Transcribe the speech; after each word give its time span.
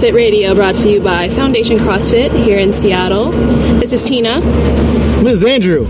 listening 0.00 0.12
to 0.12 0.12
Hella 0.12 0.12
Fit 0.12 0.14
Radio, 0.14 0.54
brought 0.54 0.74
to 0.76 0.88
you 0.90 1.00
by 1.00 1.28
Foundation 1.28 1.78
CrossFit 1.78 2.30
here 2.44 2.58
in 2.58 2.72
Seattle. 2.72 3.30
This 3.78 3.92
is 3.92 4.04
Tina. 4.04 4.40
This 5.22 5.34
is 5.34 5.44
Andrew. 5.44 5.84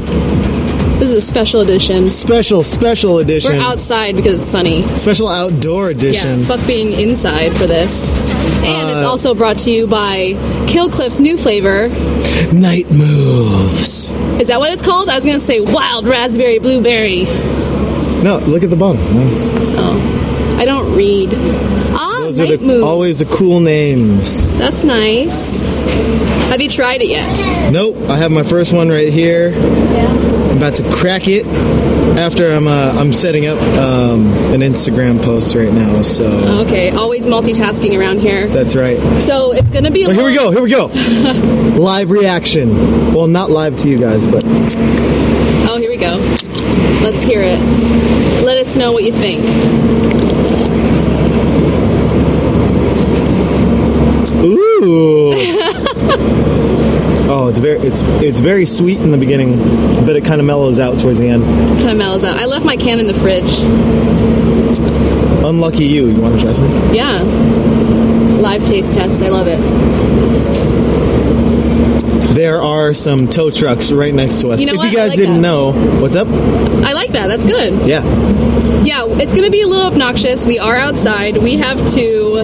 This 0.98 1.08
is 1.10 1.14
a 1.14 1.20
special 1.22 1.60
edition. 1.62 2.06
Special, 2.08 2.62
special 2.62 3.18
edition. 3.20 3.52
We're 3.56 3.62
outside 3.62 4.16
because 4.16 4.34
it's 4.40 4.46
sunny. 4.50 4.82
Special 4.94 5.28
outdoor 5.28 5.88
edition. 5.90 6.40
Yeah, 6.40 6.46
fuck 6.46 6.66
being 6.66 6.92
inside 6.92 7.56
for 7.56 7.66
this. 7.66 8.10
And 8.62 8.90
it's 8.90 9.02
Uh, 9.04 9.08
also 9.08 9.34
brought 9.34 9.56
to 9.58 9.70
you 9.70 9.86
by 9.86 10.36
Kill 10.66 10.90
Cliff's 10.90 11.20
new 11.20 11.36
flavor. 11.38 11.88
Night 12.52 12.90
moves. 12.90 14.10
Is 14.38 14.48
that 14.48 14.58
what 14.60 14.72
it's 14.72 14.82
called? 14.82 15.08
I 15.08 15.14
was 15.14 15.24
gonna 15.24 15.40
say 15.40 15.60
wild 15.60 16.06
raspberry 16.06 16.58
blueberry. 16.58 17.22
No, 18.22 18.42
look 18.46 18.62
at 18.62 18.68
the 18.70 18.76
bottom. 18.76 19.00
That's- 19.16 19.48
I 20.58 20.66
don't 20.66 20.94
read. 20.94 21.30
Ah, 21.94 22.09
Those 22.30 22.40
are 22.52 22.56
the, 22.56 22.64
moves. 22.64 22.84
always 22.84 23.18
the 23.18 23.36
cool 23.36 23.58
names. 23.58 24.48
That's 24.56 24.84
nice. 24.84 25.62
Have 25.62 26.60
you 26.60 26.68
tried 26.68 27.02
it 27.02 27.08
yet? 27.08 27.72
Nope, 27.72 27.96
I 28.08 28.16
have 28.16 28.30
my 28.30 28.44
first 28.44 28.72
one 28.72 28.88
right 28.88 29.12
here. 29.12 29.52
I'm 29.52 30.56
about 30.56 30.76
to 30.76 30.88
crack 30.92 31.26
it 31.26 31.44
after 32.16 32.52
I'm 32.52 32.68
uh, 32.68 32.92
I'm 32.96 33.12
setting 33.12 33.46
up 33.46 33.58
um, 33.78 34.26
an 34.52 34.60
Instagram 34.60 35.20
post 35.22 35.56
right 35.56 35.72
now. 35.72 36.02
So 36.02 36.26
Okay, 36.66 36.90
always 36.90 37.26
multitasking 37.26 37.98
around 37.98 38.20
here. 38.20 38.46
that's 38.46 38.76
right. 38.76 38.98
So 39.20 39.52
it's 39.52 39.70
gonna 39.70 39.90
be. 39.90 40.04
A 40.04 40.06
But 40.06 40.14
here 40.14 40.24
we 40.24 40.34
go. 40.34 40.52
Here 40.52 40.62
we 40.62 40.70
go. 40.70 40.86
live 41.80 42.10
reaction. 42.12 43.12
Well, 43.12 43.26
not 43.26 43.50
live 43.50 43.76
to 43.78 43.88
you 43.88 43.98
guys, 43.98 44.26
but 44.26 44.44
Oh, 44.46 45.78
here 45.78 45.90
we 45.90 45.96
go. 45.96 46.16
Let's 47.02 47.22
hear 47.22 47.42
it. 47.42 47.58
Let 48.44 48.56
us 48.58 48.76
know 48.76 48.92
what 48.92 49.02
you 49.02 49.12
think. 49.12 49.40
Ooh. 54.82 55.32
oh, 57.28 57.48
it's 57.48 57.58
very 57.58 57.78
it's 57.80 58.00
it's 58.22 58.40
very 58.40 58.64
sweet 58.64 58.98
in 58.98 59.10
the 59.10 59.18
beginning, 59.18 59.58
but 60.06 60.16
it 60.16 60.24
kind 60.24 60.40
of 60.40 60.46
mellows 60.46 60.78
out 60.78 60.98
towards 60.98 61.18
the 61.18 61.28
end. 61.28 61.44
Kind 61.78 61.90
of 61.90 61.96
mellows 61.98 62.24
out. 62.24 62.36
I 62.36 62.46
left 62.46 62.64
my 62.64 62.76
can 62.76 62.98
in 62.98 63.06
the 63.06 63.14
fridge. 63.14 63.60
Unlucky 65.44 65.84
you. 65.84 66.06
You 66.08 66.20
want 66.20 66.36
to 66.36 66.40
try 66.40 66.52
some? 66.52 66.94
Yeah. 66.94 67.22
Live 68.40 68.64
taste 68.64 68.94
test. 68.94 69.22
I 69.22 69.28
love 69.28 69.48
it. 69.48 70.69
There 72.50 72.60
are 72.60 72.92
some 72.92 73.28
tow 73.28 73.48
trucks 73.52 73.92
right 73.92 74.12
next 74.12 74.40
to 74.40 74.48
us. 74.48 74.60
You 74.60 74.66
know 74.66 74.72
if 74.72 74.78
what? 74.78 74.90
you 74.90 74.96
guys 74.96 75.10
like 75.10 75.18
didn't 75.18 75.36
that. 75.36 75.40
know, 75.40 75.70
what's 76.02 76.16
up? 76.16 76.26
I 76.26 76.94
like 76.94 77.12
that. 77.12 77.28
That's 77.28 77.44
good. 77.44 77.86
Yeah. 77.86 78.02
Yeah, 78.82 79.04
it's 79.06 79.30
going 79.30 79.44
to 79.44 79.52
be 79.52 79.62
a 79.62 79.68
little 79.68 79.86
obnoxious. 79.86 80.44
We 80.44 80.58
are 80.58 80.74
outside. 80.74 81.36
We 81.36 81.58
have 81.58 81.78
to, 81.94 82.38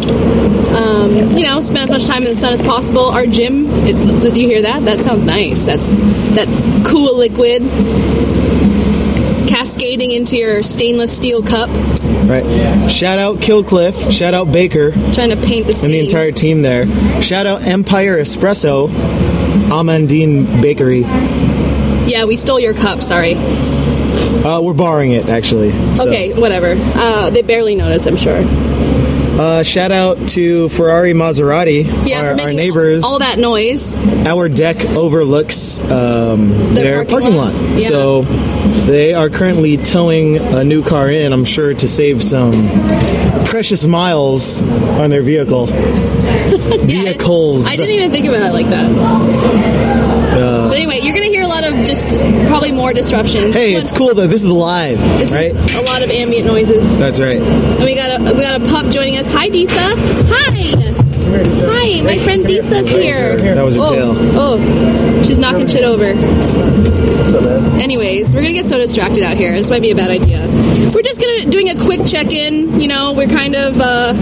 um, 0.76 1.36
you 1.36 1.42
know, 1.44 1.60
spend 1.60 1.80
as 1.80 1.90
much 1.90 2.04
time 2.04 2.22
in 2.22 2.28
the 2.28 2.36
sun 2.36 2.52
as 2.52 2.62
possible. 2.62 3.06
Our 3.06 3.26
gym. 3.26 3.66
It, 3.84 3.94
did 4.22 4.36
you 4.36 4.46
hear 4.46 4.62
that? 4.62 4.84
That 4.84 5.00
sounds 5.00 5.24
nice. 5.24 5.64
That's 5.64 5.88
that 6.36 6.46
cool 6.86 7.18
liquid 7.18 7.62
cascading 9.56 10.10
into 10.10 10.36
your 10.36 10.62
stainless 10.62 11.16
steel 11.16 11.42
cup. 11.42 11.70
Right. 12.28 12.90
Shout 12.90 13.18
out 13.18 13.40
Kill 13.40 13.64
Cliff. 13.64 14.12
Shout 14.12 14.34
out 14.34 14.52
Baker 14.52 14.90
Trying 15.12 15.30
to 15.30 15.36
paint 15.36 15.66
the 15.66 15.72
scene. 15.74 15.86
and 15.86 15.94
the 15.94 16.00
entire 16.00 16.30
team 16.30 16.60
there. 16.60 16.84
Shout 17.22 17.46
out 17.46 17.62
Empire 17.62 18.18
Espresso, 18.18 18.88
Amandine 19.70 20.60
Bakery. 20.60 21.00
Yeah, 22.06 22.26
we 22.26 22.36
stole 22.36 22.60
your 22.60 22.74
cup. 22.74 23.00
Sorry. 23.00 23.34
Uh, 23.34 24.60
we're 24.60 24.74
borrowing 24.74 25.12
it 25.12 25.26
actually. 25.30 25.70
So. 25.96 26.06
Okay, 26.06 26.38
whatever. 26.38 26.74
Uh, 26.76 27.30
they 27.30 27.40
barely 27.40 27.76
notice, 27.76 28.04
I'm 28.06 28.18
sure. 28.18 28.42
Uh, 29.38 29.62
shout 29.62 29.92
out 29.92 30.28
to 30.30 30.68
Ferrari 30.70 31.12
Maserati, 31.12 31.84
Yeah, 32.08 32.22
our, 32.22 32.40
our 32.40 32.52
neighbors. 32.52 33.04
all 33.04 33.18
that 33.18 33.38
noise. 33.38 33.94
Our 34.26 34.48
deck 34.48 34.80
overlooks 34.90 35.78
um, 35.80 36.48
their 36.74 37.04
parking 37.04 37.32
parking, 37.34 37.36
lot. 37.36 37.52
lot. 37.54 37.78
Yeah. 37.78 37.88
So 37.88 38.22
they 38.86 39.12
are 39.12 39.28
currently 39.28 39.76
towing 39.76 40.38
a 40.38 40.64
new 40.64 40.82
car 40.82 41.10
in, 41.10 41.32
I'm 41.34 41.44
sure, 41.44 41.74
to 41.74 41.86
save 41.86 42.22
some 42.22 42.52
precious 43.46 43.86
miles 43.86 44.60
on 45.00 45.10
their 45.10 45.22
vehicle. 45.22 45.66
Vehicles. 46.86 47.66
I 47.66 47.76
didn't 47.76 47.90
even 47.94 48.10
think 48.10 48.26
about 48.26 48.42
it 48.42 48.52
like 48.52 48.66
that. 48.66 48.86
Uh, 50.36 50.68
But 50.68 50.74
anyway, 50.76 51.00
you're 51.02 51.14
gonna 51.14 51.26
hear 51.26 51.42
a 51.42 51.46
lot 51.46 51.64
of 51.64 51.74
just 51.84 52.18
probably 52.48 52.72
more 52.72 52.92
disruption. 52.92 53.52
hey, 53.52 53.74
it's 53.74 53.90
cool 53.92 54.14
though. 54.14 54.26
this 54.26 54.42
is 54.42 54.50
live, 54.50 54.98
This 55.18 55.32
right? 55.32 55.54
is 55.54 55.74
a 55.74 55.82
lot 55.82 56.02
of 56.02 56.10
ambient 56.10 56.46
noises. 56.46 56.98
That's 56.98 57.20
right. 57.20 57.40
And 57.40 57.84
we 57.84 57.94
got 57.94 58.20
a 58.20 58.34
we 58.34 58.42
got 58.42 58.60
a 58.60 58.64
pup 58.68 58.90
joining 58.92 59.16
us. 59.16 59.26
Hi, 59.32 59.48
Disa. 59.48 59.72
Hi. 59.74 60.85
Hi, 61.44 62.00
my 62.02 62.18
friend 62.18 62.46
Disa's 62.46 62.88
here. 62.88 63.36
That 63.36 63.64
was 63.64 63.74
her 63.74 63.82
oh, 63.82 63.90
tail. 63.90 64.14
Oh, 64.38 65.22
she's 65.22 65.38
knocking 65.38 65.66
shit 65.66 65.84
over. 65.84 66.06
Anyways, 67.78 68.34
we're 68.34 68.40
gonna 68.40 68.54
get 68.54 68.64
so 68.66 68.78
distracted 68.78 69.22
out 69.22 69.36
here. 69.36 69.52
This 69.52 69.68
might 69.70 69.82
be 69.82 69.90
a 69.90 69.96
bad 69.96 70.10
idea. 70.10 70.46
We're 70.94 71.02
just 71.02 71.20
gonna 71.20 71.50
doing 71.50 71.68
a 71.68 71.74
quick 71.84 72.06
check-in. 72.06 72.80
You 72.80 72.88
know, 72.88 73.12
we're 73.14 73.28
kind 73.28 73.54
of 73.54 73.78
uh, 73.80 74.14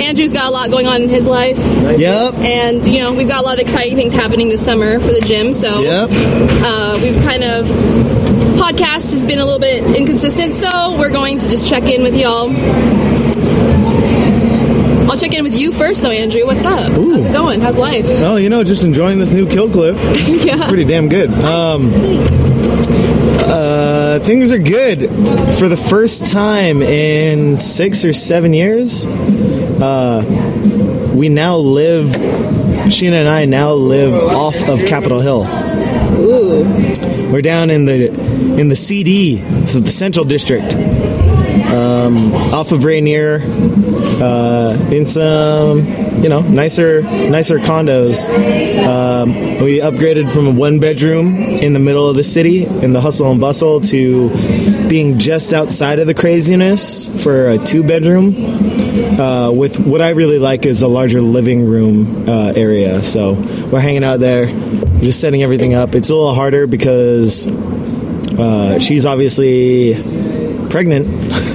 Andrew's 0.00 0.32
got 0.32 0.46
a 0.46 0.50
lot 0.50 0.70
going 0.70 0.86
on 0.86 1.02
in 1.02 1.08
his 1.08 1.26
life, 1.26 1.58
Yep. 1.98 2.34
and 2.34 2.86
you 2.86 3.00
know 3.00 3.12
we've 3.12 3.28
got 3.28 3.42
a 3.42 3.44
lot 3.46 3.54
of 3.54 3.60
exciting 3.60 3.96
things 3.96 4.12
happening 4.14 4.48
this 4.48 4.64
summer 4.64 5.00
for 5.00 5.12
the 5.12 5.20
gym. 5.20 5.54
So 5.54 5.80
Yep. 5.80 6.08
uh, 6.12 6.98
we've 7.02 7.20
kind 7.24 7.42
of 7.42 7.66
podcast 8.56 9.10
has 9.12 9.24
been 9.26 9.40
a 9.40 9.44
little 9.44 9.58
bit 9.60 9.84
inconsistent, 9.96 10.52
so 10.52 10.96
we're 10.98 11.10
going 11.10 11.38
to 11.38 11.48
just 11.48 11.66
check 11.68 11.84
in 11.84 12.02
with 12.02 12.14
y'all. 12.14 12.48
I'll 15.14 15.20
check 15.20 15.32
in 15.34 15.44
with 15.44 15.54
you 15.54 15.70
first, 15.70 16.02
though, 16.02 16.10
Andrew. 16.10 16.44
What's 16.44 16.64
up? 16.64 16.90
How's 16.90 17.24
it 17.24 17.32
going? 17.32 17.60
How's 17.60 17.78
life? 17.78 18.04
Oh, 18.04 18.34
you 18.34 18.48
know, 18.48 18.64
just 18.64 18.82
enjoying 18.82 19.20
this 19.20 19.32
new 19.32 19.48
Kill 19.48 19.70
Cliff. 19.70 19.96
yeah. 20.44 20.66
Pretty 20.66 20.82
damn 20.82 21.08
good. 21.08 21.30
Um, 21.30 21.92
uh, 23.38 24.18
things 24.24 24.50
are 24.50 24.58
good. 24.58 25.02
For 25.56 25.68
the 25.68 25.76
first 25.76 26.26
time 26.26 26.82
in 26.82 27.56
six 27.56 28.04
or 28.04 28.12
seven 28.12 28.52
years, 28.52 29.06
uh, 29.06 30.24
we 31.14 31.28
now 31.28 31.58
live. 31.58 32.06
Sheena 32.86 33.20
and 33.20 33.28
I 33.28 33.44
now 33.44 33.74
live 33.74 34.14
off 34.14 34.68
of 34.68 34.84
Capitol 34.84 35.20
Hill. 35.20 35.44
Ooh. 36.18 36.64
We're 37.30 37.40
down 37.40 37.70
in 37.70 37.84
the 37.84 38.08
in 38.58 38.68
the 38.68 38.76
CD, 38.76 39.38
so 39.64 39.78
the 39.78 39.90
Central 39.90 40.24
District, 40.24 40.74
um, 41.74 42.32
off 42.54 42.72
of 42.72 42.84
Rainier, 42.84 43.40
uh, 43.42 44.88
in 44.92 45.06
some 45.06 45.86
you 46.22 46.28
know 46.28 46.40
nicer 46.40 47.02
nicer 47.02 47.58
condos. 47.58 48.28
Um, 48.86 49.34
we 49.62 49.80
upgraded 49.80 50.30
from 50.32 50.46
a 50.46 50.50
one 50.50 50.78
bedroom 50.78 51.36
in 51.36 51.72
the 51.72 51.78
middle 51.80 52.08
of 52.08 52.16
the 52.16 52.22
city 52.22 52.64
in 52.64 52.92
the 52.92 53.00
hustle 53.00 53.30
and 53.30 53.40
bustle 53.40 53.80
to 53.80 54.30
being 54.88 55.18
just 55.18 55.52
outside 55.52 55.98
of 55.98 56.06
the 56.06 56.14
craziness 56.14 57.22
for 57.22 57.48
a 57.48 57.58
two 57.58 57.82
bedroom. 57.82 58.34
Uh, 59.18 59.50
with 59.50 59.78
what 59.86 60.00
I 60.00 60.10
really 60.10 60.38
like 60.38 60.66
is 60.66 60.82
a 60.82 60.88
larger 60.88 61.20
living 61.20 61.66
room 61.66 62.28
uh, 62.28 62.52
area. 62.54 63.02
So 63.02 63.32
we're 63.32 63.80
hanging 63.80 64.04
out 64.04 64.20
there, 64.20 64.46
just 65.00 65.20
setting 65.20 65.42
everything 65.42 65.74
up. 65.74 65.94
It's 65.94 66.10
a 66.10 66.14
little 66.14 66.34
harder 66.34 66.66
because 66.66 67.46
uh, 67.46 68.78
she's 68.78 69.06
obviously 69.06 69.94
pregnant. 70.70 71.06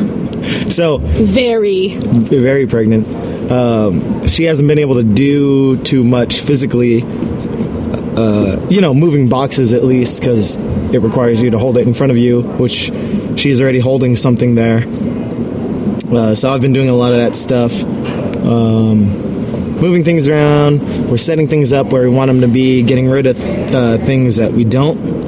so 0.70 0.98
Very. 1.00 1.90
very 1.90 2.68
pregnant. 2.68 3.08
Um, 3.52 4.28
she 4.28 4.44
hasn't 4.44 4.68
been 4.68 4.80
able 4.80 4.96
to 4.96 5.04
do 5.04 5.78
too 5.84 6.04
much 6.04 6.40
physically. 6.40 7.04
Uh, 7.04 8.60
you 8.70 8.82
know, 8.82 8.94
moving 8.94 9.30
boxes 9.30 9.74
at 9.74 9.84
least 9.84 10.20
because 10.20 10.58
it 10.94 11.00
requires 11.02 11.42
you 11.42 11.50
to 11.52 11.58
hold 11.58 11.78
it 11.78 11.88
in 11.88 11.94
front 11.94 12.12
of 12.12 12.18
you, 12.18 12.42
which 12.42 12.92
she's 13.40 13.62
already 13.62 13.80
holding 13.80 14.16
something 14.16 14.56
there. 14.56 14.84
Uh, 16.12 16.36
so 16.36 16.50
I've 16.50 16.62
been 16.62 16.74
doing 16.74 16.90
a 16.90 16.96
lot 16.96 17.12
of 17.12 17.18
that 17.20 17.36
stuff. 17.36 17.84
Um, 18.46 19.80
moving 19.80 20.04
things 20.04 20.28
around. 20.28 20.82
We're 21.10 21.18
setting 21.18 21.48
things 21.48 21.72
up 21.72 21.92
where 21.94 22.02
we 22.04 22.10
want 22.10 22.30
them 22.30 22.42
to 22.42 22.48
be, 22.48 22.84
getting 22.84 23.10
rid 23.10 23.26
of 23.26 23.40
uh, 23.42 23.98
things 24.00 24.36
that 24.38 24.52
we 24.52 24.66
don't 24.66 25.19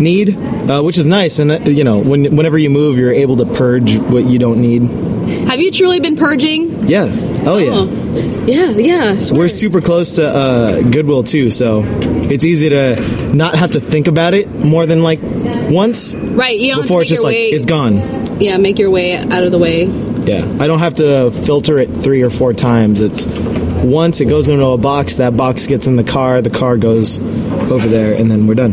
need, 0.00 0.36
uh, 0.36 0.82
which 0.82 0.98
is 0.98 1.06
nice. 1.06 1.38
And 1.38 1.52
uh, 1.52 1.58
you 1.60 1.84
know, 1.84 1.98
when, 1.98 2.36
whenever 2.36 2.58
you 2.58 2.70
move, 2.70 2.98
you're 2.98 3.12
able 3.12 3.36
to 3.36 3.46
purge 3.46 3.96
what 3.98 4.24
you 4.24 4.38
don't 4.38 4.60
need. 4.60 4.82
Have 5.48 5.60
you 5.60 5.70
truly 5.70 6.00
been 6.00 6.16
purging? 6.16 6.86
Yeah. 6.88 7.06
Oh 7.46 7.58
yeah. 7.58 7.70
Oh. 7.72 8.44
Yeah, 8.46 8.70
yeah. 8.70 9.18
swear. 9.20 9.40
We're 9.40 9.48
super 9.48 9.80
close 9.80 10.16
to 10.16 10.26
uh, 10.26 10.80
Goodwill 10.82 11.22
too, 11.22 11.50
so 11.50 11.82
it's 11.84 12.44
easy 12.44 12.70
to 12.70 13.34
not 13.34 13.54
have 13.54 13.72
to 13.72 13.80
think 13.80 14.08
about 14.08 14.34
it 14.34 14.48
more 14.50 14.86
than 14.86 15.02
like 15.02 15.20
once 15.22 16.14
right. 16.14 16.58
You 16.58 16.74
don't 16.74 16.82
before 16.82 17.02
have 17.02 17.10
it's 17.10 17.10
to 17.10 17.12
make 17.12 17.16
just 17.16 17.22
your 17.22 17.24
like 17.24 17.34
way. 17.34 17.48
it's 17.50 17.66
gone. 17.66 18.40
Yeah, 18.40 18.56
make 18.56 18.78
your 18.78 18.90
way 18.90 19.16
out 19.16 19.42
of 19.42 19.52
the 19.52 19.58
way. 19.58 19.84
Yeah, 19.84 20.56
I 20.60 20.66
don't 20.66 20.78
have 20.78 20.96
to 20.96 21.30
filter 21.30 21.78
it 21.78 21.90
three 21.94 22.22
or 22.22 22.30
four 22.30 22.52
times. 22.54 23.02
It's 23.02 23.26
once 23.26 24.20
it 24.20 24.26
goes 24.26 24.48
into 24.48 24.64
a 24.64 24.78
box, 24.78 25.16
that 25.16 25.36
box 25.36 25.66
gets 25.66 25.86
in 25.86 25.96
the 25.96 26.04
car, 26.04 26.42
the 26.42 26.50
car 26.50 26.76
goes 26.76 27.18
over 27.70 27.86
there, 27.88 28.14
and 28.14 28.30
then 28.30 28.46
we're 28.46 28.54
done. 28.54 28.72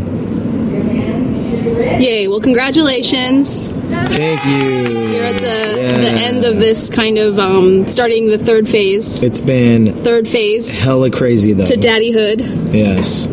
Yay! 1.98 2.28
Well, 2.28 2.40
congratulations. 2.40 3.68
Thank 3.70 4.44
you. 4.44 5.10
You're 5.12 5.24
at 5.24 5.40
the 5.40 5.80
Yeah. 5.80 5.98
the 5.98 6.10
end 6.10 6.44
of 6.44 6.56
this 6.56 6.90
kind 6.90 7.18
of 7.18 7.38
um, 7.38 7.86
starting 7.86 8.28
the 8.28 8.38
third 8.38 8.68
phase. 8.68 9.22
It's 9.22 9.40
been 9.40 9.92
Third 9.94 10.28
phase 10.28 10.78
hella 10.80 11.10
crazy 11.10 11.52
though. 11.54 11.64
to 11.64 11.76
daddyhood. 11.76 12.74
Yes. 12.74 13.28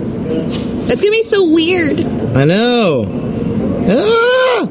That's 0.87 1.01
gonna 1.01 1.11
be 1.11 1.23
so 1.23 1.43
weird. 1.49 1.99
I 2.35 2.45
know. 2.45 3.05
Ah! 3.89 4.67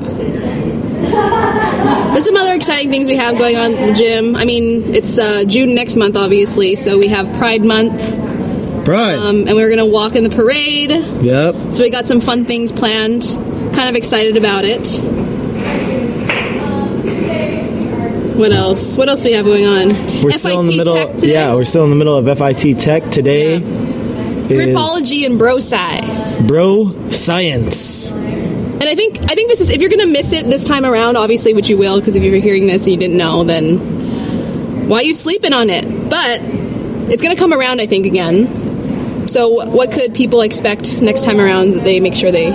There's 2.13 2.25
some 2.27 2.37
other 2.37 2.55
exciting 2.55 2.91
things 2.91 3.09
we 3.09 3.17
have 3.17 3.37
going 3.39 3.57
on 3.57 3.75
at 3.75 3.87
the 3.89 3.95
gym. 3.95 4.37
I 4.37 4.45
mean, 4.45 4.95
it's 4.95 5.19
uh, 5.19 5.45
June 5.47 5.75
next 5.75 5.97
month, 5.97 6.17
obviously, 6.17 6.75
so 6.77 6.99
we 6.99 7.09
have 7.09 7.27
Pride 7.39 7.65
Month, 7.65 7.99
Pride. 8.85 9.15
um, 9.17 9.47
and 9.49 9.55
we're 9.57 9.71
gonna 9.71 9.87
walk 9.87 10.15
in 10.15 10.25
the 10.25 10.31
parade. 10.31 10.91
yep. 11.23 11.55
So 11.71 11.83
we 11.83 11.91
got 11.91 12.07
some 12.07 12.21
fun 12.21 12.45
things 12.45 12.71
planned. 12.73 13.23
Kind 13.75 13.89
of 13.89 13.97
excited 13.97 14.37
about 14.37 14.65
it. 14.65 14.87
What 18.37 18.53
else? 18.53 18.97
What 18.97 19.09
else 19.09 19.25
we 19.25 19.33
have 19.33 19.45
going 19.45 19.67
on? 19.67 19.89
We're 20.23 20.31
still 20.31 20.61
in 20.61 20.67
the 20.67 20.77
middle. 20.77 20.97
Yeah, 21.19 21.55
we're 21.55 21.65
still 21.65 21.85
in 21.85 21.91
the 21.91 21.97
middle 21.97 22.17
of 22.17 22.27
FIT 22.39 22.79
Tech 22.79 23.05
today. 23.11 23.59
Yeah. 23.59 23.67
Gripology 24.49 25.25
and 25.25 25.41
Brosci. 25.41 26.47
Bro 26.47 27.09
Science. 27.09 28.11
And 28.11 28.85
I 28.85 28.95
think 28.95 29.19
I 29.31 29.35
think 29.35 29.49
this 29.49 29.61
is 29.61 29.71
if 29.71 29.81
you're 29.81 29.91
gonna 29.91 30.07
miss 30.07 30.33
it 30.33 30.47
this 30.47 30.65
time 30.65 30.85
around, 30.85 31.17
obviously, 31.17 31.55
which 31.55 31.69
you 31.69 31.79
will, 31.79 32.01
because 32.01 32.17
if 32.17 32.23
you're 32.23 32.41
hearing 32.41 32.67
this 32.67 32.85
and 32.85 32.93
you 32.95 32.99
didn't 32.99 33.17
know, 33.17 33.45
then 33.45 33.79
why 34.89 34.99
are 34.99 35.03
you 35.05 35.15
sleeping 35.15 35.53
on 35.53 35.71
it? 35.71 35.85
But 36.11 36.41
it's 37.11 37.23
gonna 37.23 37.37
come 37.37 37.53
around, 37.53 37.81
I 37.81 37.87
think, 37.87 38.07
again. 38.07 39.27
So 39.29 39.49
what 39.49 39.93
could 39.93 40.15
people 40.15 40.41
expect 40.41 41.01
next 41.01 41.25
time 41.25 41.39
around 41.39 41.75
that 41.75 41.85
they 41.85 42.01
make 42.01 42.15
sure 42.15 42.33
they 42.33 42.51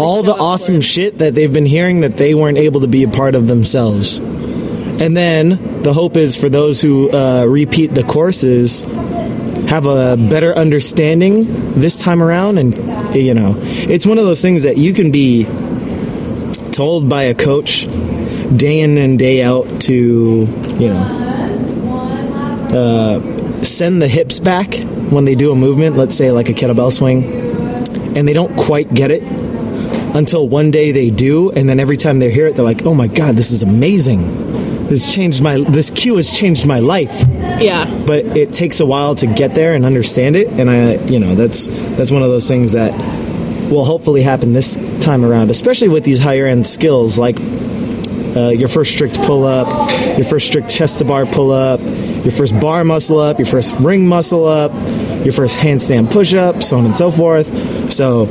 All 0.00 0.22
the 0.22 0.34
awesome 0.34 0.80
shit 0.80 1.18
that 1.18 1.34
they've 1.34 1.52
been 1.52 1.66
hearing 1.66 2.00
that 2.00 2.16
they 2.16 2.34
weren't 2.34 2.58
able 2.58 2.80
to 2.80 2.88
be 2.88 3.02
a 3.02 3.08
part 3.08 3.34
of 3.34 3.48
themselves. 3.48 4.18
And 4.18 5.16
then 5.16 5.82
the 5.82 5.92
hope 5.92 6.16
is 6.16 6.36
for 6.36 6.48
those 6.48 6.80
who 6.80 7.10
uh, 7.10 7.44
repeat 7.46 7.94
the 7.94 8.02
courses 8.02 8.82
have 9.70 9.86
a 9.86 10.16
better 10.16 10.52
understanding 10.54 11.44
this 11.78 12.02
time 12.02 12.22
around 12.22 12.58
and 12.58 12.74
you 13.14 13.32
know 13.32 13.54
it's 13.58 14.04
one 14.04 14.18
of 14.18 14.24
those 14.24 14.42
things 14.42 14.64
that 14.64 14.76
you 14.76 14.92
can 14.92 15.12
be 15.12 15.44
told 16.72 17.08
by 17.08 17.22
a 17.22 17.34
coach 17.34 17.86
day 18.56 18.80
in 18.80 18.98
and 18.98 19.16
day 19.18 19.42
out 19.42 19.80
to 19.80 20.46
you 20.78 20.88
know 20.88 21.00
uh, 22.72 23.62
send 23.62 24.02
the 24.02 24.08
hips 24.08 24.40
back 24.40 24.74
when 25.10 25.24
they 25.24 25.36
do 25.36 25.52
a 25.52 25.56
movement 25.56 25.96
let's 25.96 26.16
say 26.16 26.32
like 26.32 26.48
a 26.48 26.52
kettlebell 26.52 26.92
swing 26.92 27.22
and 28.16 28.26
they 28.26 28.32
don't 28.32 28.56
quite 28.56 28.92
get 28.92 29.12
it 29.12 29.22
until 30.14 30.48
one 30.48 30.70
day 30.70 30.92
they 30.92 31.10
do 31.10 31.50
and 31.52 31.68
then 31.68 31.78
every 31.80 31.96
time 31.96 32.18
they 32.18 32.30
hear 32.30 32.46
it 32.46 32.56
they're 32.56 32.64
like 32.64 32.84
oh 32.84 32.94
my 32.94 33.06
god 33.06 33.36
this 33.36 33.50
is 33.50 33.62
amazing. 33.62 34.48
This 34.88 35.14
changed 35.14 35.40
my 35.40 35.58
this 35.60 35.90
cue 35.90 36.16
has 36.16 36.30
changed 36.30 36.66
my 36.66 36.80
life. 36.80 37.24
Yeah. 37.60 37.84
but 38.06 38.24
it 38.36 38.52
takes 38.52 38.80
a 38.80 38.86
while 38.86 39.14
to 39.16 39.26
get 39.26 39.54
there 39.54 39.74
and 39.74 39.84
understand 39.84 40.34
it 40.34 40.48
and 40.48 40.70
i 40.70 40.94
you 41.04 41.18
know 41.20 41.34
that's 41.34 41.66
that's 41.96 42.10
one 42.10 42.22
of 42.22 42.30
those 42.30 42.48
things 42.48 42.72
that 42.72 42.90
will 43.70 43.84
hopefully 43.84 44.22
happen 44.22 44.54
this 44.54 44.76
time 45.02 45.24
around 45.26 45.50
especially 45.50 45.88
with 45.88 46.02
these 46.02 46.18
higher 46.20 46.46
end 46.46 46.66
skills 46.66 47.18
like 47.18 47.36
uh, 48.34 48.48
your 48.48 48.68
first 48.68 48.92
strict 48.92 49.20
pull 49.22 49.44
up 49.44 49.68
your 50.16 50.24
first 50.24 50.46
strict 50.46 50.70
chest 50.70 50.98
to 50.98 51.04
bar 51.04 51.26
pull 51.26 51.52
up 51.52 51.80
your 52.24 52.30
first 52.30 52.58
bar 52.60 52.82
muscle 52.82 53.18
up 53.18 53.38
your 53.38 53.46
first 53.46 53.74
ring 53.74 54.06
muscle 54.08 54.46
up 54.46 54.72
your 55.24 55.32
first 55.32 55.58
handstand 55.58 56.10
push 56.10 56.32
up 56.32 56.62
so 56.62 56.78
on 56.78 56.86
and 56.86 56.96
so 56.96 57.10
forth. 57.10 57.92
So 57.92 58.24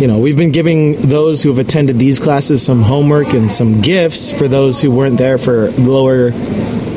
you 0.00 0.06
know 0.06 0.18
we've 0.18 0.36
been 0.36 0.52
giving 0.52 1.00
those 1.02 1.42
who 1.42 1.50
have 1.50 1.58
attended 1.58 1.98
these 1.98 2.18
classes 2.18 2.64
some 2.64 2.82
homework 2.82 3.34
and 3.34 3.52
some 3.52 3.80
gifts 3.80 4.32
for 4.32 4.48
those 4.48 4.80
who 4.80 4.90
weren't 4.90 5.18
there 5.18 5.36
for 5.38 5.70
lower 5.72 6.32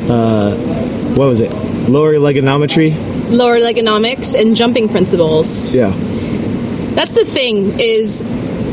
uh, 0.08 0.56
what 1.14 1.26
was 1.26 1.40
it? 1.40 1.52
Lower 1.88 2.14
legonometry 2.14 2.92
Lower 3.30 3.58
legonomics 3.58 4.38
and 4.38 4.56
jumping 4.56 4.88
principles. 4.88 5.70
yeah. 5.70 5.90
That's 6.94 7.14
the 7.14 7.24
thing 7.24 7.78
is 7.80 8.22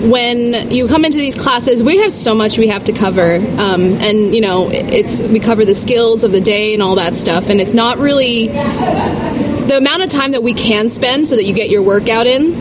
when 0.03 0.71
you 0.71 0.87
come 0.87 1.05
into 1.05 1.17
these 1.17 1.35
classes, 1.35 1.83
we 1.83 1.97
have 1.97 2.11
so 2.11 2.33
much 2.35 2.57
we 2.57 2.67
have 2.67 2.83
to 2.85 2.91
cover, 2.91 3.35
um, 3.35 3.93
and 3.99 4.33
you 4.33 4.41
know, 4.41 4.69
it's 4.71 5.21
we 5.21 5.39
cover 5.39 5.63
the 5.65 5.75
skills 5.75 6.23
of 6.23 6.31
the 6.31 6.41
day 6.41 6.73
and 6.73 6.81
all 6.81 6.95
that 6.95 7.15
stuff, 7.15 7.49
and 7.49 7.61
it's 7.61 7.73
not 7.73 7.97
really 7.97 8.47
the 8.47 9.77
amount 9.77 10.03
of 10.03 10.09
time 10.09 10.31
that 10.31 10.43
we 10.43 10.53
can 10.53 10.89
spend 10.89 11.27
so 11.27 11.35
that 11.35 11.45
you 11.45 11.53
get 11.53 11.69
your 11.69 11.83
workout 11.83 12.27
in 12.27 12.53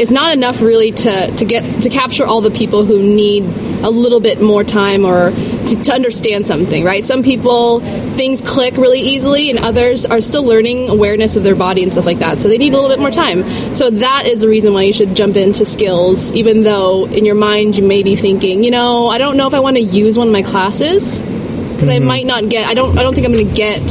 is 0.00 0.10
not 0.10 0.32
enough 0.32 0.60
really 0.60 0.92
to, 0.92 1.30
to 1.36 1.44
get 1.44 1.82
to 1.82 1.88
capture 1.88 2.24
all 2.24 2.40
the 2.40 2.50
people 2.50 2.84
who 2.84 3.02
need 3.02 3.44
a 3.82 3.90
little 3.90 4.20
bit 4.20 4.40
more 4.40 4.64
time 4.64 5.04
or 5.04 5.30
to, 5.30 5.82
to 5.82 5.92
understand 5.92 6.46
something 6.46 6.84
right 6.84 7.04
some 7.04 7.22
people 7.22 7.80
things 8.16 8.40
click 8.40 8.76
really 8.76 9.00
easily 9.00 9.50
and 9.50 9.58
others 9.58 10.04
are 10.06 10.20
still 10.20 10.44
learning 10.44 10.88
awareness 10.88 11.36
of 11.36 11.42
their 11.42 11.54
body 11.54 11.82
and 11.82 11.92
stuff 11.92 12.06
like 12.06 12.18
that 12.18 12.38
so 12.40 12.48
they 12.48 12.58
need 12.58 12.72
a 12.72 12.76
little 12.76 12.90
bit 12.90 12.98
more 12.98 13.10
time 13.10 13.42
so 13.74 13.90
that 13.90 14.26
is 14.26 14.40
the 14.40 14.48
reason 14.48 14.72
why 14.72 14.82
you 14.82 14.92
should 14.92 15.14
jump 15.14 15.36
into 15.36 15.64
skills 15.64 16.32
even 16.32 16.62
though 16.62 17.06
in 17.06 17.24
your 17.24 17.34
mind 17.34 17.76
you 17.76 17.86
may 17.86 18.02
be 18.02 18.16
thinking 18.16 18.62
you 18.62 18.70
know 18.70 19.08
i 19.08 19.18
don't 19.18 19.36
know 19.36 19.46
if 19.46 19.54
i 19.54 19.60
want 19.60 19.76
to 19.76 19.82
use 19.82 20.18
one 20.18 20.28
of 20.28 20.32
my 20.32 20.42
classes 20.42 21.22
because 21.76 21.90
I 21.90 21.98
mm-hmm. 21.98 22.06
might 22.06 22.26
not 22.26 22.48
get. 22.48 22.66
I 22.66 22.72
don't. 22.72 22.98
I 22.98 23.02
don't 23.02 23.14
think 23.14 23.26
I'm 23.26 23.34
going 23.34 23.46
to 23.46 23.54
get 23.54 23.82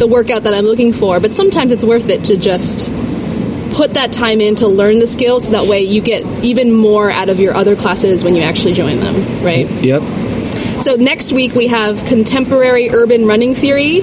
the 0.00 0.08
workout 0.08 0.42
that 0.42 0.54
I'm 0.54 0.64
looking 0.64 0.92
for. 0.92 1.20
But 1.20 1.32
sometimes 1.32 1.70
it's 1.70 1.84
worth 1.84 2.08
it 2.08 2.24
to 2.24 2.36
just 2.36 2.90
put 3.74 3.94
that 3.94 4.12
time 4.12 4.40
in 4.40 4.54
to 4.56 4.68
learn 4.68 4.98
the 4.98 5.06
skills. 5.06 5.44
So 5.44 5.50
that 5.52 5.68
way 5.68 5.82
you 5.82 6.00
get 6.00 6.24
even 6.44 6.72
more 6.72 7.10
out 7.10 7.28
of 7.28 7.38
your 7.40 7.54
other 7.54 7.76
classes 7.76 8.24
when 8.24 8.34
you 8.34 8.42
actually 8.42 8.74
join 8.74 9.00
them. 9.00 9.14
Right. 9.44 9.68
yep 9.82 10.02
So 10.80 10.96
next 10.96 11.32
week 11.32 11.54
we 11.54 11.66
have 11.68 12.04
contemporary 12.04 12.90
urban 12.90 13.26
running 13.26 13.54
theory, 13.54 14.02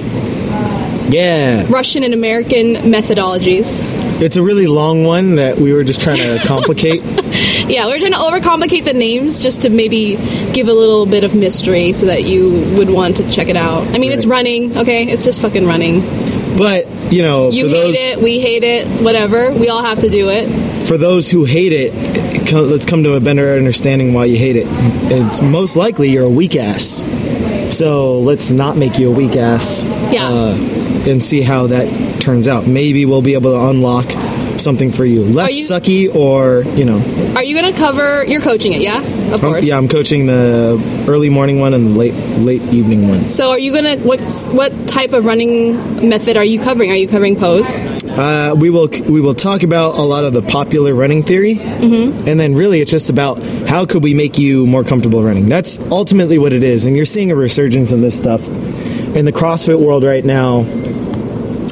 yeah 1.08 1.64
Russian 1.70 2.02
and 2.02 2.12
American 2.14 2.74
methodologies. 2.92 3.80
it's 4.20 4.36
a 4.36 4.42
really 4.42 4.66
long 4.66 5.04
one 5.04 5.36
that 5.36 5.56
we 5.58 5.72
were 5.72 5.84
just 5.84 6.00
trying 6.00 6.16
to 6.16 6.38
complicate 6.46 7.02
Yeah, 7.68 7.86
we're 7.86 7.98
trying 7.98 8.12
to 8.12 8.18
overcomplicate 8.18 8.84
the 8.84 8.92
names 8.92 9.40
just 9.40 9.62
to 9.62 9.68
maybe 9.70 10.16
give 10.52 10.68
a 10.68 10.72
little 10.72 11.04
bit 11.06 11.24
of 11.24 11.34
mystery 11.34 11.92
so 11.92 12.06
that 12.06 12.24
you 12.24 12.50
would 12.76 12.88
want 12.90 13.16
to 13.16 13.30
check 13.30 13.48
it 13.48 13.56
out. 13.56 13.82
I 13.88 13.98
mean, 13.98 14.12
it's 14.12 14.24
running. 14.26 14.76
Okay, 14.78 15.04
it's 15.04 15.24
just 15.24 15.42
fucking 15.42 15.66
running. 15.66 16.00
But 16.56 16.86
you 17.12 17.22
know 17.22 17.50
You 17.50 17.64
for 17.64 17.68
hate 17.68 17.82
those 17.82 17.94
it, 17.96 18.18
we 18.22 18.40
hate 18.40 18.64
it, 18.64 18.86
whatever. 19.02 19.52
We 19.52 19.68
all 19.68 19.82
have 19.82 19.98
to 20.00 20.08
do 20.08 20.28
it. 20.30 20.86
for 20.86 20.96
those 20.98 21.30
who 21.30 21.44
hate 21.44 21.72
it, 21.72 21.92
let's 22.52 22.84
come 22.86 23.02
to 23.04 23.14
a 23.14 23.20
better 23.20 23.54
understanding 23.54 24.14
why 24.14 24.24
you 24.26 24.36
hate 24.38 24.56
it. 24.56 24.66
It's 25.12 25.40
most 25.42 25.76
likely 25.76 26.10
you're 26.10 26.24
a 26.24 26.30
weak 26.30 26.56
ass. 26.56 27.04
So 27.76 28.20
let's 28.20 28.50
not 28.50 28.76
make 28.76 28.98
you 28.98 29.08
a 29.10 29.12
weak 29.14 29.36
ass. 29.36 29.82
Yeah. 30.12 30.28
Uh, 30.28 30.54
and 31.08 31.22
see 31.22 31.40
how 31.42 31.66
that 31.68 32.20
turns 32.20 32.46
out. 32.48 32.66
Maybe 32.66 33.04
we'll 33.06 33.22
be 33.22 33.34
able 33.34 33.52
to 33.52 33.60
unlock 33.68 34.08
something 34.58 34.90
for 34.92 35.04
you. 35.04 35.22
Less 35.24 35.56
you- 35.56 35.64
sucky 35.64 36.14
or, 36.14 36.62
you 36.76 36.84
know. 36.84 36.98
Are 37.36 37.42
you 37.42 37.60
going 37.60 37.72
to 37.72 37.78
cover? 37.78 38.24
You're 38.26 38.40
coaching 38.40 38.72
it, 38.72 38.80
yeah? 38.80 39.00
Of 39.28 39.34
um, 39.34 39.40
course. 39.40 39.66
yeah, 39.66 39.76
I'm 39.76 39.88
coaching 39.88 40.26
the 40.26 41.04
early 41.08 41.28
morning 41.28 41.58
one 41.60 41.74
and 41.74 41.86
the 41.86 41.90
late 41.90 42.14
late 42.38 42.62
evening 42.72 43.08
one. 43.08 43.28
So, 43.28 43.50
are 43.50 43.58
you 43.58 43.72
going 43.72 43.84
to 43.84 44.04
what? 44.06 44.20
What 44.52 44.88
type 44.88 45.12
of 45.12 45.24
running 45.24 46.08
method 46.08 46.36
are 46.36 46.44
you 46.44 46.60
covering? 46.60 46.90
Are 46.90 46.96
you 46.96 47.08
covering 47.08 47.36
pose? 47.36 47.80
Uh, 48.16 48.54
we 48.56 48.70
will 48.70 48.88
we 48.88 49.20
will 49.20 49.34
talk 49.34 49.62
about 49.62 49.96
a 49.96 50.02
lot 50.02 50.24
of 50.24 50.32
the 50.32 50.42
popular 50.42 50.94
running 50.94 51.22
theory, 51.22 51.56
mm-hmm. 51.56 52.26
and 52.26 52.40
then 52.40 52.54
really 52.54 52.80
it's 52.80 52.90
just 52.90 53.10
about 53.10 53.42
how 53.68 53.84
could 53.84 54.02
we 54.02 54.14
make 54.14 54.38
you 54.38 54.66
more 54.66 54.84
comfortable 54.84 55.22
running. 55.22 55.48
That's 55.48 55.78
ultimately 55.90 56.38
what 56.38 56.52
it 56.54 56.64
is, 56.64 56.86
and 56.86 56.96
you're 56.96 57.04
seeing 57.04 57.30
a 57.30 57.36
resurgence 57.36 57.90
in 57.92 58.00
this 58.00 58.16
stuff 58.16 58.48
in 58.48 59.24
the 59.24 59.32
CrossFit 59.32 59.80
world 59.80 60.04
right 60.04 60.24
now. 60.24 60.60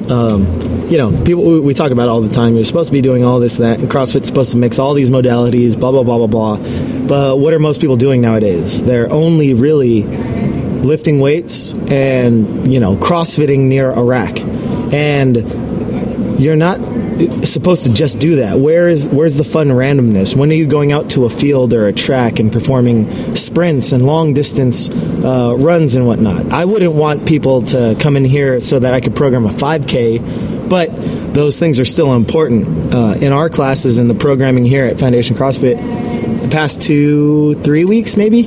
Um, 0.08 0.90
you 0.90 0.99
know, 0.99 1.11
people 1.25 1.61
we- 1.62 1.73
talk 1.73 1.90
about 1.90 2.04
it 2.04 2.11
all 2.11 2.20
the 2.20 2.34
time. 2.34 2.56
You're 2.56 2.64
supposed 2.64 2.88
to 2.88 2.92
be 2.92 3.00
doing 3.00 3.25
all 3.25 3.40
this, 3.40 3.56
that, 3.56 3.78
and 3.78 3.90
CrossFit's 3.90 4.28
supposed 4.28 4.52
to 4.52 4.58
mix 4.58 4.78
all 4.78 4.92
these 4.92 5.08
modalities, 5.08 5.78
blah 5.78 5.92
blah 5.92 6.02
blah 6.02 6.26
blah 6.26 6.26
blah. 6.26 6.56
But 7.06 7.38
what 7.38 7.52
are 7.52 7.58
most 7.58 7.80
people 7.80 7.96
doing 7.96 8.20
nowadays? 8.20 8.82
They're 8.82 9.11
only 9.11 9.54
really 9.54 10.02
lifting 10.02 11.18
weights 11.18 11.73
and 11.73 12.73
you 12.73 12.80
know 12.80 12.96
crossfitting 12.96 13.61
near 13.61 13.90
a 13.90 14.02
rack. 14.02 14.40
And 14.92 15.37
you're 16.40 16.56
not 16.56 16.80
supposed 17.46 17.87
to 17.87 17.92
just 17.92 18.18
do 18.20 18.37
that. 18.37 18.58
Where 18.58 18.88
is 18.88 19.06
where's 19.08 19.37
the 19.37 19.44
fun 19.44 19.68
randomness? 19.68 20.34
When 20.34 20.50
are 20.50 20.54
you 20.54 20.66
going 20.66 20.92
out 20.92 21.11
to 21.11 21.25
a 21.25 21.30
field 21.30 21.73
or 21.73 21.87
a 21.87 21.92
track 21.92 22.38
and 22.38 22.52
performing 22.52 23.37
sprints 23.37 23.92
and 23.92 24.04
long 24.04 24.34
distance 24.34 24.90
uh, 24.90 25.54
runs 25.56 25.94
and 25.94 26.06
whatnot? 26.06 26.50
I 26.50 26.64
wouldn't 26.64 26.94
want 26.94 27.26
people 27.28 27.62
to 27.62 27.96
come 28.00 28.16
in 28.16 28.25
here 28.25 28.61
so 28.61 28.78
that 28.78 28.94
i 28.94 29.00
could 29.00 29.14
program 29.14 29.46
a 29.46 29.50
5k 29.50 30.68
but 30.68 30.88
those 31.34 31.58
things 31.58 31.78
are 31.80 31.84
still 31.84 32.14
important. 32.14 32.94
Uh, 32.94 33.16
in 33.20 33.32
our 33.32 33.49
classes 33.49 33.99
in 33.99 34.08
the 34.08 34.14
programming 34.14 34.64
here 34.64 34.87
at 34.87 34.99
foundation 34.99 35.37
crossfit 35.37 35.76
the 36.44 36.50
past 36.50 36.80
two 36.82 37.54
three 37.56 37.84
weeks 37.84 38.16
maybe 38.16 38.46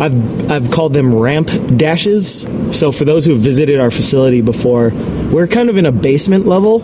I've, 0.00 0.50
I've 0.50 0.70
called 0.70 0.94
them 0.94 1.14
ramp 1.14 1.50
dashes. 1.76 2.46
So, 2.72 2.90
for 2.90 3.04
those 3.04 3.24
who 3.24 3.32
have 3.32 3.40
visited 3.40 3.78
our 3.78 3.90
facility 3.90 4.40
before, 4.40 4.90
we're 5.30 5.46
kind 5.46 5.68
of 5.68 5.76
in 5.76 5.86
a 5.86 5.92
basement 5.92 6.46
level 6.46 6.82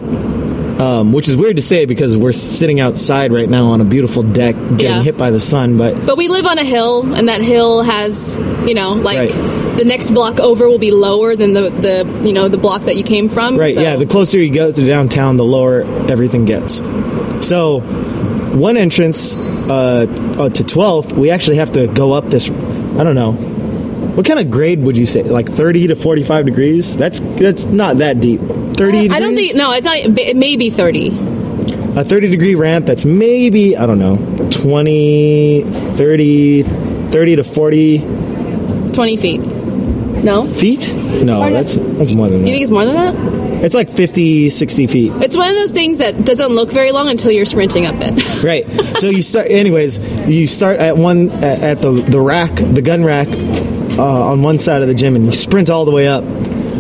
um, 0.81 1.11
which 1.13 1.29
is 1.29 1.37
weird 1.37 1.57
to 1.57 1.63
say 1.63 1.87
because 1.87 2.17
we're 2.17 2.31
sitting 2.31 2.79
outside 2.79 3.33
right 3.33 3.49
now 3.49 3.67
on 3.71 3.81
a 3.81 3.85
beautiful 3.85 4.23
deck, 4.23 4.55
getting 4.77 4.79
Yeah. 4.99 5.03
hit 5.03 5.19
by 5.19 5.31
the 5.33 5.41
sun. 5.41 5.77
But 5.77 6.07
But 6.07 6.17
we 6.17 6.29
live 6.29 6.47
on 6.47 6.57
a 6.59 6.65
hill, 6.65 7.15
and 7.15 7.27
that 7.29 7.43
hill 7.43 7.83
has, 7.83 8.37
you 8.65 8.75
know, 8.75 8.93
like 8.93 9.19
Right. 9.35 9.77
the 9.77 9.85
next 9.85 10.13
block 10.13 10.39
over 10.39 10.69
will 10.69 10.79
be 10.79 10.93
lower 10.93 11.35
than 11.35 11.53
the, 11.53 11.71
the 11.71 12.09
you 12.25 12.33
know, 12.33 12.47
the 12.49 12.59
block 12.59 12.85
that 12.85 12.95
you 12.95 13.03
came 13.03 13.29
from. 13.29 13.57
right, 13.59 13.75
so- 13.75 13.81
yeah, 13.81 13.97
the 13.97 14.07
closer 14.07 14.41
you 14.41 14.53
go 14.53 14.71
to 14.71 14.87
downtown, 14.87 15.37
the 15.37 15.45
lower 15.45 15.81
everything 16.09 16.45
gets. 16.45 16.81
So, 17.41 17.81
one 18.59 18.77
entrance 18.77 19.37
uh, 19.37 20.07
uh, 20.39 20.49
to 20.51 20.63
12th, 20.63 21.13
we 21.13 21.31
actually 21.31 21.57
have 21.57 21.73
to 21.73 21.87
go 21.89 22.13
up 22.13 22.27
this. 22.31 22.51
I 22.51 23.05
don't 23.05 23.15
know. 23.15 23.33
What 23.33 24.27
kind 24.27 24.41
of 24.41 24.51
grade 24.51 24.81
would 24.83 24.99
you 24.99 25.07
say? 25.07 25.23
Like 25.23 25.49
30 25.49 25.89
to 25.89 25.95
45 25.95 26.45
degrees? 26.45 26.97
That's 26.97 27.21
that's 27.21 27.67
not 27.67 27.99
that 27.99 28.21
deep. 28.21 28.41
30 28.41 28.75
degrees? 28.75 29.13
I 29.13 29.21
don't 29.21 29.35
think, 29.35 29.55
no, 29.55 29.73
it's 29.73 29.87
not, 29.87 29.97
it 29.97 30.37
may 30.37 30.57
be 30.57 30.71
30. 30.71 31.09
a 31.97 32.05
30 32.05 32.29
degree 32.31 32.55
ramp 32.55 32.87
that's 32.87 33.05
maybe 33.05 33.77
i 33.77 33.85
don't 33.87 33.99
know 33.99 34.17
20 34.51 35.63
30 35.65 36.63
30 36.63 37.37
to 37.37 37.43
40 37.45 37.99
20 38.93 39.17
feet. 39.17 39.41
No? 40.25 40.53
feet 40.53 40.93
no 41.23 41.51
that's 41.51 41.77
that's 41.77 42.13
more 42.13 42.29
than 42.29 42.43
that. 42.43 42.49
You 42.49 42.55
think 42.55 42.63
it's 42.63 42.71
more 42.71 42.85
than 42.85 42.95
that? 42.97 43.15
It's 43.63 43.75
like 43.75 43.89
50 43.91 44.49
60 44.51 44.87
feet 44.87 45.13
It's 45.17 45.37
one 45.37 45.49
of 45.49 45.55
those 45.57 45.73
things 45.73 45.99
that 45.99 46.25
doesn't 46.25 46.51
look 46.51 46.71
very 46.71 46.93
long 46.93 47.09
until 47.09 47.31
you're 47.33 47.45
sprinting 47.45 47.87
up 47.87 47.95
it. 47.99 48.43
right 48.45 48.65
so 48.99 49.09
you 49.09 49.23
start 49.23 49.51
anyways 49.51 49.99
you 50.29 50.47
start 50.47 50.79
at 50.79 50.97
one 50.97 51.31
at, 51.31 51.61
at 51.61 51.83
the 51.83 51.93
the 52.03 52.21
rack 52.21 52.55
the 52.55 52.83
gun 52.83 53.05
rack 53.05 53.29
uh, 53.99 54.31
on 54.31 54.43
one 54.43 54.59
side 54.59 54.83
of 54.83 54.89
the 54.89 54.95
gym 54.95 55.17
and 55.17 55.27
you 55.27 55.33
sprint 55.33 55.71
all 55.71 55.85
the 55.85 55.91
way 55.93 56.07
up 56.07 56.23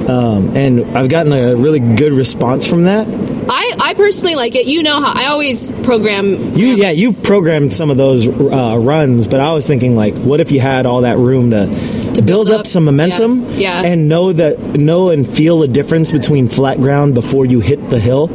um, 0.09 0.57
and 0.57 0.85
i've 0.97 1.09
gotten 1.09 1.33
a 1.33 1.57
really 1.57 1.81
good 1.81 2.13
response 2.13 2.67
from 2.67 2.85
that 2.85 3.07
I, 3.51 3.75
I 3.81 3.95
personally 3.95 4.35
like 4.35 4.55
it. 4.57 4.67
You 4.67 4.83
know 4.83 5.01
how 5.01 5.11
I 5.15 5.29
always 5.29 5.73
program. 5.83 6.55
you 6.55 6.67
yeah 6.77 6.91
you've 6.91 7.23
programmed 7.23 7.73
some 7.73 7.91
of 7.91 7.97
those 7.97 8.29
uh, 8.29 8.79
runs 8.79 9.27
but 9.27 9.41
i 9.41 9.53
was 9.55 9.67
thinking 9.67 9.97
like 9.97 10.15
what 10.19 10.41
if 10.41 10.51
you 10.51 10.61
had 10.61 10.85
all 10.85 11.01
that 11.01 11.17
room 11.17 11.51
to 11.53 11.67
to 12.19 12.23
build, 12.27 12.47
build 12.47 12.55
up, 12.55 12.61
up, 12.61 12.67
some 12.67 12.85
momentum 12.85 13.45
yeah, 13.51 13.83
yeah. 13.83 13.83
and 13.85 14.09
know 14.09 14.33
that 14.33 14.59
know 14.59 15.11
and 15.11 15.29
feel 15.29 15.61
the 15.61 15.69
difference 15.69 16.11
between 16.11 16.49
flat 16.49 16.79
ground 16.79 17.15
before 17.15 17.47
you 17.47 17.61
hit 17.61 17.91
the 17.91 17.99
hill 18.01 18.29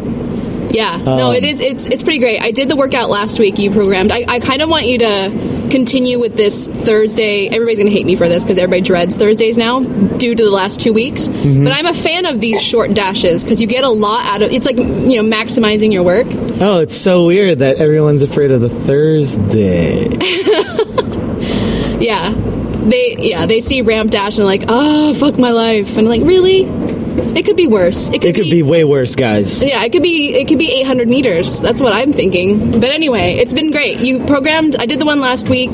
Yeah, 0.72 0.98
no, 1.06 1.28
Um, 1.28 1.36
it 1.36 1.44
is. 1.44 1.60
It's 1.60 1.86
it's 1.88 2.02
pretty 2.02 2.20
great. 2.20 2.42
I 2.42 2.52
did 2.52 2.68
the 2.70 2.76
workout 2.76 3.10
last 3.10 3.38
week. 3.40 3.60
You 3.60 3.70
programmed. 3.72 4.12
I, 4.12 4.26
I 4.28 4.40
kind 4.40 4.62
of 4.62 4.70
want 4.70 4.88
you 4.88 4.98
to 5.00 5.68
continue 5.70 6.18
with 6.20 6.36
this 6.36 6.70
Thursday. 6.70 7.48
Everybody's 7.48 7.78
gonna 7.78 7.92
hate 7.92 8.08
me 8.08 8.16
for 8.16 8.28
this 8.28 8.44
because 8.44 8.58
everybody 8.58 8.82
dreads 8.82 9.16
Thursdays 9.18 9.58
now 9.58 9.82
due 9.82 10.34
to 10.34 10.44
the 10.44 10.50
last 10.50 10.80
two 10.80 10.94
weeks. 10.94 11.28
Mm-hmm. 11.28 11.64
But 11.64 11.74
I'm 11.74 11.86
a 11.86 11.94
fan 11.94 12.26
of 12.26 12.40
these 12.40 12.60
short 12.62 12.94
dashes 12.96 13.44
because 13.44 13.62
you 13.62 13.68
get 13.68 13.84
a 13.84 13.90
lot 13.90 14.26
out 14.26 14.42
of. 14.42 14.52
It's 14.52 14.66
like 14.66 14.78
you 14.78 15.22
know 15.22 15.24
maximizing 15.38 15.92
your 15.94 16.04
work. 16.04 16.26
oh 16.60 16.80
it's 16.80 16.98
so 16.98 17.26
weird 17.28 17.60
that 17.60 17.78
everyone's 17.78 18.24
afraid 18.24 18.50
of 18.50 18.62
the 18.62 18.70
thursday 18.70 20.08
Yeah, 22.04 22.34
they 22.90 23.16
yeah 23.18 23.46
they 23.46 23.62
see 23.62 23.82
ramp 23.82 24.12
dash 24.12 24.38
and 24.38 24.46
like 24.46 24.64
oh 24.68 25.14
fuck 25.14 25.38
my 25.38 25.52
life 25.52 25.98
and 25.98 26.00
I'm 26.00 26.06
like 26.06 26.22
really, 26.24 26.64
it 27.38 27.46
could 27.46 27.56
be 27.56 27.68
worse. 27.68 28.10
It 28.10 28.22
could, 28.22 28.32
it 28.32 28.36
could 28.36 28.50
be 28.50 28.64
way 28.64 28.84
worse 28.84 29.16
guys 29.16 29.64
Yeah, 29.64 29.84
it 29.84 29.92
could 29.92 30.04
be 30.04 30.34
it 30.36 30.48
could 30.48 30.60
be 30.60 30.72
800 30.82 31.08
meters. 31.08 31.62
That's 31.62 31.82
what 31.82 31.94
I'm 31.94 32.12
thinking. 32.12 32.72
But 32.72 32.92
anyway, 32.92 33.36
it's 33.36 33.54
been 33.54 33.72
great. 33.72 34.00
You 34.00 34.24
programmed. 34.26 34.76
I 34.78 34.86
did 34.86 35.00
the 35.00 35.06
one 35.06 35.20
last 35.22 35.50
week. 35.50 35.72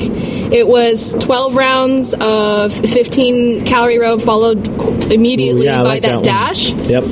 It 0.52 0.66
was 0.66 1.14
12 1.20 1.54
rounds 1.54 2.14
of 2.20 2.72
15 2.72 3.64
calorie 3.64 3.98
row 3.98 4.18
followed 4.18 4.66
immediately 5.12 5.62
Ooh, 5.62 5.70
yeah, 5.70 5.82
by 5.82 5.88
like 5.88 6.02
that, 6.02 6.24
that 6.24 6.24
dash. 6.24 6.72
yep 6.72 7.04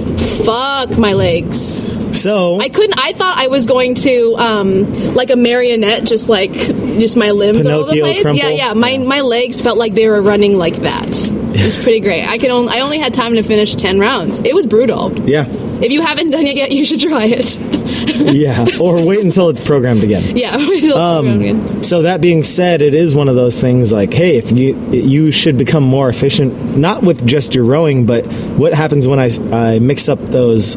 Fuck 0.44 0.98
my 0.98 1.12
legs. 1.12 1.80
So 2.22 2.60
I 2.60 2.68
couldn't. 2.68 2.98
I 2.98 3.12
thought 3.12 3.38
I 3.38 3.46
was 3.48 3.66
going 3.66 3.94
to 3.96 4.34
um, 4.36 5.14
like 5.14 5.30
a 5.30 5.36
marionette, 5.36 6.04
just 6.04 6.28
like 6.28 6.52
just 6.52 7.16
my 7.16 7.30
limbs 7.30 7.66
all 7.66 7.80
over 7.80 7.90
the 7.90 8.00
place. 8.00 8.22
crumple? 8.22 8.42
Yeah, 8.42 8.50
yeah. 8.50 8.74
My 8.74 8.98
my 8.98 9.20
legs 9.20 9.60
felt 9.60 9.78
like 9.78 9.94
they 9.94 10.08
were 10.08 10.22
running 10.22 10.56
like 10.56 10.76
that. 10.76 11.08
It 11.08 11.64
was 11.64 11.76
pretty 11.76 12.00
great. 12.00 12.24
I 12.24 12.38
could 12.38 12.50
only 12.50 12.72
I 12.72 12.80
only 12.80 12.98
had 12.98 13.14
time 13.14 13.34
to 13.34 13.42
finish 13.42 13.74
10 13.74 13.98
rounds. 13.98 14.40
It 14.40 14.54
was 14.54 14.66
brutal. 14.66 15.12
yeah 15.28 15.46
If 15.48 15.90
you 15.90 16.02
haven't 16.02 16.30
done 16.30 16.46
it 16.46 16.56
yet, 16.56 16.70
you 16.70 16.84
should 16.84 17.00
try 17.00 17.24
it. 17.24 17.58
yeah 18.34 18.66
or 18.80 19.04
wait 19.04 19.24
until 19.24 19.48
it's 19.48 19.60
programmed 19.60 20.02
again 20.02 20.36
yeah. 20.36 20.54
it's 20.58 20.92
programmed 20.92 21.40
again. 21.40 21.84
So 21.84 22.02
that 22.02 22.20
being 22.20 22.42
said, 22.44 22.82
it 22.82 22.94
is 22.94 23.14
one 23.14 23.28
of 23.28 23.34
those 23.34 23.60
things 23.60 23.92
like, 23.92 24.12
hey, 24.12 24.36
if 24.36 24.52
you 24.52 24.76
you 24.90 25.30
should 25.30 25.56
become 25.56 25.82
more 25.82 26.08
efficient, 26.08 26.76
not 26.76 27.02
with 27.02 27.26
just 27.26 27.54
your 27.54 27.64
rowing, 27.64 28.06
but 28.06 28.26
what 28.56 28.74
happens 28.74 29.08
when 29.08 29.18
I, 29.18 29.30
I 29.50 29.78
mix 29.78 30.08
up 30.08 30.18
those 30.18 30.76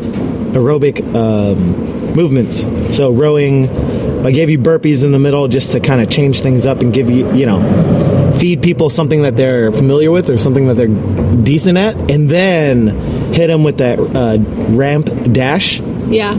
aerobic 0.54 1.02
um, 1.16 2.14
movements. 2.16 2.62
So 2.96 3.12
rowing, 3.12 3.70
I 4.26 4.32
gave 4.32 4.50
you 4.50 4.60
burpees 4.60 5.04
in 5.04 5.12
the 5.12 5.20
middle 5.20 5.48
just 5.48 5.72
to 5.72 5.80
kind 5.80 6.02
of 6.02 6.10
change 6.10 6.42
things 6.42 6.66
up 6.66 6.82
and 6.82 6.94
give 6.94 7.10
you, 7.10 7.34
you 7.34 7.46
know, 7.46 8.32
feed 8.40 8.62
people 8.62 8.90
something 8.90 9.24
that 9.24 9.36
they're 9.36 9.72
familiar 9.72 10.12
with 10.12 10.30
or 10.30 10.38
something 10.38 10.68
that 10.68 10.76
they're 10.76 10.88
decent 11.44 11.78
at, 11.78 11.96
and 12.12 12.30
then 12.30 12.88
hit 13.34 13.48
them 13.48 13.64
with 13.64 13.78
that 13.78 14.00
uh, 14.00 14.38
ramp 14.76 15.10
dash. 15.32 15.80
Yeah. 15.80 16.32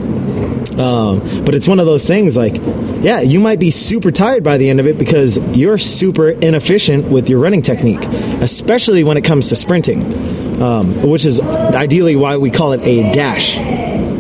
Um, 0.73 1.45
but 1.45 1.55
it's 1.55 1.69
one 1.69 1.81
of 1.81 1.87
those 1.87 2.07
things 2.07 2.37
like, 2.37 2.55
yeah, 3.03 3.21
you 3.21 3.41
might 3.41 3.61
be 3.61 3.71
super 3.71 4.11
tired 4.11 4.43
by 4.43 4.57
the 4.57 4.71
end 4.71 4.81
of 4.81 4.87
it 4.87 4.97
because 4.97 5.37
you're 5.55 5.77
super 5.77 6.31
inefficient 6.31 7.09
with 7.09 7.29
your 7.29 7.41
running 7.41 7.61
technique, 7.61 8.03
especially 8.41 9.05
when 9.05 9.17
it 9.17 9.23
comes 9.23 9.51
to 9.51 9.57
sprinting, 9.57 10.63
um, 10.63 11.03
which 11.03 11.27
is 11.27 11.41
ideally 11.41 12.17
why 12.17 12.39
we 12.39 12.51
call 12.51 12.73
it 12.73 12.81
a 12.83 13.13
dash, 13.13 13.59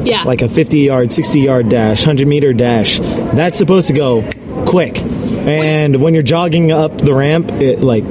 Yeah. 0.04 0.24
like 0.24 0.42
a 0.42 0.48
50 0.48 0.78
yard, 0.80 1.12
60 1.12 1.40
yard 1.40 1.68
dash, 1.68 2.02
100 2.02 2.26
meter 2.26 2.52
dash. 2.52 2.98
That's 2.98 3.58
supposed 3.58 3.88
to 3.88 3.94
go 3.94 4.28
quick. 4.66 5.00
And 5.02 5.96
when 5.96 6.14
you're 6.14 6.22
jogging 6.22 6.72
up 6.72 6.98
the 6.98 7.14
ramp, 7.14 7.50
it 7.52 7.80
like 7.80 8.04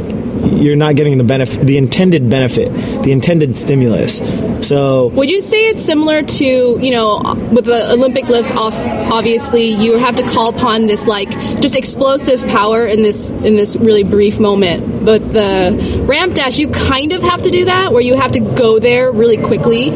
you're 0.43 0.75
not 0.75 0.95
getting 0.95 1.17
the 1.17 1.23
benefit, 1.23 1.65
the 1.65 1.77
intended 1.77 2.29
benefit, 2.29 2.71
the 3.03 3.11
intended 3.11 3.57
stimulus. 3.57 4.21
So 4.67 5.07
Would 5.07 5.29
you 5.29 5.41
say 5.41 5.67
it's 5.69 5.83
similar 5.83 6.23
to, 6.23 6.45
you 6.45 6.91
know, 6.91 7.19
with 7.51 7.65
the 7.65 7.91
Olympic 7.91 8.25
lifts 8.25 8.51
off 8.51 8.75
obviously 9.11 9.65
you 9.65 9.97
have 9.97 10.15
to 10.15 10.23
call 10.23 10.49
upon 10.49 10.87
this 10.87 11.07
like 11.07 11.29
just 11.61 11.75
explosive 11.75 12.45
power 12.47 12.85
in 12.85 13.03
this 13.03 13.31
in 13.31 13.55
this 13.55 13.75
really 13.77 14.03
brief 14.03 14.39
moment. 14.39 15.05
But 15.05 15.31
the 15.31 16.05
ramp 16.07 16.33
dash 16.35 16.57
you 16.57 16.69
kind 16.69 17.11
of 17.11 17.21
have 17.23 17.41
to 17.43 17.49
do 17.49 17.65
that 17.65 17.91
where 17.91 18.01
you 18.01 18.15
have 18.15 18.31
to 18.33 18.39
go 18.39 18.79
there 18.79 19.11
really 19.11 19.37
quickly. 19.37 19.91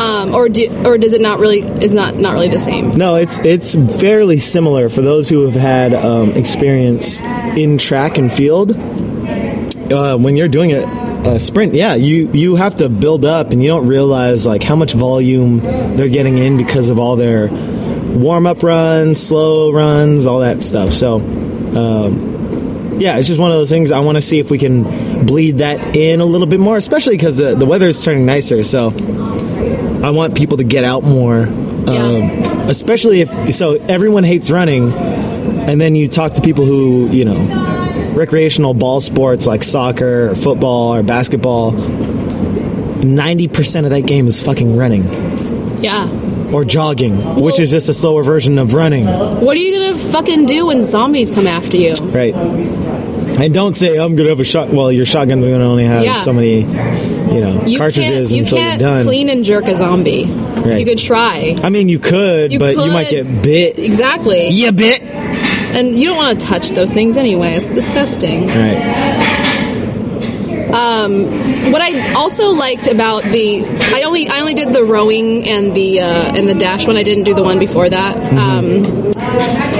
Um, 0.00 0.34
or 0.34 0.48
do, 0.48 0.66
or 0.86 0.96
does 0.96 1.12
it 1.12 1.20
not 1.20 1.40
really 1.40 1.60
is 1.60 1.92
not 1.92 2.16
not 2.16 2.32
really 2.32 2.48
the 2.48 2.58
same? 2.58 2.90
No, 2.92 3.16
it's 3.16 3.38
it's 3.40 3.74
fairly 4.00 4.38
similar 4.38 4.88
for 4.88 5.02
those 5.02 5.28
who 5.28 5.44
have 5.44 5.54
had 5.54 5.92
um, 5.92 6.30
experience 6.30 7.20
in 7.20 7.76
track 7.76 8.16
and 8.16 8.32
field. 8.32 8.74
Uh, 9.92 10.16
when 10.16 10.38
you're 10.38 10.48
doing 10.48 10.72
a, 10.72 11.34
a 11.34 11.38
sprint, 11.38 11.74
yeah, 11.74 11.96
you 11.96 12.32
you 12.32 12.56
have 12.56 12.76
to 12.76 12.88
build 12.88 13.26
up, 13.26 13.52
and 13.52 13.62
you 13.62 13.68
don't 13.68 13.86
realize 13.86 14.46
like 14.46 14.62
how 14.62 14.74
much 14.74 14.94
volume 14.94 15.58
they're 15.60 16.08
getting 16.08 16.38
in 16.38 16.56
because 16.56 16.88
of 16.88 16.98
all 16.98 17.16
their 17.16 17.48
warm 17.48 18.46
up 18.46 18.62
runs, 18.62 19.20
slow 19.20 19.70
runs, 19.70 20.26
all 20.26 20.40
that 20.40 20.62
stuff. 20.62 20.92
So. 20.92 21.16
Um, 21.16 22.30
yeah, 23.00 23.16
it's 23.16 23.28
just 23.28 23.40
one 23.40 23.50
of 23.50 23.56
those 23.56 23.70
things. 23.70 23.92
I 23.92 24.00
want 24.00 24.16
to 24.16 24.20
see 24.20 24.40
if 24.40 24.50
we 24.50 24.58
can 24.58 25.24
bleed 25.24 25.58
that 25.58 25.96
in 25.96 26.20
a 26.20 26.24
little 26.24 26.46
bit 26.46 26.60
more, 26.60 26.76
especially 26.76 27.16
because 27.16 27.38
the, 27.38 27.54
the 27.54 27.64
weather 27.64 27.88
is 27.88 28.04
turning 28.04 28.26
nicer. 28.26 28.62
So 28.62 28.90
I 30.02 30.10
want 30.10 30.34
people 30.34 30.56
to 30.58 30.64
get 30.64 30.84
out 30.84 31.02
more, 31.04 31.42
um, 31.42 31.86
Yeah. 31.86 32.66
especially 32.68 33.20
if 33.20 33.54
so. 33.54 33.74
Everyone 33.88 34.24
hates 34.24 34.50
running, 34.50 34.92
and 34.92 35.80
then 35.80 35.94
you 35.94 36.08
talk 36.08 36.34
to 36.34 36.40
people 36.40 36.64
who 36.64 37.08
you 37.10 37.24
know 37.24 37.36
recreational 38.14 38.74
ball 38.74 39.00
sports 39.00 39.46
like 39.46 39.62
soccer 39.62 40.30
or 40.30 40.34
football 40.34 40.94
or 40.94 41.02
basketball. 41.02 41.72
Ninety 43.02 43.48
percent 43.48 43.86
of 43.86 43.90
that 43.92 44.02
game 44.02 44.26
is 44.26 44.40
fucking 44.40 44.76
running 44.76 45.04
Yeah. 45.82 46.08
or 46.52 46.64
jogging, 46.64 47.16
which 47.40 47.58
is 47.58 47.70
just 47.70 47.88
a 47.88 47.94
slower 47.94 48.22
version 48.22 48.58
of 48.58 48.74
running, 48.74 49.06
What 49.06 49.56
are 49.56 49.60
you 49.60 49.78
gonna 49.78 49.96
fucking 49.96 50.46
do 50.46 50.66
when 50.66 50.82
zombies 50.82 51.30
come 51.30 51.46
after 51.46 51.76
you? 51.78 51.94
right? 51.94 52.34
And 52.34 53.54
don't 53.54 53.74
say 53.76 53.96
I'm 53.96 54.16
gonna 54.16 54.28
have 54.28 54.40
a 54.40 54.44
shot. 54.44 54.68
Well, 54.70 54.92
your 54.92 55.06
shotgun's 55.06 55.46
gonna 55.46 55.64
only 55.64 55.84
have 55.84 56.04
Yeah. 56.04 56.14
so 56.16 56.32
many, 56.34 56.66
you 57.34 57.40
know, 57.40 57.62
You 57.66 57.78
cartridges 57.78 58.28
can't, 58.28 58.30
you 58.30 58.38
until 58.40 58.58
can't 58.58 58.80
you're 58.80 58.90
done. 58.90 59.04
clean 59.04 59.28
and 59.28 59.44
jerk 59.44 59.64
a 59.66 59.76
zombie. 59.76 60.24
Right. 60.24 60.78
You 60.80 60.84
could 60.84 60.98
try. 60.98 61.56
I 61.62 61.70
mean, 61.70 61.88
you 61.88 61.98
could, 61.98 62.52
You 62.52 62.58
but 62.58 62.76
you 62.76 62.90
might 62.92 63.10
get 63.10 63.42
bit. 63.42 63.78
Exactly. 63.78 64.48
Yeah, 64.50 64.70
bit. 64.72 65.02
And 65.02 65.98
you 65.98 66.06
don't 66.06 66.16
want 66.16 66.40
to 66.40 66.46
touch 66.46 66.70
those 66.70 66.92
things 66.92 67.16
anyway. 67.16 67.52
It's 67.54 67.72
disgusting. 67.72 68.46
Right. 68.48 69.46
Um, 70.72 71.72
What 71.72 71.82
I 71.82 72.12
also 72.14 72.48
liked 72.50 72.86
about 72.86 73.24
the 73.24 73.64
I 73.94 74.02
only 74.02 74.28
I 74.28 74.40
only 74.40 74.54
did 74.54 74.72
the 74.72 74.84
rowing 74.84 75.48
and 75.48 75.74
the 75.74 76.00
uh, 76.00 76.36
and 76.36 76.48
the 76.48 76.54
dash 76.54 76.86
one. 76.86 76.96
I 76.96 77.02
didn't 77.02 77.24
do 77.24 77.34
the 77.34 77.42
one 77.42 77.58
before 77.58 77.88
that. 77.88 78.16
Um, 78.32 78.84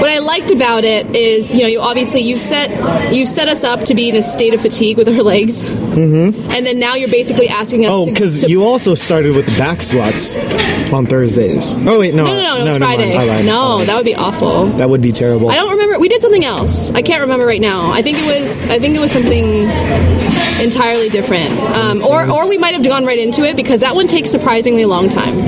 what 0.01 0.09
I 0.09 0.19
liked 0.19 0.51
about 0.51 0.83
it 0.83 1.15
is 1.15 1.51
you 1.51 1.61
know 1.61 1.67
you 1.67 1.79
obviously 1.79 2.21
you've 2.21 2.41
set 2.41 3.13
you've 3.13 3.29
set 3.29 3.47
us 3.47 3.63
up 3.63 3.85
to 3.85 3.95
be 3.95 4.09
in 4.09 4.15
a 4.15 4.21
state 4.21 4.53
of 4.53 4.61
fatigue 4.61 4.97
with 4.97 5.07
our 5.07 5.23
legs. 5.33 5.63
Mm-hmm. 5.91 6.51
and 6.51 6.65
then 6.65 6.79
now 6.79 6.95
you're 6.95 7.09
basically 7.09 7.47
asking 7.47 7.85
us. 7.85 7.91
Oh, 7.91 8.05
because 8.05 8.49
you 8.49 8.63
also 8.63 8.93
started 8.93 9.35
with 9.35 9.45
the 9.45 9.57
back 9.57 9.81
squats 9.81 10.35
on 10.91 11.05
Thursdays. 11.05 11.75
Oh 11.79 11.99
wait, 11.99 12.13
no, 12.13 12.25
No, 12.25 12.33
no, 12.33 12.41
no, 12.41 12.61
it 12.61 12.63
was 12.63 12.79
mind. 12.79 12.95
Friday. 12.99 13.15
I 13.15 13.23
lied. 13.23 13.29
I 13.29 13.41
No, 13.43 13.75
lied. 13.75 13.87
that 13.87 13.95
would 13.95 14.05
be 14.05 14.15
awful. 14.15 14.65
that 14.65 14.89
would 14.89 15.01
be 15.01 15.11
terrible. 15.11 15.49
I 15.49 15.55
don't 15.55 15.71
remember. 15.71 15.99
We 15.99 16.09
did 16.09 16.21
something 16.21 16.43
else. 16.45 16.91
I 16.91 17.01
can't 17.01 17.21
remember 17.21 17.45
right 17.45 17.61
now. 17.61 17.91
I 17.91 18.01
think 18.01 18.17
it 18.19 18.25
was. 18.25 18.61
I 18.63 18.79
think 18.79 18.95
it 18.95 18.99
was 18.99 19.11
something 19.11 19.69
entirely 20.61 21.09
different. 21.09 21.51
Um, 21.51 21.97
or, 22.05 22.29
or 22.29 22.47
we 22.47 22.57
might 22.57 22.73
have 22.73 22.83
gone 22.83 23.05
right 23.05 23.19
into 23.19 23.43
it 23.43 23.55
because 23.55 23.81
that 23.81 23.95
one 23.95 24.07
takes 24.07 24.29
surprisingly 24.29 24.85
long 24.85 25.09
time. 25.09 25.39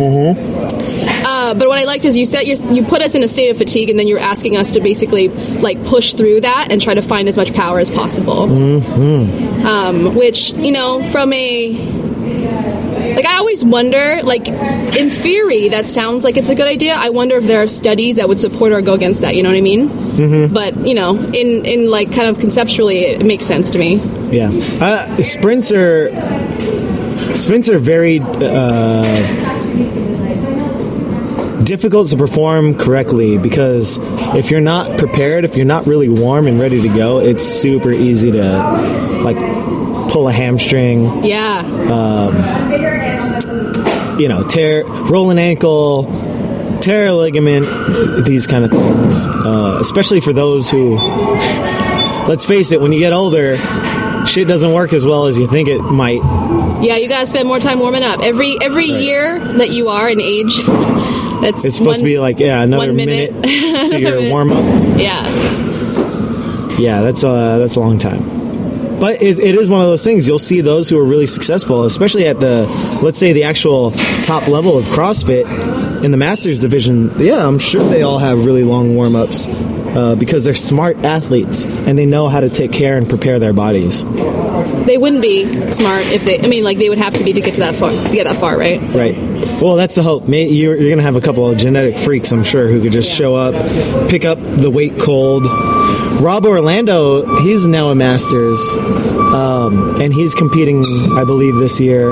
Uh, 1.25 1.53
but 1.53 1.68
what 1.68 1.80
I 1.80 1.86
liked 1.86 2.06
is 2.06 2.18
you 2.18 2.25
said 2.25 2.42
you, 2.42 2.56
you 2.72 2.84
put 2.84 3.01
us 3.01 3.15
in 3.15 3.24
a 3.24 3.27
state 3.27 3.50
of 3.50 3.58
fatigue, 3.58 3.89
and 3.89 3.98
then 3.98 4.08
you're 4.08 4.20
asking 4.20 4.58
us 4.58 4.72
to 4.72 4.82
basically 4.82 5.30
like 5.30 5.84
push 5.86 6.13
through 6.13 6.42
that 6.42 6.72
and 6.72 6.82
try 6.82 6.94
to 6.94 7.01
find 7.01 7.27
as 7.27 7.38
much 7.38 7.53
power 7.53 7.80
as 7.80 7.89
possible. 7.89 8.44
Um, 9.65 10.15
which 10.15 10.51
you 10.53 10.72
know, 10.72 11.03
from 11.12 11.32
a 11.34 12.03
like 13.15 13.25
I 13.25 13.38
always 13.38 13.63
wonder, 13.63 14.22
like 14.24 14.48
in 14.48 15.10
theory, 15.10 15.70
that 15.70 15.86
sounds 15.86 16.24
like 16.24 16.38
it's 16.38 16.50
a 16.50 16.56
good 16.56 16.68
idea. 16.68 16.96
I 16.96 17.10
wonder 17.10 17.38
if 17.38 17.46
there 17.46 17.62
are 17.62 17.68
studies 17.68 18.15
that 18.18 18.27
would 18.27 18.39
support 18.39 18.72
or 18.72 18.82
go 18.82 18.94
against 18.94 19.22
that. 19.22 19.36
You 19.36 19.44
know 19.44 19.50
what 19.50 19.58
I 19.58 19.62
mean? 19.62 19.89
Mm-hmm. 19.89 20.53
But 20.53 20.86
you 20.86 20.94
know, 20.94 21.18
in 21.18 21.65
in 21.65 21.89
like 21.89 22.12
kind 22.12 22.27
of 22.27 22.39
conceptually, 22.39 23.00
it 23.00 23.25
makes 23.25 23.46
sense 23.46 23.72
to 23.72 23.80
me. 23.80 23.96
Yeah, 24.32 24.51
uh, 24.82 25.22
sprints 25.22 25.72
are 25.72 26.10
sprints 27.36 27.70
are 27.70 27.80
very 27.80 28.20
uh, 28.20 29.03
difficult 31.63 32.10
to 32.10 32.17
perform 32.17 32.75
correctly 32.77 33.38
because 33.38 34.00
if 34.36 34.51
you're 34.51 34.62
not 34.62 34.98
prepared, 34.98 35.46
if 35.46 35.55
you're 35.55 35.65
not 35.65 35.86
really 35.88 36.10
warm 36.10 36.48
and 36.48 36.60
ready 36.60 36.82
to 36.82 36.89
go, 36.89 37.20
it's 37.20 37.43
super 37.43 37.91
easy 37.91 38.32
to 38.32 39.22
like 39.24 39.38
pull 40.12 40.27
a 40.27 40.32
hamstring, 40.32 41.24
Yeah, 41.24 41.63
you 44.17 44.27
know, 44.27 44.43
tear, 44.43 44.86
roll 44.86 45.32
an 45.32 45.39
ankle, 45.39 46.03
tear 46.82 47.08
a 47.08 47.13
ligament, 47.13 48.25
these 48.25 48.46
kind 48.48 48.63
of 48.63 48.72
things. 48.72 49.27
Uh, 49.27 49.77
especially 49.79 50.20
for 50.22 50.34
those 50.34 50.70
who, 50.70 50.96
let's 52.27 52.46
face 52.46 52.72
it, 52.72 52.79
when 52.82 52.91
you 52.91 53.00
get 53.00 53.13
older. 53.13 53.58
Shit 54.25 54.48
doesn't 54.48 54.72
work 54.72 54.93
as 54.93 55.05
well 55.05 55.25
as 55.25 55.38
you 55.38 55.48
think 55.50 55.67
it 55.67 55.79
might. 55.82 56.22
yeah. 56.82 56.96
You 56.96 57.10
gotta 57.10 57.27
spend 57.27 57.46
more 57.46 57.60
time 57.60 57.79
warming 57.79 58.03
up. 58.03 58.22
Every 58.22 58.55
every 58.62 58.89
Right. 58.89 59.01
year 59.01 59.38
that 59.58 59.72
you 59.72 59.89
are 59.89 60.08
in 60.08 60.22
age, 60.22 60.63
that's 61.44 61.66
It's 61.66 61.76
supposed 61.78 62.00
to 62.00 62.06
be 62.06 62.18
like 62.20 62.40
yeah, 62.40 62.62
another 62.62 62.88
one 62.88 62.96
minute. 62.96 63.34
minute, 63.34 63.90
to 63.92 64.00
your 64.00 64.30
warm 64.30 64.52
up. 64.52 64.64
yeah. 65.00 65.24
Yeah, 66.78 67.02
that's 67.02 67.24
a 67.24 67.58
that's 67.60 67.76
a 67.76 67.80
long 67.80 68.00
time. 68.00 68.42
But 69.00 69.22
it, 69.22 69.38
it 69.38 69.56
is 69.56 69.70
one 69.70 69.82
of 69.82 69.88
those 69.88 70.04
things. 70.04 70.28
You'll 70.28 70.40
see 70.40 70.62
those 70.62 70.88
who 70.90 70.98
are 70.98 71.04
really 71.04 71.28
successful, 71.28 71.84
especially 71.84 72.26
at 72.26 72.40
the 72.40 72.66
let's 73.04 73.20
say 73.20 73.34
the 73.34 73.44
actual 73.44 73.92
top 74.24 74.48
level 74.48 74.78
of 74.78 74.86
CrossFit 74.86 76.04
in 76.04 76.12
the 76.12 76.18
Masters 76.18 76.60
division. 76.60 77.12
Yeah, 77.18 77.46
I'm 77.48 77.60
sure 77.60 77.84
they 77.84 78.02
all 78.02 78.18
have 78.18 78.46
really 78.46 78.64
long 78.64 78.96
warm 78.96 79.16
ups 79.16 79.48
uh, 79.50 80.16
because 80.18 80.46
they're 80.46 80.54
smart 80.54 80.98
athletes 81.06 81.66
and 81.66 81.98
they 81.98 82.06
know 82.06 82.28
how 82.28 82.40
to 82.40 82.50
take 82.50 82.72
care 82.72 82.98
and 82.98 83.08
prepare 83.08 83.40
their 83.40 83.54
bodies. 83.54 84.04
They 84.86 84.98
wouldn't 84.98 85.22
be 85.22 85.72
smart 85.72 86.06
if 86.08 86.24
they. 86.25 86.40
I 86.40 86.48
mean, 86.48 86.63
like 86.63 86.78
they 86.78 86.90
would 86.90 86.98
have 86.98 87.13
to 87.16 87.24
be 87.24 87.34
to 87.34 87.42
get 87.42 87.54
to 87.56 87.62
that 87.62 87.75
far. 87.75 87.92
To 87.92 88.10
get 88.10 88.25
that 88.25 88.38
far, 88.38 88.58
right? 88.58 88.88
So- 88.90 89.00
Right. 89.00 89.16
Well, 89.62 89.75
that's 89.75 89.96
the 89.96 90.04
hope. 90.04 90.28
May, 90.28 90.48
you're, 90.48 90.76
you're 90.76 90.89
going 90.89 90.98
to 90.98 91.04
have 91.04 91.15
a 91.15 91.22
couple 91.22 91.50
of 91.50 91.58
genetic 91.58 91.98
freaks, 91.98 92.32
I'm 92.32 92.43
sure, 92.43 92.67
who 92.67 92.82
could 92.82 92.91
just 92.91 93.12
Yeah. 93.12 93.15
show 93.17 93.36
up, 93.36 94.10
pick 94.10 94.26
up 94.26 94.38
the 94.41 94.69
weight 94.69 95.00
cold. 95.00 95.46
Rob 96.22 96.46
Orlando, 96.46 97.38
he's 97.39 97.65
now 97.65 97.89
a 97.89 97.96
Masters, 97.96 98.60
um, 99.34 100.02
and 100.02 100.13
he's 100.13 100.34
competing, 100.36 100.84
I 101.17 101.24
believe, 101.24 101.56
this 101.56 101.80
year. 101.80 102.12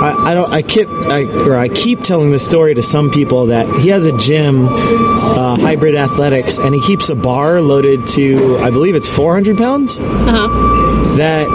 I, 0.00 0.30
I 0.30 0.34
don't. 0.34 0.52
I 0.52 0.62
keep. 0.62 0.88
I, 0.88 1.24
or 1.24 1.56
I 1.56 1.68
keep 1.68 2.00
telling 2.02 2.30
this 2.30 2.44
story 2.44 2.74
to 2.74 2.82
some 2.82 3.10
people 3.10 3.46
that 3.46 3.66
he 3.80 3.88
has 3.88 4.06
a 4.06 4.16
gym, 4.18 4.66
uh, 4.68 5.56
hybrid 5.56 5.94
athletics, 5.96 6.58
and 6.58 6.74
he 6.74 6.80
keeps 6.82 7.08
a 7.08 7.16
bar 7.16 7.60
loaded 7.60 8.06
to, 8.08 8.58
I 8.58 8.70
believe 8.70 8.94
it's 8.94 9.08
400 9.08 9.56
pounds 9.58 9.98
Uh-huh. 10.00 11.16
that 11.16 11.46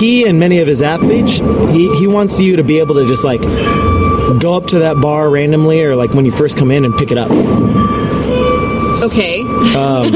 he 0.00 0.26
and 0.26 0.40
many 0.40 0.58
of 0.58 0.66
his 0.66 0.82
athletes 0.82 1.38
he, 1.72 1.94
he 1.96 2.06
wants 2.08 2.40
you 2.40 2.56
to 2.56 2.64
be 2.64 2.80
able 2.80 2.96
to 2.96 3.06
just 3.06 3.24
like 3.24 3.40
go 4.40 4.54
up 4.54 4.66
to 4.68 4.80
that 4.80 5.00
bar 5.00 5.30
randomly 5.30 5.84
or 5.84 5.94
like 5.94 6.12
when 6.12 6.24
you 6.24 6.32
first 6.32 6.58
come 6.58 6.70
in 6.72 6.84
and 6.84 6.96
pick 6.96 7.12
it 7.12 7.18
up 7.18 7.30
Okay. 9.02 9.33
Um, 9.64 10.10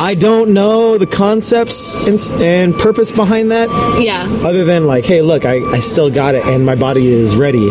i 0.00 0.14
don't 0.18 0.52
know 0.52 0.98
the 0.98 1.06
concepts 1.06 1.94
and, 2.06 2.42
and 2.42 2.76
purpose 2.78 3.10
behind 3.12 3.50
that 3.52 3.68
Yeah. 4.02 4.22
other 4.46 4.64
than 4.64 4.86
like 4.86 5.04
hey 5.06 5.22
look 5.22 5.44
I, 5.46 5.60
I 5.72 5.78
still 5.80 6.10
got 6.10 6.34
it 6.34 6.44
and 6.44 6.66
my 6.66 6.74
body 6.74 7.06
is 7.10 7.36
ready 7.36 7.68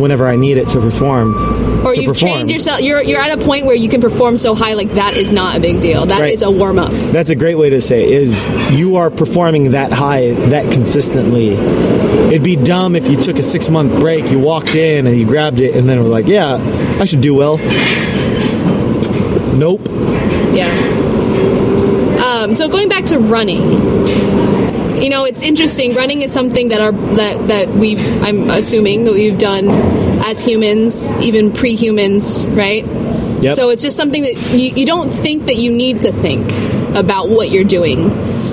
whenever 0.00 0.26
i 0.26 0.36
need 0.36 0.56
it 0.56 0.68
to 0.68 0.80
perform 0.80 1.34
Or 1.86 1.94
to 1.94 2.00
you've 2.02 2.12
perform. 2.14 2.32
trained 2.32 2.50
yourself. 2.50 2.80
You're 2.80 3.02
you're 3.02 3.20
at 3.20 3.38
a 3.38 3.44
point 3.44 3.66
where 3.66 3.74
you 3.74 3.88
can 3.88 4.00
perform 4.00 4.36
so 4.36 4.54
high, 4.54 4.74
like 4.74 4.90
that 4.94 5.14
is 5.14 5.30
not 5.32 5.56
a 5.56 5.60
big 5.60 5.80
deal. 5.80 6.06
That 6.06 6.22
is 6.28 6.42
Right. 6.42 6.48
a 6.48 6.50
warm 6.50 6.78
up. 6.78 6.90
that's 7.12 7.30
a 7.30 7.36
great 7.36 7.56
way 7.56 7.70
to 7.70 7.80
say 7.80 8.04
it, 8.04 8.10
is 8.22 8.46
you 8.72 8.96
are 8.96 9.10
performing 9.10 9.72
that 9.72 9.92
high 9.92 10.32
that 10.50 10.72
consistently 10.72 11.50
it'd 12.28 12.42
be 12.42 12.56
dumb 12.56 12.94
if 12.96 13.08
you 13.08 13.16
took 13.16 13.38
a 13.38 13.42
six 13.42 13.68
month 13.70 13.98
break 14.00 14.30
you 14.30 14.38
walked 14.38 14.74
in 14.74 15.06
and 15.06 15.16
you 15.16 15.26
grabbed 15.26 15.60
it 15.60 15.74
and 15.76 15.88
then 15.88 16.02
were 16.02 16.08
like 16.08 16.26
yeah 16.26 16.56
i 17.00 17.04
should 17.04 17.20
do 17.20 17.34
well 17.34 17.58
nope 19.56 19.87
Yeah. 20.58 22.24
Um, 22.24 22.52
so 22.52 22.68
going 22.68 22.88
back 22.88 23.04
to 23.06 23.18
running, 23.18 23.60
you 25.00 25.08
know, 25.08 25.24
it's 25.24 25.42
interesting. 25.42 25.94
Running 25.94 26.22
is 26.22 26.32
something 26.32 26.68
that 26.68 26.80
our 26.80 26.92
that 26.92 27.48
that 27.48 27.68
we've 27.68 28.00
I'm 28.22 28.50
assuming 28.50 29.04
that 29.04 29.12
we've 29.12 29.38
done 29.38 29.68
as 30.24 30.44
humans, 30.44 31.08
even 31.20 31.52
pre-humans, 31.52 32.48
right? 32.50 32.84
Yep. 33.40 33.54
So 33.54 33.70
it's 33.70 33.82
just 33.82 33.96
something 33.96 34.22
that 34.22 34.34
you, 34.50 34.74
you 34.74 34.84
don't 34.84 35.10
think 35.10 35.46
that 35.46 35.56
you 35.56 35.70
need 35.70 36.02
to 36.02 36.12
think 36.12 36.50
about 36.96 37.28
what 37.28 37.50
you're 37.50 37.64
doing. 37.64 38.08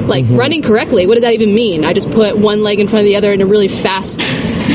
Like 0.07 0.25
Mm-hmm. 0.25 0.35
running 0.37 0.61
correctly, 0.61 1.07
what 1.07 1.15
does 1.15 1.23
that 1.23 1.33
even 1.33 1.55
mean? 1.55 1.83
I 1.83 1.93
just 1.93 2.11
put 2.11 2.37
one 2.37 2.61
leg 2.61 2.79
in 2.79 2.87
front 2.87 3.01
of 3.01 3.05
the 3.05 3.15
other 3.15 3.33
in 3.33 3.41
a 3.41 3.45
really 3.47 3.67
fast, 3.67 4.21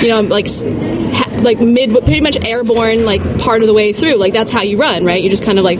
you 0.02 0.08
know, 0.08 0.22
like 0.22 0.48
ha- 0.48 1.30
like 1.40 1.60
mid, 1.60 1.92
pretty 2.04 2.20
much 2.20 2.36
airborne, 2.44 3.04
like 3.04 3.22
part 3.38 3.62
of 3.62 3.68
the 3.68 3.74
way 3.74 3.92
through. 3.92 4.16
Like 4.16 4.32
that's 4.32 4.50
how 4.50 4.62
you 4.62 4.76
run, 4.76 5.04
right? 5.04 5.22
You're 5.22 5.30
just 5.30 5.44
kind 5.44 5.58
of 5.58 5.64
like 5.64 5.78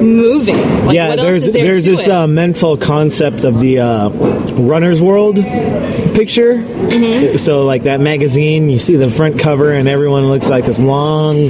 moving. 0.00 0.56
Like, 0.86 0.94
yeah 0.94 1.08
what 1.10 1.18
else 1.18 1.28
there's 1.28 1.46
is 1.48 1.52
there 1.52 1.64
there's 1.64 1.84
this 1.84 2.08
uh, 2.08 2.26
mental 2.26 2.76
concept 2.76 3.44
of 3.44 3.60
the 3.60 3.80
uh, 3.80 4.08
runner's 4.54 5.00
world 5.02 5.36
picture 6.14 6.62
Mm-hmm. 6.62 7.36
so 7.36 7.64
like 7.64 7.84
that 7.84 8.00
magazine 8.00 8.68
you 8.68 8.78
see 8.78 8.96
the 8.96 9.10
front 9.10 9.38
cover 9.40 9.72
and 9.72 9.88
everyone 9.88 10.26
looks 10.26 10.50
like 10.50 10.66
this 10.66 10.78
long 10.78 11.48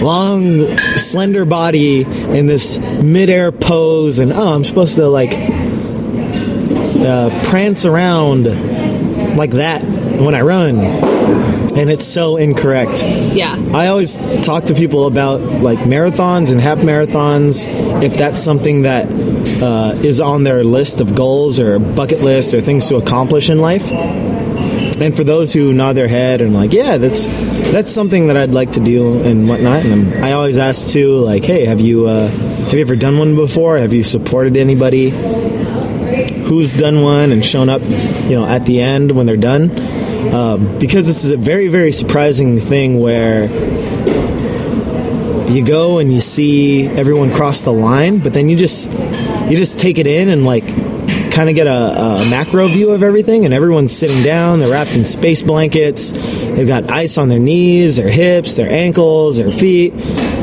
long 0.00 0.76
slender 0.96 1.44
body 1.44 2.02
in 2.02 2.46
this 2.46 2.78
midair 2.78 3.52
pose 3.52 4.18
and 4.18 4.32
oh 4.32 4.54
i'm 4.54 4.64
supposed 4.64 4.96
to 4.96 5.06
like 5.06 5.30
uh, 7.02 7.30
prance 7.44 7.86
around 7.86 8.44
like 9.36 9.52
that 9.52 9.82
when 10.20 10.34
i 10.34 10.40
run 10.40 10.78
and 11.76 11.90
it's 11.90 12.06
so 12.06 12.36
incorrect 12.36 13.02
yeah. 13.04 13.56
I 13.72 13.86
always 13.86 14.16
talk 14.42 14.64
to 14.64 14.74
people 14.74 15.06
about 15.06 15.40
like 15.40 15.78
marathons 15.80 16.50
and 16.50 16.60
half 16.60 16.78
marathons, 16.78 17.64
if 18.02 18.16
that's 18.16 18.42
something 18.42 18.82
that 18.82 19.06
uh, 19.62 19.92
is 20.02 20.20
on 20.20 20.42
their 20.42 20.64
list 20.64 21.00
of 21.00 21.14
goals 21.14 21.60
or 21.60 21.78
bucket 21.78 22.20
list 22.20 22.52
or 22.52 22.60
things 22.60 22.88
to 22.88 22.96
accomplish 22.96 23.48
in 23.48 23.58
life. 23.58 23.88
And 23.92 25.16
for 25.16 25.22
those 25.22 25.52
who 25.52 25.72
nod 25.72 25.94
their 25.94 26.08
head 26.08 26.42
and 26.42 26.52
like, 26.52 26.72
yeah, 26.72 26.96
that's 26.96 27.26
that's 27.70 27.92
something 27.92 28.26
that 28.26 28.36
I'd 28.36 28.50
like 28.50 28.72
to 28.72 28.80
do 28.80 29.22
and 29.22 29.48
whatnot. 29.48 29.84
And 29.84 30.14
I'm, 30.14 30.24
I 30.24 30.32
always 30.32 30.58
ask 30.58 30.92
too, 30.92 31.14
like, 31.20 31.44
hey, 31.44 31.64
have 31.66 31.80
you 31.80 32.06
uh, 32.06 32.26
have 32.26 32.74
you 32.74 32.80
ever 32.80 32.96
done 32.96 33.18
one 33.18 33.36
before? 33.36 33.78
Have 33.78 33.94
you 33.94 34.02
supported 34.02 34.56
anybody 34.56 35.10
who's 36.42 36.74
done 36.74 37.02
one 37.02 37.30
and 37.30 37.44
shown 37.44 37.68
up, 37.68 37.82
you 37.82 38.34
know, 38.34 38.44
at 38.44 38.66
the 38.66 38.80
end 38.80 39.12
when 39.12 39.26
they're 39.26 39.36
done? 39.36 39.70
Um, 40.32 40.78
because 40.78 41.08
it's 41.08 41.30
a 41.30 41.36
very 41.36 41.68
very 41.68 41.92
surprising 41.92 42.58
thing 42.58 43.00
where 43.00 43.44
you 45.50 45.64
go 45.64 45.98
and 45.98 46.12
you 46.12 46.20
see 46.20 46.86
everyone 46.86 47.32
cross 47.32 47.62
the 47.62 47.72
line 47.72 48.18
but 48.18 48.32
then 48.32 48.48
you 48.48 48.56
just 48.56 48.90
you 49.50 49.56
just 49.56 49.78
take 49.78 49.98
it 49.98 50.06
in 50.06 50.28
and 50.28 50.44
like 50.44 50.66
kind 51.32 51.48
of 51.48 51.54
get 51.54 51.66
a, 51.66 52.20
a 52.20 52.28
macro 52.28 52.66
view 52.68 52.90
of 52.90 53.02
everything 53.02 53.44
and 53.44 53.54
everyone's 53.54 53.96
sitting 53.96 54.22
down 54.22 54.60
they're 54.60 54.70
wrapped 54.70 54.94
in 54.96 55.04
space 55.04 55.42
blankets 55.42 56.10
they've 56.10 56.68
got 56.68 56.90
ice 56.90 57.18
on 57.18 57.28
their 57.28 57.38
knees 57.38 57.96
their 57.96 58.10
hips 58.10 58.56
their 58.56 58.70
ankles 58.70 59.38
their 59.38 59.50
feet 59.50 59.92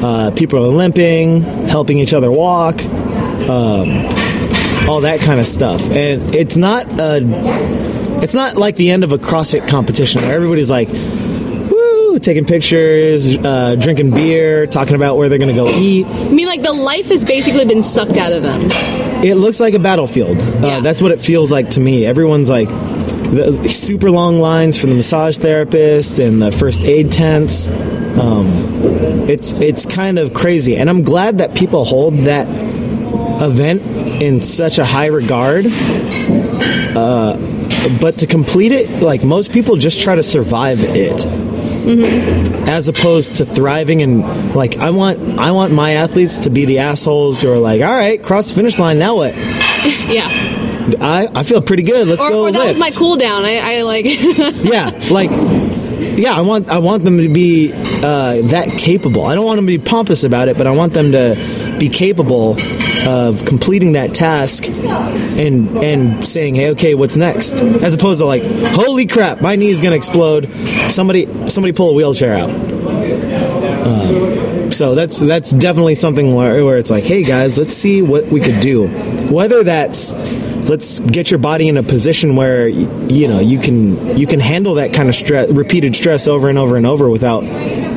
uh, 0.04 0.32
people 0.32 0.60
are 0.63 0.70
limping 0.70 1.42
helping 1.68 2.00
each 2.00 2.13
other 2.13 2.32
walk 2.32 2.82
um, 3.50 4.06
all 4.88 5.02
that 5.02 5.20
kind 5.20 5.40
of 5.40 5.46
stuff. 5.46 5.90
And 5.90 6.34
it's 6.34 6.58
not 6.58 6.88
a 7.00 7.20
it's 8.21 8.34
not 8.34 8.58
like 8.58 8.75
the 8.75 8.89
end 8.91 9.03
of 9.03 9.12
a 9.13 9.17
CrossFit 9.17 9.67
competition 9.67 10.21
where 10.21 10.34
everybody's 10.36 10.71
like, 10.71 10.88
"Woo, 10.89 11.69
woo, 12.12 12.19
taking 12.19 12.45
pictures, 12.45 13.38
uh, 13.38 13.75
drinking 13.80 14.12
beer, 14.12 14.65
talking 14.67 14.95
about 14.95 15.17
where 15.17 15.30
they're 15.30 15.38
going 15.39 15.56
to 15.56 15.62
go 15.62 15.69
eat. 15.69 16.06
I 16.06 16.30
mean, 16.30 16.47
like 16.47 16.62
the 16.63 16.73
life 16.73 17.08
has 17.10 17.23
basically 17.25 17.65
been 17.65 17.84
sucked 17.84 18.17
out 18.17 18.32
of 18.34 18.43
them. 18.43 18.69
It 19.23 19.36
looks 19.36 19.60
like 19.60 19.73
a 19.73 19.80
battlefield. 19.80 20.41
Uh, 20.41 20.45
Yeah. 20.62 20.80
That's 20.82 21.01
what 21.01 21.12
it 21.12 21.19
feels 21.19 21.51
like 21.51 21.71
to 21.71 21.80
me. 21.80 22.06
Everyone's 22.06 22.49
like 22.49 22.69
the 22.69 23.67
super 23.67 24.10
long 24.10 24.39
lines 24.39 24.77
for 24.80 24.88
the 24.88 24.95
massage 24.95 25.38
therapist 25.38 26.17
and 26.19 26.41
the 26.41 26.51
first 26.51 26.84
aid 26.84 27.12
tents. 27.12 27.69
Um, 27.69 28.47
it's 29.30 29.51
it's 29.53 29.86
kind 29.86 30.17
of 30.17 30.34
crazy, 30.34 30.75
and 30.77 30.89
I'm 30.89 31.03
glad 31.03 31.38
that 31.39 31.53
people 31.56 31.84
hold 31.86 32.15
that 32.21 32.47
event 33.43 33.82
in 34.21 34.41
such 34.41 34.80
a 34.80 34.86
high 34.86 35.08
regard. 35.08 35.65
Uh, 36.95 37.38
but 38.01 38.17
to 38.19 38.27
complete 38.27 38.71
it, 38.71 38.89
like 39.01 39.23
most 39.23 39.51
people 39.51 39.75
just 39.77 39.99
try 39.99 40.15
to 40.15 40.23
survive 40.23 40.80
it. 40.82 41.25
As 42.67 42.89
opposed 42.89 43.36
to 43.36 43.45
thriving 43.45 44.01
and 44.01 44.53
like 44.56 44.77
I 44.77 44.89
want 44.89 45.39
I 45.39 45.51
want 45.51 45.71
my 45.73 45.91
athletes 45.93 46.39
to 46.39 46.49
be 46.49 46.65
the 46.65 46.80
assholes 46.80 47.39
who 47.41 47.49
are 47.51 47.58
like, 47.60 47.82
all 47.82 47.88
right, 47.95 48.21
cross 48.21 48.49
the 48.49 48.56
finish 48.56 48.77
line, 48.80 48.99
now 48.99 49.15
what? 49.15 49.34
Yeah. 50.08 50.27
I, 51.01 51.27
I 51.36 51.43
feel 51.43 51.62
pretty 51.62 51.84
good. 51.84 52.08
Let's 52.08 52.23
Or, 52.23 52.30
go 52.30 52.43
or 52.47 52.51
that 52.51 52.65
was 52.65 52.77
my 52.77 52.91
cool 52.91 53.17
down. 53.17 53.43
I, 53.45 53.80
I 53.80 53.82
like. 53.84 54.06
yeah, 54.63 54.89
like 55.12 55.30
yeah, 56.17 56.34
I 56.34 56.41
want 56.41 56.69
I 56.69 56.80
want 56.80 57.03
them 57.03 57.17
to 57.19 57.27
be 57.30 57.73
uh, 57.73 58.41
that 58.47 58.69
capable. 58.77 59.25
I 59.25 59.36
don't 59.36 59.45
want 59.45 59.58
them 59.58 59.67
to 59.67 59.77
be 59.77 59.84
pompous 59.84 60.23
about 60.23 60.47
it, 60.47 60.58
but 60.58 60.65
I 60.65 60.71
want 60.71 60.93
them 60.93 61.12
to 61.12 61.75
be 61.77 61.89
capable 61.89 62.56
of 63.08 63.46
completing 63.46 63.93
that 63.93 64.13
task 64.13 64.67
and 64.67 65.78
and 65.78 66.28
saying, 66.28 66.56
"Hey, 66.56 66.72
okay, 66.72 66.93
what's 66.93 67.15
next?" 67.15 67.62
As 67.62 67.96
opposed 67.96 68.20
to 68.20 68.26
like, 68.26 68.43
"Holy 68.43 69.06
crap, 69.06 69.41
my 69.41 69.56
knee 69.56 69.70
is 69.70 69.80
to 69.82 69.93
explode." 69.93 70.50
Somebody 70.89 71.26
somebody 71.48 71.72
pull 71.72 71.91
a 71.91 71.93
wheelchair 71.93 72.36
out. 72.36 72.50
Um, 73.88 74.72
so 74.74 74.93
that's 74.93 75.20
that's 75.22 75.52
definitely 75.52 75.96
something 75.96 76.36
where, 76.36 76.65
where 76.65 76.78
it's 76.78 76.91
like, 76.91 77.06
"Hey 77.06 77.24
guys, 77.24 77.58
let's 77.58 77.74
see 77.74 78.02
what 78.02 78.26
we 78.28 78.41
could 78.41 78.60
do." 78.60 78.88
Whether 79.32 79.63
that's 79.63 80.13
let's 80.67 81.00
get 81.00 81.32
your 81.32 81.38
body 81.38 81.70
in 81.70 81.78
a 81.78 81.84
position 81.84 82.36
where 82.36 82.67
you 82.67 83.28
know 83.30 83.39
you 83.39 83.58
can 83.58 84.17
you 84.17 84.28
can 84.28 84.41
handle 84.41 84.76
that 84.76 84.93
kind 84.93 85.08
of 85.08 85.15
stress 85.15 85.50
repeated 85.50 85.96
stress 85.96 86.28
over 86.28 86.50
and 86.50 86.58
over 86.58 86.76
and 86.76 86.86
over 86.86 87.10
without 87.10 87.43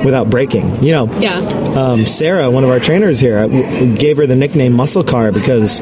without 0.04 0.30
breaking 0.30 0.82
you 0.82 0.92
know 0.92 1.12
yeah. 1.18 1.38
um, 1.76 2.06
sarah 2.06 2.50
one 2.50 2.64
of 2.64 2.70
our 2.70 2.80
trainers 2.80 3.20
here 3.20 3.38
I 3.38 3.42
w- 3.42 3.96
gave 3.96 4.16
her 4.16 4.26
the 4.26 4.36
nickname 4.36 4.72
muscle 4.72 5.04
car 5.04 5.32
because 5.32 5.80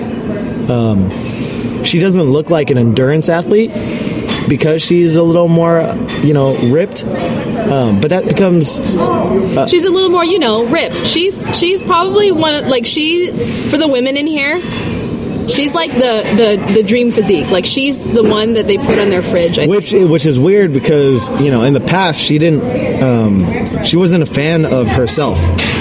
um, 0.70 1.10
she 1.84 1.98
doesn't 1.98 2.22
look 2.22 2.50
like 2.50 2.70
an 2.70 2.78
endurance 2.78 3.28
athlete 3.28 3.70
because 4.48 4.82
she's 4.82 5.16
a 5.16 5.22
little 5.22 5.48
more 5.48 5.80
you 6.22 6.34
know 6.34 6.56
ripped 6.68 7.04
um, 7.04 8.00
but 8.00 8.08
that 8.08 8.26
becomes 8.26 8.80
She's 9.68 9.84
a 9.84 9.90
little 9.90 10.08
more, 10.08 10.24
you 10.24 10.38
know, 10.38 10.64
ripped. 10.64 11.06
She's 11.06 11.58
she's 11.58 11.82
probably 11.82 12.32
one 12.32 12.54
of 12.54 12.66
like 12.68 12.86
she 12.86 13.30
for 13.68 13.76
the 13.76 13.88
women 13.88 14.16
in 14.16 14.26
here. 14.26 14.58
She's 15.48 15.74
like 15.74 15.90
the 15.92 16.22
the 16.36 16.72
the 16.74 16.82
dream 16.82 17.10
physique. 17.10 17.48
Like 17.50 17.64
she's 17.64 18.00
the 18.00 18.22
one 18.22 18.52
that 18.54 18.66
they 18.66 18.76
put 18.78 18.98
on 18.98 19.10
their 19.10 19.22
fridge. 19.22 19.58
I 19.58 19.62
think. 19.66 19.74
which 19.74 19.92
which 19.92 20.26
is 20.26 20.38
weird 20.38 20.72
because 20.72 21.28
you 21.42 21.50
know 21.50 21.62
in 21.64 21.72
the 21.72 21.80
past 21.80 22.20
she 22.20 22.38
didn't 22.38 23.02
um, 23.02 23.82
she 23.84 23.96
wasn't 23.96 24.22
a 24.22 24.26
fan 24.26 24.64
of 24.64 24.88
herself 24.88 25.38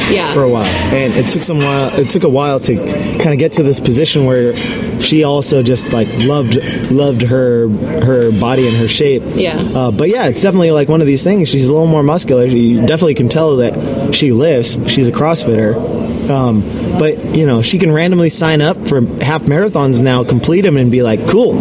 Yeah. 0.10 0.32
for 0.34 0.44
a 0.44 0.50
while 0.50 0.66
and 0.94 1.14
it 1.14 1.28
took 1.30 1.44
some 1.44 1.60
while 1.60 1.94
it 2.00 2.10
took 2.10 2.24
a 2.24 2.30
while 2.30 2.60
to 2.62 2.76
kind 2.78 3.34
of 3.34 3.40
get 3.40 3.54
to 3.54 3.64
this 3.64 3.80
position 3.80 4.26
where 4.26 4.56
she 5.02 5.24
also 5.24 5.64
just 5.64 5.92
like 5.94 6.08
loved 6.26 6.56
loved 6.92 7.22
her 7.24 7.68
her 7.70 8.32
body 8.32 8.68
and 8.68 8.78
her 8.78 8.88
shape 8.88 9.24
Yeah. 9.36 9.58
uh, 9.76 9.92
but 9.92 10.10
yeah 10.10 10.28
it's 10.28 10.42
definitely 10.42 10.72
like 10.72 10.88
one 10.90 11.02
of 11.02 11.08
these 11.08 11.24
things 11.24 11.50
she's 11.50 11.68
a 11.68 11.74
little 11.74 11.88
more 11.88 12.04
muscular 12.04 12.46
you 12.46 12.80
definitely 12.86 13.16
can 13.16 13.28
tell 13.30 13.58
that 13.58 14.14
she 14.16 14.32
lifts 14.32 14.80
she's 14.90 15.08
a 15.08 15.12
crossfitter 15.12 15.76
um, 16.30 16.62
but 17.00 17.17
you 17.36 17.45
know 17.45 17.62
she 17.62 17.78
can 17.78 17.91
randomly 17.91 18.30
sign 18.30 18.62
up 18.62 18.78
for 18.88 19.02
half 19.21 19.43
marathons 19.43 20.02
now 20.02 20.23
complete 20.23 20.62
them 20.62 20.78
and 20.78 20.91
be 20.91 21.02
like 21.04 21.28
cool 21.28 21.54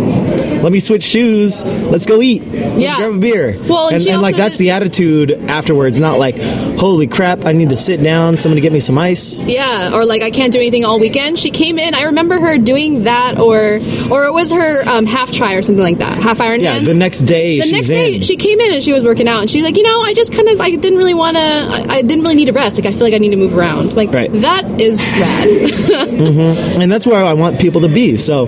let 0.63 0.73
me 0.73 0.81
switch 0.81 1.03
shoes 1.05 1.65
let's 1.65 2.07
go 2.07 2.21
eat 2.23 2.43
let's 2.47 2.83
Yeah. 2.83 2.97
grab 2.97 3.13
a 3.13 3.19
beer 3.19 3.57
Well, 3.69 3.89
and 3.89 3.97
and, 3.99 4.07
and, 4.07 4.23
like 4.23 4.37
that's 4.37 4.59
the 4.59 4.71
attitude 4.71 5.33
afterwards 5.49 5.99
not 6.01 6.19
like 6.19 6.39
holy 6.79 7.07
crap 7.07 7.45
i 7.45 7.53
need 7.53 7.71
to 7.71 7.77
sit 7.77 8.03
down 8.03 8.37
somebody 8.37 8.61
get 8.61 8.73
me 8.73 8.81
some 8.81 8.99
ice 8.99 9.41
Yeah, 9.43 9.95
or 9.95 10.05
like 10.05 10.23
I 10.23 10.31
can't 10.31 10.53
do 10.53 10.59
anything 10.59 10.85
all 10.85 10.99
weekend. 10.99 11.39
She 11.39 11.51
came 11.51 11.79
in. 11.79 11.95
I 11.95 12.03
remember 12.03 12.39
her 12.41 12.59
doing 12.59 13.05
that, 13.05 13.39
or 13.39 13.79
or 14.11 14.25
it 14.27 14.33
was 14.33 14.51
her 14.53 14.83
um, 14.89 15.07
half 15.07 15.31
tri 15.31 15.55
or 15.55 15.63
something 15.63 15.83
like 15.83 15.99
that, 15.99 16.21
half 16.23 16.39
Ironman. 16.39 16.63
yeah 16.63 16.79
the 16.81 16.95
next 16.95 17.21
day 17.23 17.61
the 17.61 17.71
next 17.71 17.89
day 17.89 18.17
in. 18.17 18.23
she 18.23 18.37
came 18.37 18.59
in 18.61 18.73
and 18.75 18.83
she 18.83 18.93
was 18.93 19.05
working 19.05 19.29
out 19.29 19.41
and 19.43 19.51
she 19.51 19.59
was 19.59 19.65
like 19.67 19.77
you 19.77 19.83
know 19.83 20.01
i 20.03 20.13
just 20.15 20.33
kind 20.35 20.49
of 20.49 20.61
i 20.61 20.71
didn't 20.75 20.99
really 20.99 21.15
want 21.15 21.37
to 21.37 21.43
I, 21.43 21.97
I 21.99 22.03
didn't 22.03 22.23
really 22.23 22.35
need 22.35 22.47
to 22.47 22.53
rest 22.53 22.77
like 22.77 22.87
i 22.87 22.91
feel 22.93 23.03
like 23.03 23.15
i 23.15 23.19
need 23.19 23.31
to 23.31 23.37
move 23.37 23.57
around 23.57 23.95
like 23.95 24.11
Right. 24.11 24.31
that 24.43 24.81
is 24.81 25.01
rad 25.21 25.49
mm-hmm. 25.49 26.81
and 26.81 26.91
that's 26.91 27.07
where 27.07 27.25
I 27.25 27.35
want 27.35 27.61
people 27.61 27.81
to 27.83 27.89
be. 27.89 28.17
So 28.17 28.47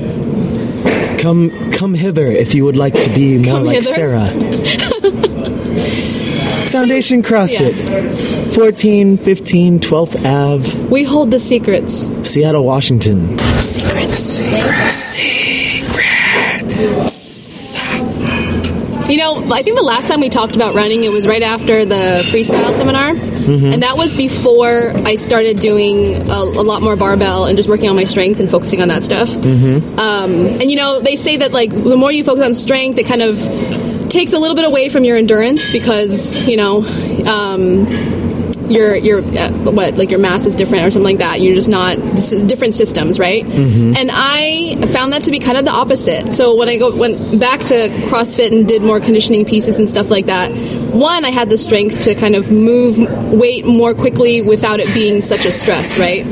come 1.19 1.71
come 1.71 1.95
hither 1.95 2.27
if 2.27 2.55
you 2.55 2.65
would 2.65 2.77
like 2.77 2.95
to 3.03 3.11
be 3.11 3.39
more 3.39 3.57
Come 3.57 3.65
like 3.65 3.77
hither? 3.77 3.89
Sarah. 3.89 4.29
Foundation 6.69 7.23
CrossFit, 7.23 8.53
14, 8.55 9.17
15, 9.17 9.81
12th 9.81 10.27
Ave, 10.27 10.79
we 10.89 11.03
hold 11.03 11.31
the 11.31 11.39
secrets 11.39 12.11
Seattle, 12.29 12.65
Washington. 12.65 13.39
You 19.09 19.17
know 19.17 19.37
i 19.53 19.63
think 19.63 19.77
the 19.77 19.83
last 19.83 20.09
time 20.09 20.21
we 20.21 20.29
talked 20.29 20.55
about 20.55 20.75
running 20.75 21.05
it 21.05 21.11
was 21.11 21.27
right 21.27 21.43
after 21.43 21.85
the 21.85 22.23
freestyle 22.31 22.73
seminar. 22.75 23.15
And 23.73 23.83
that 23.83 23.97
was 23.97 24.15
before 24.15 24.93
i 25.07 25.15
started 25.15 25.59
doing 25.61 26.17
a, 26.29 26.35
a 26.35 26.65
lot 26.71 26.83
more 26.83 26.97
barbell 26.97 27.47
and 27.47 27.57
just 27.57 27.69
working 27.69 27.89
on 27.89 27.97
my 27.97 28.05
strength 28.05 28.39
and 28.41 28.51
focusing 28.51 28.83
on 28.83 28.89
that 28.89 29.03
stuff. 29.05 29.31
Um, 29.99 30.33
and 30.61 30.71
you 30.71 30.77
know 30.77 31.01
they 31.01 31.17
say 31.17 31.37
that 31.39 31.53
like 31.53 31.71
the 31.71 31.97
more 31.97 32.13
you 32.13 32.25
focus 32.25 32.45
on 32.45 32.55
strength 32.55 32.99
it 32.99 33.07
kind 33.07 33.23
of 33.23 33.39
takes 34.09 34.33
a 34.33 34.39
little 34.39 34.57
bit 34.57 34.65
away 34.67 34.89
from 34.89 35.05
your 35.05 35.17
endurance 35.17 35.71
because 35.71 36.47
you 36.47 36.57
know 36.57 36.83
um, 37.27 37.87
your 38.71 38.97
your 38.97 39.19
uh, 39.21 39.51
what 39.71 39.97
like 39.97 40.11
your 40.11 40.21
mass 40.21 40.47
is 40.47 40.55
different 40.55 40.85
or 40.87 40.91
something 40.91 41.05
like 41.05 41.19
that. 41.19 41.41
You're 41.41 41.55
just 41.55 41.69
not 41.69 41.97
different 42.49 42.75
systems, 42.75 43.19
right? 43.19 43.45
And 43.97 44.11
I 44.13 44.77
found 44.93 45.13
that 45.13 45.25
to 45.25 45.31
be 45.31 45.39
kind 45.39 45.57
of 45.57 45.65
the 45.65 45.71
opposite. 45.71 46.33
So 46.33 46.55
when 46.57 46.69
I 46.69 46.77
go 46.77 46.95
went 46.95 47.41
back 47.41 47.61
to 47.61 47.89
CrossFit 48.09 48.53
and 48.53 48.67
did 48.67 48.83
more 48.83 49.01
conditioning 49.01 49.45
pieces 49.45 49.79
and 49.79 49.89
stuff 49.89 50.11
like 50.11 50.27
that, 50.27 50.51
one 50.93 51.25
I 51.25 51.31
had 51.31 51.49
the 51.49 51.59
strength 51.59 52.05
to 52.05 52.15
kind 52.15 52.35
of 52.35 52.51
move 52.51 52.99
weight 53.33 53.67
more 53.67 53.95
quickly 53.95 54.43
without 54.43 54.81
it 54.81 54.93
being 54.95 55.21
such 55.21 55.47
a 55.47 55.51
stress, 55.51 55.99
right? 55.99 56.25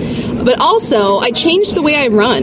But 0.44 0.61
also 0.61 1.18
I 1.18 1.31
changed 1.31 1.75
the 1.75 1.83
way 1.83 1.96
I 1.96 2.09
run. 2.09 2.42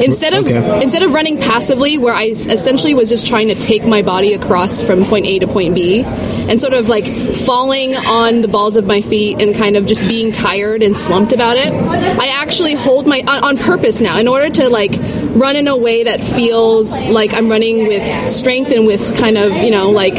Instead 0.00 0.34
of 0.34 0.46
Okay. 0.46 0.82
instead 0.82 1.02
of 1.02 1.12
running 1.12 1.38
passively, 1.38 1.98
where 1.98 2.14
I 2.14 2.24
essentially 2.26 2.94
was 2.94 3.08
just 3.08 3.26
trying 3.26 3.48
to 3.48 3.54
take 3.54 3.84
my 3.86 4.02
body 4.02 4.34
across 4.34 4.82
from 4.82 5.04
point 5.04 5.26
A 5.26 5.38
to 5.40 5.46
point 5.46 5.74
B, 5.74 6.02
and 6.04 6.60
sort 6.60 6.74
of 6.74 6.88
like 6.88 7.06
falling 7.46 7.96
on 7.96 8.40
the 8.42 8.48
balls 8.48 8.76
of 8.76 8.86
my 8.86 9.00
feet 9.00 9.40
and 9.40 9.54
kind 9.54 9.76
of 9.76 9.86
just 9.86 10.00
being 10.08 10.32
tired 10.32 10.82
and 10.82 10.96
slumped 10.96 11.32
about 11.32 11.56
it, 11.56 11.72
I 11.72 12.28
actually 12.28 12.74
hold 12.74 13.06
my 13.06 13.22
on, 13.26 13.44
on 13.44 13.58
purpose 13.58 14.00
now 14.00 14.18
in 14.18 14.28
order 14.28 14.48
to 14.50 14.68
like 14.68 14.92
run 15.34 15.56
in 15.56 15.68
a 15.68 15.76
way 15.76 16.04
that 16.04 16.20
feels 16.22 16.98
like 17.02 17.34
I'm 17.34 17.48
running 17.48 17.86
with 17.88 18.30
strength 18.30 18.70
and 18.70 18.86
with 18.86 19.16
kind 19.16 19.36
of 19.38 19.52
you 19.56 19.70
know 19.70 19.90
like 19.90 20.14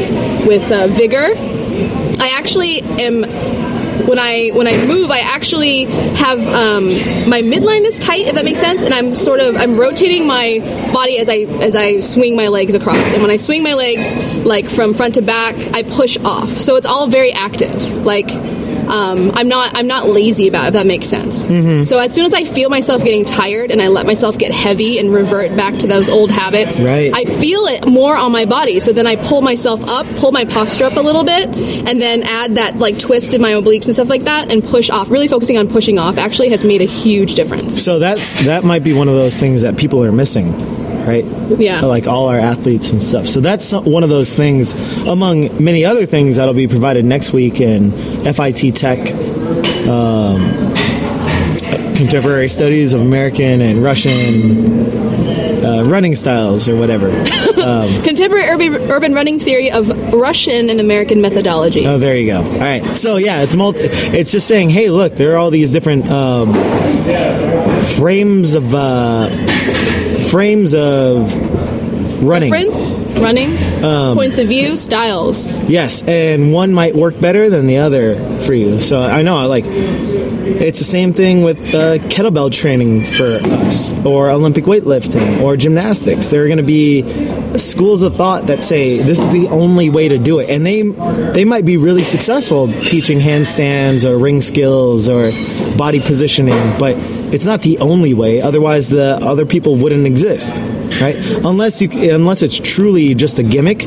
with 0.46 0.70
uh, 0.70 0.88
vigor. 0.88 1.32
I 2.20 2.30
actually 2.34 2.82
am 2.82 3.22
when 4.08 4.18
I 4.18 4.48
when 4.48 4.66
I 4.66 4.84
move, 4.86 5.10
I 5.10 5.20
actually 5.20 5.84
have 5.84 6.38
um, 6.46 6.86
my 7.28 7.42
midline 7.42 7.84
is 7.84 7.98
tight, 7.98 8.26
if 8.26 8.34
that 8.34 8.44
makes 8.44 8.58
sense, 8.58 8.82
and 8.82 8.94
I'm 8.94 9.14
sort 9.14 9.40
of 9.40 9.54
I'm 9.56 9.78
rotating 9.78 10.26
my 10.26 10.60
body 10.92 11.18
as 11.18 11.28
I 11.28 11.40
as 11.60 11.76
I 11.76 12.00
swing 12.00 12.34
my 12.34 12.48
legs 12.48 12.74
across. 12.74 13.12
And 13.12 13.20
when 13.20 13.30
I 13.30 13.36
swing 13.36 13.62
my 13.62 13.74
legs 13.74 14.14
like 14.46 14.68
from 14.68 14.94
front 14.94 15.14
to 15.14 15.22
back, 15.22 15.54
I 15.74 15.82
push 15.82 16.16
off. 16.24 16.48
So 16.48 16.76
it's 16.76 16.86
all 16.86 17.06
very 17.06 17.32
active. 17.32 18.04
Like 18.06 18.30
um, 18.90 19.30
I'm 19.34 19.48
not 19.48 19.76
I'm 19.76 19.86
not 19.86 20.08
lazy 20.08 20.48
about 20.48 20.64
it, 20.64 20.68
if 20.68 20.72
that 20.74 20.86
makes 20.86 21.06
sense. 21.06 21.42
So 21.88 21.98
as 21.98 22.12
soon 22.14 22.26
as 22.26 22.34
I 22.34 22.44
feel 22.44 22.70
myself 22.70 23.02
getting 23.04 23.24
tired 23.24 23.70
and 23.70 23.80
I 23.82 23.88
let 23.88 24.06
myself 24.06 24.38
get 24.38 24.50
heavy 24.52 24.98
and 24.98 25.12
revert 25.12 25.54
back 25.56 25.74
to 25.78 25.86
those 25.86 26.08
old 26.08 26.30
habits, 26.30 26.80
Right. 26.80 27.12
I 27.14 27.24
feel 27.24 27.66
it 27.66 27.86
more 27.88 28.16
on 28.16 28.32
my 28.32 28.44
body. 28.44 28.80
So 28.80 28.92
then 28.92 29.06
I 29.06 29.16
pull 29.16 29.40
myself 29.42 29.82
up, 29.88 30.06
pull 30.16 30.32
my 30.32 30.44
posture 30.44 30.84
up 30.84 30.96
a 30.96 31.00
little 31.00 31.24
bit, 31.24 31.48
and 31.86 32.00
then 32.00 32.22
add 32.22 32.54
that 32.56 32.78
like 32.78 32.98
twist 32.98 33.34
in 33.34 33.40
my 33.40 33.52
obliques 33.52 33.84
and 33.86 33.94
stuff 33.94 34.08
like 34.08 34.22
that, 34.24 34.50
and 34.52 34.62
push 34.64 34.90
off. 34.90 35.10
Really 35.10 35.28
focusing 35.28 35.58
on 35.58 35.68
pushing 35.68 35.98
off 35.98 36.16
actually 36.18 36.48
has 36.50 36.64
made 36.64 36.80
a 36.80 36.84
huge 36.86 37.34
difference. 37.34 37.82
So 37.82 37.98
that's 37.98 38.44
that 38.44 38.64
might 38.64 38.82
be 38.82 38.92
one 38.92 39.08
of 39.08 39.14
those 39.14 39.36
things 39.36 39.62
that 39.62 39.76
people 39.76 40.02
are 40.04 40.12
missing, 40.12 40.52
right? 41.06 41.24
Yeah. 41.58 41.80
Like 41.82 42.06
all 42.06 42.28
our 42.28 42.38
athletes 42.38 42.92
and 42.92 43.02
stuff. 43.02 43.26
So 43.26 43.40
that's 43.40 43.72
one 43.72 44.02
of 44.02 44.08
those 44.08 44.34
things, 44.34 44.72
among 45.06 45.62
many 45.62 45.84
other 45.84 46.06
things, 46.06 46.36
that'll 46.36 46.54
be 46.54 46.68
provided 46.68 47.04
next 47.04 47.32
week 47.32 47.60
in 47.60 47.92
FIT 48.24 48.74
Tech. 48.74 48.98
Um, 49.88 50.74
contemporary 51.96 52.48
studies 52.48 52.94
of 52.94 53.00
American 53.00 53.60
and 53.60 53.82
Russian 53.82 54.98
uh, 55.64 55.84
running 55.84 56.14
styles 56.14 56.68
or 56.68 56.76
whatever. 56.76 57.08
Contemporary 58.04 58.46
urban, 58.46 58.90
urban 58.90 59.14
running 59.14 59.38
theory 59.38 59.70
of 59.70 59.88
Russian 60.12 60.70
and 60.70 60.80
American 60.80 61.20
methodology. 61.20 61.86
Oh, 61.86 61.98
there 61.98 62.16
you 62.16 62.26
go. 62.26 62.42
All 62.42 62.58
right. 62.58 62.96
So 62.96 63.16
yeah, 63.16 63.42
it's 63.42 63.56
multi. 63.56 63.82
It's 63.84 64.32
just 64.32 64.46
saying, 64.46 64.70
hey, 64.70 64.90
look, 64.90 65.14
there 65.14 65.32
are 65.34 65.36
all 65.36 65.50
these 65.50 65.72
different 65.72 66.08
um, 66.08 66.52
frames 67.96 68.54
of 68.54 68.74
uh, 68.74 69.28
frames 70.30 70.74
of 70.74 71.34
running. 72.22 72.52
Difference, 72.52 72.94
running, 73.20 73.56
Um, 73.84 74.16
points 74.16 74.38
of 74.38 74.48
view, 74.48 74.76
styles. 74.76 75.60
Yes, 75.68 76.02
and 76.02 76.52
one 76.52 76.72
might 76.72 76.94
work 76.94 77.20
better 77.20 77.50
than 77.50 77.66
the 77.66 77.78
other 77.78 78.16
for 78.40 78.54
you. 78.54 78.80
So 78.80 79.00
I 79.00 79.22
know, 79.22 79.46
like, 79.48 79.64
it's 79.66 80.78
the 80.78 80.84
same 80.84 81.12
thing 81.12 81.42
with 81.42 81.74
uh, 81.74 81.98
kettlebell 82.08 82.50
training 82.52 83.04
for 83.04 83.38
us, 83.42 83.94
or 84.04 84.30
Olympic 84.30 84.64
weightlifting, 84.64 85.42
or 85.42 85.56
gymnastics. 85.56 86.28
There 86.28 86.42
are 86.42 86.46
going 86.46 86.58
to 86.58 86.64
be 86.64 87.04
schools 87.58 88.02
of 88.02 88.16
thought 88.16 88.46
that 88.46 88.64
say 88.64 88.98
this 88.98 89.18
is 89.18 89.30
the 89.30 89.48
only 89.48 89.90
way 89.90 90.08
to 90.08 90.18
do 90.18 90.38
it, 90.38 90.50
and 90.50 90.64
they 90.64 90.82
they 90.82 91.44
might 91.44 91.64
be 91.64 91.76
really 91.76 92.04
successful 92.04 92.68
teaching 92.84 93.20
handstands 93.20 94.04
or 94.04 94.18
ring 94.18 94.40
skills 94.40 95.08
or 95.08 95.30
body 95.76 96.00
positioning, 96.00 96.78
but 96.78 96.96
it's 97.32 97.46
not 97.46 97.62
the 97.62 97.78
only 97.78 98.14
way. 98.14 98.40
Otherwise, 98.40 98.88
the 98.88 99.18
other 99.22 99.46
people 99.46 99.76
wouldn't 99.76 100.06
exist, 100.06 100.56
right? 101.00 101.16
Unless 101.44 101.82
you 101.82 101.90
unless 102.12 102.42
it's 102.42 102.58
truly 102.58 103.14
just 103.14 103.38
a 103.38 103.42
gimmick 103.42 103.84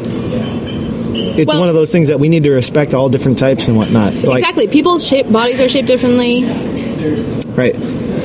it's 1.34 1.54
Well- 1.54 1.62
one 1.62 1.70
of 1.70 1.76
those 1.76 1.92
things 1.92 2.10
that 2.10 2.20
we 2.20 2.28
need 2.30 2.44
to 2.44 2.52
respect 2.52 2.94
all 2.94 3.08
different 3.10 3.38
types 3.40 3.68
and 3.68 3.78
whatnot. 3.78 4.14
Like, 4.16 4.40
exactly. 4.40 4.68
People's 4.68 5.06
shape, 5.08 5.32
bodies 5.32 5.62
are 5.62 5.70
shaped 5.70 5.88
differently, 5.88 6.44
Right. 7.56 7.74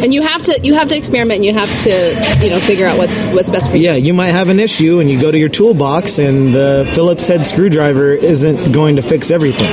and 0.03 0.12
you 0.12 0.23
have 0.23 0.43
to 0.43 0.59
you 0.62 0.75
have 0.75 0.89
to 0.89 0.97
experiment. 0.97 1.37
and 1.39 1.45
You 1.45 1.53
have 1.53 1.83
to 1.85 2.45
you 2.45 2.51
know 2.51 2.59
figure 2.61 2.85
out 2.87 2.99
what's 2.99 3.19
what's 3.33 3.51
best 3.51 3.71
for 3.71 3.77
you. 3.77 3.85
Yeah, 3.85 3.95
you 3.95 4.12
might 4.12 4.31
have 4.33 4.49
an 4.49 4.59
issue 4.61 4.99
and 4.99 5.09
you 5.11 5.21
go 5.21 5.31
to 5.31 5.39
your 5.39 5.49
toolbox 5.49 6.19
and 6.19 6.53
the 6.53 6.89
Phillips 6.95 7.27
head 7.29 7.47
screwdriver 7.47 8.12
isn't 8.12 8.73
going 8.73 8.97
to 8.97 9.03
fix 9.03 9.31
everything. 9.31 9.71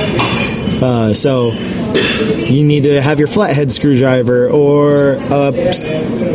Uh, 0.82 1.12
so 1.14 1.50
you 1.52 2.62
need 2.64 2.84
to 2.84 3.00
have 3.00 3.18
your 3.18 3.28
flathead 3.28 3.72
screwdriver 3.72 4.48
or 4.48 5.12
a 5.12 5.52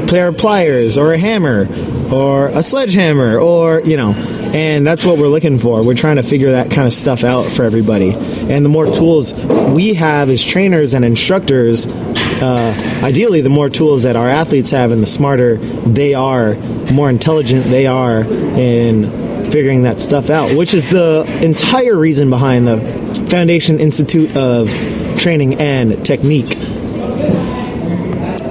pair 0.08 0.28
of 0.30 0.38
pliers 0.38 0.98
or 0.98 1.14
a 1.14 1.18
hammer 1.18 1.66
or 2.12 2.48
a 2.48 2.64
sledgehammer 2.64 3.38
or, 3.40 3.82
you 3.82 3.98
know, 3.98 4.14
and 4.54 4.86
that's 4.86 5.06
what 5.06 5.18
we're 5.18 5.28
looking 5.28 5.60
for. 5.60 5.84
We're 5.84 5.96
trying 5.96 6.16
to 6.16 6.24
figure 6.24 6.52
that 6.52 6.72
kind 6.72 6.88
of 6.88 6.94
stuff 6.94 7.24
out 7.24 7.52
for 7.52 7.64
everybody. 7.64 8.14
And 8.14 8.66
the 8.66 8.70
more 8.70 8.86
tools 8.86 9.34
we 9.34 9.94
have 9.94 10.30
as 10.30 10.44
trainers 10.44 10.94
and 10.94 11.06
instructors, 11.06 11.88
uh, 11.88 13.02
ideally, 13.04 13.42
the 13.42 13.50
more 13.50 13.70
tools 13.70 14.04
that 14.04 14.16
our 14.16 14.28
athletes 14.28 14.72
have 14.72 14.92
and 14.92 15.02
the 15.02 15.08
smarter 15.08 15.58
they 15.58 16.14
are, 16.14 16.56
more 16.92 17.10
intelligent 17.10 17.66
they 17.66 17.86
are 17.86 18.22
in 18.22 19.30
figuring 19.52 19.84
that 19.84 20.00
stuff 20.00 20.30
out, 20.30 20.56
which 20.56 20.74
is 20.74 20.90
the 20.90 21.26
entire 21.44 21.96
reason 21.96 22.30
behind 22.30 22.68
the 22.68 22.78
Foundation 23.30 23.80
Institute 23.80 24.36
of 24.36 24.70
Training 25.18 25.56
and 25.60 26.04
Technique. 26.06 26.58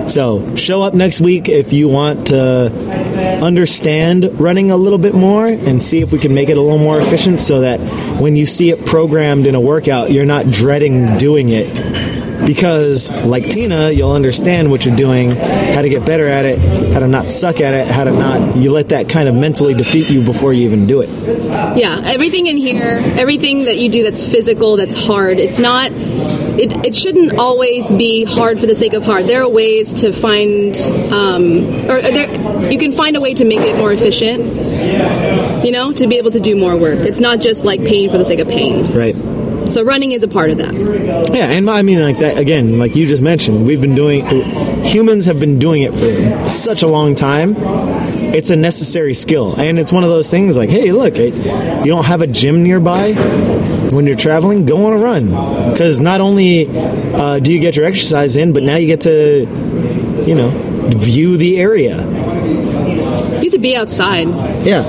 So, 0.08 0.54
show 0.56 0.82
up 0.82 0.94
next 0.94 1.20
week 1.20 1.48
if 1.48 1.72
you 1.72 1.88
want 1.88 2.28
to 2.28 2.70
understand 3.42 4.40
running 4.40 4.70
a 4.70 4.76
little 4.76 4.98
bit 4.98 5.14
more 5.14 5.46
and 5.46 5.82
see 5.82 6.00
if 6.00 6.12
we 6.12 6.18
can 6.18 6.34
make 6.34 6.48
it 6.48 6.56
a 6.56 6.60
little 6.60 6.78
more 6.78 7.00
efficient 7.00 7.40
so 7.40 7.60
that 7.60 7.78
when 8.20 8.36
you 8.36 8.46
see 8.46 8.70
it 8.70 8.84
programmed 8.86 9.46
in 9.46 9.54
a 9.54 9.60
workout, 9.60 10.10
you're 10.10 10.26
not 10.26 10.50
dreading 10.50 11.16
doing 11.18 11.48
it. 11.50 12.16
Because, 12.46 13.10
like 13.10 13.44
Tina, 13.50 13.90
you'll 13.90 14.12
understand 14.12 14.70
what 14.70 14.86
you're 14.86 14.96
doing, 14.96 15.32
how 15.32 15.82
to 15.82 15.88
get 15.88 16.06
better 16.06 16.26
at 16.26 16.44
it, 16.46 16.58
how 16.92 17.00
to 17.00 17.08
not 17.08 17.30
suck 17.30 17.60
at 17.60 17.74
it, 17.74 17.88
how 17.88 18.04
to 18.04 18.12
not. 18.12 18.56
You 18.56 18.70
let 18.70 18.90
that 18.90 19.08
kind 19.08 19.28
of 19.28 19.34
mentally 19.34 19.74
defeat 19.74 20.08
you 20.08 20.22
before 20.22 20.52
you 20.52 20.64
even 20.64 20.86
do 20.86 21.00
it. 21.00 21.10
Yeah, 21.76 22.00
everything 22.04 22.46
in 22.46 22.56
here, 22.56 23.02
everything 23.18 23.64
that 23.64 23.76
you 23.76 23.90
do 23.90 24.04
that's 24.04 24.26
physical, 24.26 24.76
that's 24.76 24.94
hard, 24.94 25.38
it's 25.38 25.58
not. 25.58 25.90
It, 26.58 26.72
it 26.84 26.94
shouldn't 26.94 27.38
always 27.38 27.92
be 27.92 28.24
hard 28.24 28.58
for 28.58 28.66
the 28.66 28.74
sake 28.74 28.92
of 28.92 29.04
hard. 29.04 29.26
There 29.26 29.42
are 29.42 29.48
ways 29.48 29.94
to 29.94 30.12
find, 30.12 30.76
um, 31.12 31.64
or 31.88 32.02
there, 32.02 32.70
you 32.70 32.78
can 32.78 32.90
find 32.90 33.16
a 33.16 33.20
way 33.20 33.32
to 33.34 33.44
make 33.44 33.60
it 33.60 33.76
more 33.76 33.92
efficient. 33.92 34.44
You 35.64 35.72
know, 35.72 35.92
to 35.92 36.06
be 36.06 36.18
able 36.18 36.30
to 36.32 36.40
do 36.40 36.56
more 36.56 36.76
work. 36.76 36.98
It's 37.00 37.20
not 37.20 37.40
just 37.40 37.64
like 37.64 37.84
pain 37.84 38.10
for 38.10 38.18
the 38.18 38.24
sake 38.24 38.40
of 38.40 38.48
pain. 38.48 38.84
Right. 38.92 39.14
So 39.70 39.84
running 39.84 40.12
is 40.12 40.22
a 40.22 40.28
part 40.28 40.50
of 40.50 40.58
that. 40.58 40.74
Yeah, 41.32 41.50
and 41.50 41.68
I 41.68 41.82
mean, 41.82 42.00
like 42.00 42.18
that 42.18 42.38
again, 42.38 42.78
like 42.78 42.96
you 42.96 43.06
just 43.06 43.22
mentioned, 43.22 43.66
we've 43.66 43.80
been 43.80 43.94
doing. 43.94 44.26
Humans 44.84 45.26
have 45.26 45.38
been 45.38 45.58
doing 45.58 45.82
it 45.82 45.94
for 45.94 46.48
such 46.48 46.82
a 46.82 46.86
long 46.86 47.14
time. 47.14 47.54
It's 48.34 48.50
a 48.50 48.56
necessary 48.56 49.14
skill, 49.14 49.54
and 49.56 49.78
it's 49.78 49.92
one 49.92 50.04
of 50.04 50.10
those 50.10 50.30
things. 50.30 50.56
Like, 50.56 50.70
hey, 50.70 50.90
look, 50.92 51.18
you 51.18 51.86
don't 51.86 52.06
have 52.06 52.22
a 52.22 52.26
gym 52.26 52.62
nearby 52.62 53.12
when 53.98 54.06
you're 54.06 54.14
traveling. 54.14 54.64
Go 54.64 54.86
on 54.86 54.92
a 54.92 54.96
run, 54.96 55.26
because 55.72 55.98
not 55.98 56.20
only 56.20 56.68
uh, 56.68 57.40
do 57.40 57.52
you 57.52 57.58
get 57.58 57.74
your 57.74 57.84
exercise 57.84 58.36
in, 58.36 58.52
but 58.52 58.62
now 58.62 58.76
you 58.76 58.86
get 58.86 59.00
to, 59.00 59.40
you 60.24 60.36
know, 60.36 60.50
view 60.94 61.36
the 61.36 61.58
area. 61.58 61.96
You 62.06 63.02
have 63.02 63.50
to 63.50 63.58
be 63.58 63.74
outside. 63.74 64.28
Yeah, 64.64 64.84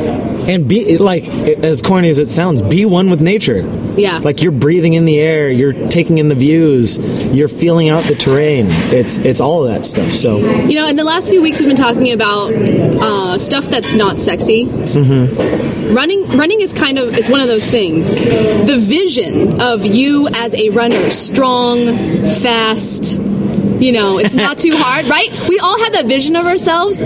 and 0.48 0.68
be 0.68 1.00
like 1.00 1.24
as 1.26 1.82
corny 1.82 2.10
as 2.10 2.20
it 2.20 2.30
sounds, 2.30 2.62
be 2.62 2.86
one 2.86 3.10
with 3.10 3.20
nature. 3.20 3.64
Yeah. 4.00 4.20
Like 4.20 4.42
you're 4.42 4.52
breathing 4.52 4.94
in 4.94 5.06
the 5.06 5.20
air, 5.20 5.50
you're 5.52 5.74
taking 5.90 6.18
in 6.18 6.30
the 6.30 6.36
views, 6.36 6.98
you're 7.34 7.48
feeling 7.48 7.90
out 7.90 8.04
the 8.06 8.16
terrain. 8.16 8.68
It's 8.92 9.18
it's 9.18 9.42
all 9.42 9.66
of 9.66 9.72
that 9.74 9.86
stuff. 9.86 10.12
So 10.12 10.38
You 10.40 10.76
know, 10.76 10.88
in 10.88 10.96
the 10.96 11.04
last 11.04 11.30
few 11.30 11.42
weeks, 11.42 11.60
we've 11.60 11.68
been 11.70 11.76
talking 11.76 12.12
about 12.14 12.54
uh, 12.54 13.38
stuff 13.38 13.66
that's 13.66 13.94
not 13.94 14.20
sexy. 14.20 14.66
Mm-hmm. 14.66 15.94
Running, 15.94 16.28
running 16.38 16.62
is 16.62 16.72
kind 16.72 16.98
of 16.98 17.18
it's 17.18 17.30
one 17.30 17.42
of 17.42 17.48
those 17.48 17.68
things. 17.70 18.16
The 18.16 18.78
vision 18.80 19.60
of 19.62 19.86
you 19.86 20.28
as 20.34 20.54
a 20.54 20.70
runner, 20.70 21.10
strong, 21.10 22.28
fast. 22.42 23.20
You 23.20 23.94
know, 23.94 24.18
it's 24.20 24.36
not 24.36 24.58
too 24.58 24.76
hard, 24.76 25.06
right? 25.18 25.30
We 25.48 25.58
all 25.60 25.80
have 25.84 25.94
that 25.94 26.06
vision 26.06 26.36
of 26.36 26.46
ourselves, 26.46 27.02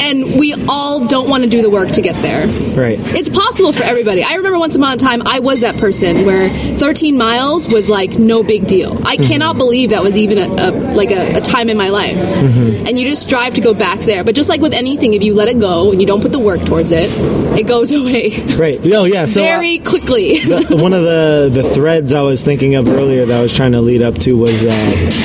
and 0.00 0.38
we 0.38 0.54
all 0.68 1.06
don't 1.06 1.28
want 1.28 1.44
to 1.44 1.48
do 1.48 1.62
the 1.62 1.70
work 1.70 1.90
to 1.92 2.00
get 2.02 2.20
there. 2.22 2.46
right. 2.76 2.98
It's 3.14 3.28
possible 3.28 3.72
for 3.72 3.82
everybody. 3.82 4.22
I 4.22 4.34
remember 4.34 4.58
once 4.58 4.76
upon 4.76 4.92
a 4.94 4.96
time 4.96 5.22
I 5.26 5.40
was 5.40 5.60
that 5.60 5.76
person 5.78 6.24
where 6.26 6.50
13 6.78 7.16
miles 7.16 7.68
was 7.68 7.88
like 7.88 8.18
no 8.18 8.42
big 8.42 8.66
deal. 8.66 9.00
I 9.06 9.16
cannot 9.16 9.56
believe 9.58 9.90
that 9.90 10.02
was 10.02 10.16
even 10.16 10.38
a, 10.38 10.46
a 10.46 10.70
like 10.94 11.10
a, 11.10 11.38
a 11.38 11.40
time 11.40 11.68
in 11.68 11.76
my 11.76 11.88
life. 11.88 12.16
And 12.16 12.98
you 12.98 13.08
just 13.08 13.22
strive 13.22 13.54
to 13.54 13.60
go 13.60 13.74
back 13.74 14.00
there. 14.00 14.24
But 14.24 14.34
just 14.34 14.48
like 14.48 14.60
with 14.60 14.72
anything, 14.72 15.14
if 15.14 15.22
you 15.22 15.34
let 15.34 15.48
it 15.48 15.58
go 15.60 15.90
and 15.90 16.00
you 16.00 16.06
don't 16.06 16.20
put 16.20 16.32
the 16.32 16.38
work 16.38 16.64
towards 16.64 16.90
it, 16.92 17.10
it 17.58 17.66
goes 17.66 17.90
away 17.98 18.30
Right. 18.56 18.78
Oh 18.84 19.04
yeah. 19.04 19.26
So 19.26 19.40
very 19.40 19.78
quickly. 19.78 20.40
uh, 20.42 20.76
one 20.76 20.92
of 20.92 21.02
the 21.02 21.50
the 21.52 21.62
threads 21.62 22.12
I 22.12 22.22
was 22.22 22.44
thinking 22.44 22.74
of 22.74 22.88
earlier 22.88 23.26
that 23.26 23.38
I 23.38 23.42
was 23.42 23.52
trying 23.52 23.72
to 23.72 23.80
lead 23.80 24.02
up 24.02 24.14
to 24.18 24.36
was 24.36 24.64
uh, 24.64 24.68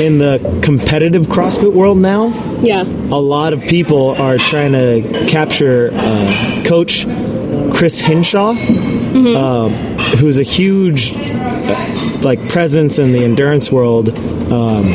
in 0.02 0.18
the 0.20 0.60
competitive 0.64 1.28
CrossFit 1.28 1.74
world 1.74 1.98
now. 1.98 2.28
yeah. 2.64 2.84
a 2.84 3.20
lot 3.20 3.54
of 3.54 3.62
people 3.62 4.10
are 4.22 4.38
trying 4.38 4.63
to 4.72 5.26
capture 5.30 5.90
uh, 5.94 6.64
Coach 6.66 7.06
Chris 7.76 8.00
Hinshaw, 8.00 8.52
um, 8.52 9.72
who's 10.18 10.40
a 10.40 10.44
huge 10.44 11.14
uh, 11.16 12.20
like 12.22 12.50
presence 12.50 13.00
in 13.00 13.12
the 13.12 13.24
endurance 13.24 13.72
world, 13.72 14.10
um, 14.10 14.86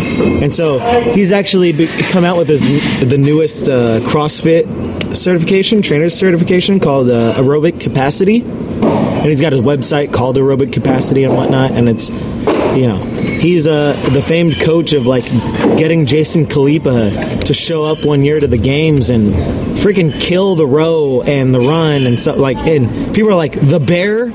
and 0.43 0.55
so 0.55 0.79
he's 1.13 1.31
actually 1.31 1.73
be- 1.73 1.87
come 1.87 2.25
out 2.25 2.39
with 2.39 2.49
his 2.49 2.63
the 3.07 3.19
newest 3.19 3.69
uh, 3.69 4.01
CrossFit 4.01 5.15
certification, 5.15 5.83
trainer's 5.83 6.15
certification 6.15 6.81
called 6.81 7.11
uh, 7.11 7.35
Aerobic 7.35 7.81
Capacity, 7.81 8.43
and 8.43 9.27
he's 9.27 9.41
got 9.41 9.53
his 9.53 9.63
website 9.63 10.13
called 10.13 10.37
Aerobic 10.37 10.73
Capacity 10.73 11.25
and 11.25 11.37
whatnot, 11.37 11.73
and 11.73 11.89
it's 11.89 12.11
you 12.79 12.87
know 12.87 12.99
he's 13.41 13.67
uh, 13.67 13.93
the 14.13 14.23
famed 14.23 14.59
coach 14.61 14.93
of 14.93 15.07
like 15.07 15.27
getting 15.77 16.07
Jason 16.07 16.47
Khalipa 16.47 17.45
to 17.45 17.55
show 17.55 17.85
up 17.85 18.05
one 18.05 18.23
year 18.23 18.39
to 18.39 18.47
the 18.47 18.59
games 18.59 19.11
and 19.11 19.35
freaking 19.79 20.19
kill 20.21 20.55
the 20.55 20.67
row 20.67 21.23
and 21.23 21.55
the 21.55 21.61
run 21.61 22.07
and 22.07 22.19
stuff 22.21 22.37
like 22.37 22.59
and 22.59 23.15
people 23.15 23.31
are 23.31 23.37
like 23.37 23.59
the 23.61 23.81
bear? 23.81 24.29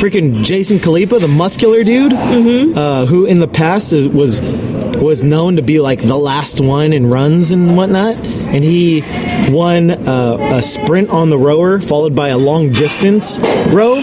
Freaking 0.00 0.44
Jason 0.44 0.78
Khalipa 0.78 1.20
the 1.20 1.28
muscular 1.28 1.84
dude? 1.84 2.12
Uh, 2.14 3.06
who 3.06 3.26
in 3.26 3.38
the 3.40 3.48
past 3.48 3.92
is, 3.92 4.08
was 4.08 4.40
was 4.40 5.24
known 5.24 5.56
to 5.56 5.62
be 5.62 5.80
like 5.80 6.00
the 6.06 6.16
last 6.16 6.60
one 6.60 6.92
in 6.92 7.10
runs 7.10 7.50
and 7.50 7.76
whatnot 7.76 8.16
and 8.52 8.64
he 8.64 9.02
won 9.50 9.90
uh, 9.90 10.56
a 10.58 10.62
sprint 10.62 11.10
on 11.10 11.30
the 11.30 11.38
rower 11.38 11.80
followed 11.80 12.14
by 12.14 12.28
a 12.28 12.38
long 12.38 12.72
distance 12.72 13.38
row. 13.68 13.94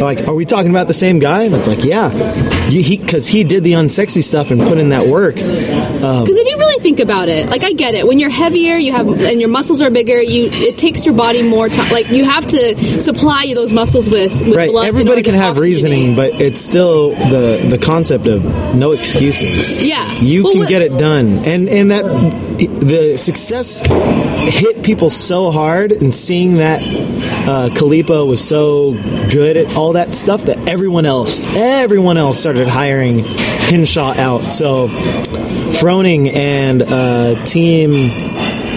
Like 0.00 0.26
are 0.26 0.34
we 0.34 0.44
talking 0.44 0.70
about 0.70 0.86
the 0.88 0.94
same 0.94 1.18
guy? 1.18 1.44
And 1.44 1.54
it's 1.54 1.66
like 1.66 1.84
yeah. 1.84 2.08
Because 2.70 3.26
he, 3.28 3.38
he 3.38 3.44
did 3.44 3.64
the 3.64 3.72
unsexy 3.72 4.22
stuff 4.22 4.50
and 4.50 4.60
put 4.60 4.78
in 4.78 4.90
that 4.90 5.06
work 5.06 5.36
Um, 6.02 6.24
because 6.24 6.36
if 6.36 6.46
you 6.46 6.56
really 6.58 6.80
think 6.82 7.00
about 7.00 7.28
it, 7.28 7.48
like 7.48 7.64
I 7.64 7.72
get 7.72 7.94
it, 7.94 8.06
when 8.06 8.18
you're 8.18 8.30
heavier, 8.30 8.76
you 8.76 8.92
have 8.92 9.08
and 9.08 9.40
your 9.40 9.48
muscles 9.50 9.82
are 9.82 9.90
bigger, 9.90 10.20
you 10.22 10.48
it 10.52 10.78
takes 10.78 11.04
your 11.04 11.14
body 11.14 11.42
more 11.42 11.68
time. 11.68 11.90
Like 11.92 12.08
you 12.10 12.24
have 12.24 12.46
to 12.48 13.00
supply 13.00 13.52
those 13.54 13.72
muscles 13.72 14.08
with, 14.08 14.40
with 14.40 14.56
right 14.56 14.70
blood. 14.70 14.86
everybody 14.86 15.22
can 15.22 15.34
have 15.34 15.58
reasoning 15.58 16.14
but 16.16 16.34
it's 16.40 16.60
still 16.60 17.10
the 17.10 17.66
the 17.68 17.78
concept 17.78 18.26
of 18.26 18.44
no 18.74 18.92
excuses 18.92 19.84
Yeah. 19.84 20.10
you 20.20 20.42
Well, 20.44 20.52
can 20.52 20.60
what- 20.60 20.68
get 20.68 20.82
it 20.82 20.96
done 20.98 21.38
and 21.44 21.68
and 21.68 21.90
that 21.90 22.04
the 22.58 23.16
success 23.16 23.80
hit 24.60 24.82
people 24.82 25.10
so 25.10 25.50
hard 25.50 25.92
and 25.92 26.14
seeing 26.14 26.56
that 26.56 26.80
uh, 27.48 27.70
Khalipa 27.74 28.26
was 28.26 28.46
so 28.46 28.92
good 29.30 29.56
at 29.56 29.74
all 29.74 29.94
that 29.94 30.14
stuff 30.14 30.42
that 30.42 30.68
everyone 30.68 31.06
else 31.06 31.44
everyone 31.46 32.18
else 32.18 32.38
started 32.38 32.68
hiring 32.68 33.24
Hinshaw 33.24 34.12
out 34.16 34.52
so 34.52 34.88
Froning 35.80 36.32
and 36.34 36.82
uh, 36.82 37.44
team 37.44 38.10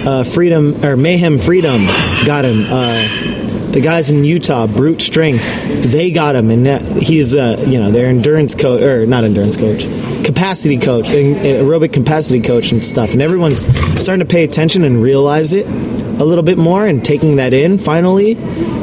uh, 0.06 0.24
Freedom 0.24 0.84
or 0.84 0.96
Mayhem 0.96 1.38
Freedom 1.38 1.84
got 2.24 2.44
him. 2.44 2.64
Uh, 2.68 3.72
the 3.72 3.80
guys 3.80 4.10
in 4.10 4.24
Utah, 4.24 4.66
Brute 4.66 5.00
Strength, 5.00 5.90
they 5.90 6.10
got 6.10 6.36
him, 6.36 6.50
and 6.50 7.02
he's 7.02 7.34
uh, 7.34 7.64
you 7.66 7.78
know 7.78 7.90
their 7.90 8.06
endurance 8.06 8.54
coach 8.54 8.82
or 8.82 9.06
not 9.06 9.24
endurance 9.24 9.56
coach, 9.56 9.84
capacity 10.24 10.78
coach, 10.78 11.08
and 11.08 11.36
aerobic 11.36 11.92
capacity 11.92 12.40
coach 12.40 12.72
and 12.72 12.84
stuff. 12.84 13.12
And 13.12 13.22
everyone's 13.22 13.66
starting 14.02 14.26
to 14.26 14.30
pay 14.30 14.44
attention 14.44 14.84
and 14.84 15.02
realize 15.02 15.52
it 15.52 15.66
a 15.66 16.24
little 16.24 16.44
bit 16.44 16.58
more 16.58 16.86
and 16.86 17.04
taking 17.04 17.36
that 17.36 17.52
in 17.52 17.78
finally. 17.78 18.34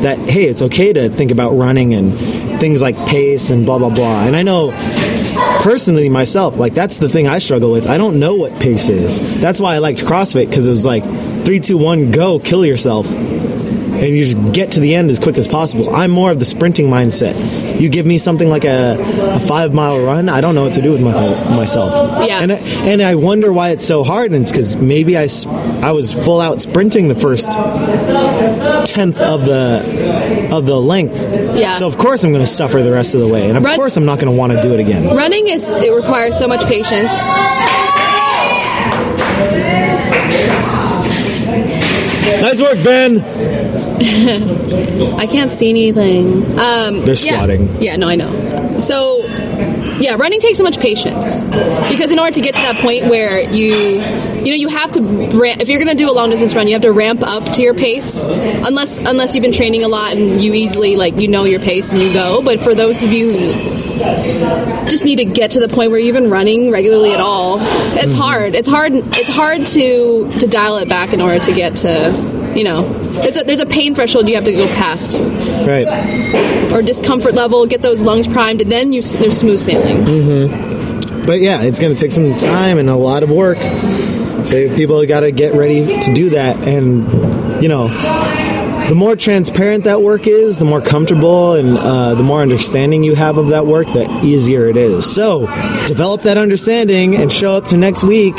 That 0.02 0.17
hey, 0.17 0.45
it's 0.45 0.62
okay 0.62 0.93
to 0.93 1.10
think 1.10 1.32
about 1.32 1.52
running 1.52 1.93
and 1.93 2.13
things 2.60 2.82
like 2.82 2.95
pace 3.08 3.49
and 3.49 3.65
blah 3.65 3.78
blah 3.78 3.89
blah. 3.89 4.23
And 4.25 4.36
I 4.36 4.43
know 4.43 4.71
personally 5.62 6.10
myself 6.10 6.58
like 6.58 6.73
that's 6.73 6.97
the 6.97 7.10
thing 7.10 7.28
i 7.28 7.38
struggle 7.38 7.71
with 7.71 7.88
i 7.88 7.97
don't 7.97 8.19
know 8.19 8.36
what 8.36 8.52
pace 8.62 8.89
is 8.89 9.19
that's 9.41 9.60
why 9.60 9.75
i 9.75 9.78
liked 9.78 9.99
crossfit 9.99 10.47
because 10.49 10.67
it 10.67 10.69
was 10.69 10.86
like 10.86 11.04
three 11.45 11.60
two 11.60 11.78
one 11.78 12.12
go 12.12 12.39
kill 12.39 12.65
yourself 12.65 13.10
and 13.12 14.08
you 14.08 14.23
just 14.23 14.54
get 14.54 14.71
to 14.71 14.80
the 14.80 14.95
end 14.95 15.12
as 15.12 15.19
quick 15.19 15.38
as 15.38 15.47
possible 15.47 15.93
i'm 15.95 16.12
more 16.12 16.32
of 16.32 16.39
the 16.39 16.45
sprinting 16.45 16.88
mindset 16.88 17.36
you 17.80 17.89
give 17.89 18.06
me 18.06 18.18
something 18.18 18.50
like 18.50 18.65
a, 18.65 18.98
a 19.36 19.39
five 19.39 19.74
mile 19.74 20.04
run 20.04 20.28
i 20.30 20.42
don't 20.42 20.54
know 20.56 20.63
what 20.63 20.74
to 20.74 20.82
do 20.82 20.92
with 20.92 21.02
my, 21.02 21.12
myself 21.56 21.94
Yeah. 22.28 22.39
and 22.42 22.52
I, 22.52 22.56
and 22.56 23.02
I 23.02 23.15
wonder 23.15 23.52
why 23.54 23.70
it's 23.70 23.86
so 23.86 24.04
hard 24.04 24.32
and 24.34 24.42
it's 24.44 24.52
because 24.52 24.76
maybe 24.76 25.18
I, 25.18 25.28
I 25.82 25.92
was 25.94 26.12
full 26.13 26.42
out 26.42 26.60
sprinting 26.62 27.08
the 27.08 27.15
first 27.15 27.52
tenth 27.54 29.22
of 29.22 29.46
the 29.46 30.50
of 30.52 30.65
the 30.65 30.80
length 30.80 31.22
Yeah. 31.58 31.74
so 31.74 31.88
of 31.88 31.98
course 31.98 32.24
i'm 32.24 32.32
going 32.32 32.44
to 32.44 32.50
suffer 32.52 32.82
the 32.82 32.92
rest 32.92 33.13
of 33.13 33.22
the 33.22 33.28
way 33.28 33.48
and 33.48 33.58
of 33.58 33.63
Run- 33.63 33.76
course 33.76 33.96
i'm 33.98 34.06
not 34.06 34.20
going 34.20 34.32
to 34.34 34.38
want 34.38 34.52
to 34.54 34.62
do 34.62 34.74
it 34.74 34.80
again 34.80 35.15
Running 35.15 35.48
is 35.48 35.70
it 35.70 35.94
requires 35.94 36.38
so 36.38 36.48
much 36.48 36.65
patience. 36.65 37.13
Nice 42.42 42.62
work, 42.62 42.82
Ben. 42.84 43.20
I 45.18 45.28
can't 45.28 45.52
see 45.52 45.70
anything. 45.70 46.44
Um, 46.58 47.02
They're 47.02 47.16
yeah. 47.16 47.36
squatting. 47.36 47.82
Yeah, 47.82 47.98
no, 47.98 48.08
I 48.08 48.16
know. 48.16 48.78
So, 48.78 49.26
yeah, 50.00 50.16
running 50.16 50.40
takes 50.40 50.58
so 50.58 50.64
much 50.64 50.80
patience 50.80 51.42
because 51.92 52.12
in 52.12 52.20
order 52.20 52.32
to 52.32 52.42
get 52.42 52.56
to 52.56 52.62
that 52.62 52.78
point 52.78 53.08
where 53.08 53.42
you, 53.42 53.74
you 53.74 54.46
know, 54.46 54.56
you 54.56 54.70
have 54.70 54.92
to 54.94 55.02
ramp. 55.02 55.62
If 55.62 55.68
you're 55.68 55.84
going 55.84 55.96
to 55.96 56.02
do 56.02 56.10
a 56.10 56.14
long 56.14 56.30
distance 56.30 56.56
run, 56.56 56.68
you 56.68 56.74
have 56.74 56.84
to 56.84 56.94
ramp 56.94 57.24
up 57.24 57.44
to 57.54 57.62
your 57.62 57.74
pace. 57.74 58.24
Unless 58.24 59.00
unless 59.00 59.36
you've 59.36 59.42
been 59.42 59.52
training 59.52 59.84
a 59.84 59.90
lot 59.90 60.14
and 60.16 60.40
you 60.40 60.54
easily 60.54 60.96
like 60.96 61.18
you 61.18 61.28
know 61.28 61.44
your 61.44 61.60
pace 61.60 61.92
and 61.92 62.02
you 62.02 62.14
go. 62.14 62.42
But 62.42 62.62
for 62.62 62.74
those 62.74 63.04
of 63.04 63.12
you 63.12 63.38
who 63.38 63.54
just 64.88 65.04
need 65.04 65.18
to 65.18 65.26
get 65.26 65.52
to 65.52 65.60
the 65.60 65.68
point 65.68 65.92
where 65.92 66.00
you're 66.00 66.08
even 66.08 66.30
running 66.30 66.72
regularly 66.72 67.12
at 67.12 67.20
all, 67.20 67.58
it's 67.60 68.14
hard. 68.14 68.56
It's 68.56 68.68
hard. 68.68 68.94
It's 68.94 69.30
hard 69.30 69.66
to 69.66 70.32
to 70.40 70.48
dial 70.48 70.78
it 70.78 70.88
back 70.88 71.12
in 71.12 71.20
order 71.20 71.40
to 71.40 71.54
get 71.54 71.76
to. 71.78 72.38
You 72.56 72.64
know, 72.64 73.09
there's 73.21 73.38
a, 73.38 73.43
there's 73.43 73.60
a 73.60 73.65
pain 73.65 73.93
threshold 73.95 74.27
you 74.27 74.36
have 74.36 74.45
to 74.45 74.53
go 74.53 74.67
past 74.75 75.21
Right. 75.65 76.71
or 76.71 76.82
discomfort 76.82 77.34
level, 77.36 77.65
get 77.67 77.82
those 77.82 78.01
lungs 78.01 78.27
primed, 78.27 78.62
and 78.62 78.71
then 78.71 78.91
you 78.93 79.01
there's 79.01 79.38
smooth 79.38 79.60
sailing. 79.60 80.47
But 81.25 81.39
yeah, 81.41 81.62
it's 81.62 81.79
going 81.79 81.93
to 81.93 81.99
take 81.99 82.12
some 82.12 82.38
time 82.38 82.77
and 82.77 82.89
a 82.89 82.95
lot 82.95 83.21
of 83.23 83.32
work. 83.32 83.58
So 84.45 84.73
people 84.75 85.05
got 85.05 85.19
to 85.21 85.32
get 85.32 85.53
ready 85.53 85.99
to 86.01 86.13
do 86.13 86.32
that. 86.32 86.55
And, 86.67 87.62
you 87.62 87.67
know, 87.69 87.88
the 88.88 88.95
more 88.95 89.15
transparent 89.15 89.84
that 89.84 90.01
work 90.01 90.25
is, 90.25 90.58
the 90.58 90.65
more 90.65 90.82
comfortable 90.82 91.53
and 91.53 91.77
uh, 91.77 92.15
the 92.15 92.23
more 92.23 92.41
understanding 92.41 93.03
you 93.03 93.13
have 93.15 93.38
of 93.38 93.49
that 93.49 93.67
work, 93.67 93.86
the 93.88 94.10
easier 94.23 94.67
it 94.67 94.77
is. 94.77 95.05
So 95.13 95.41
develop 95.86 96.21
that 96.23 96.38
understanding 96.38 97.15
and 97.15 97.32
show 97.32 97.51
up 97.55 97.67
to 97.67 97.77
next 97.77 98.03
week. 98.03 98.36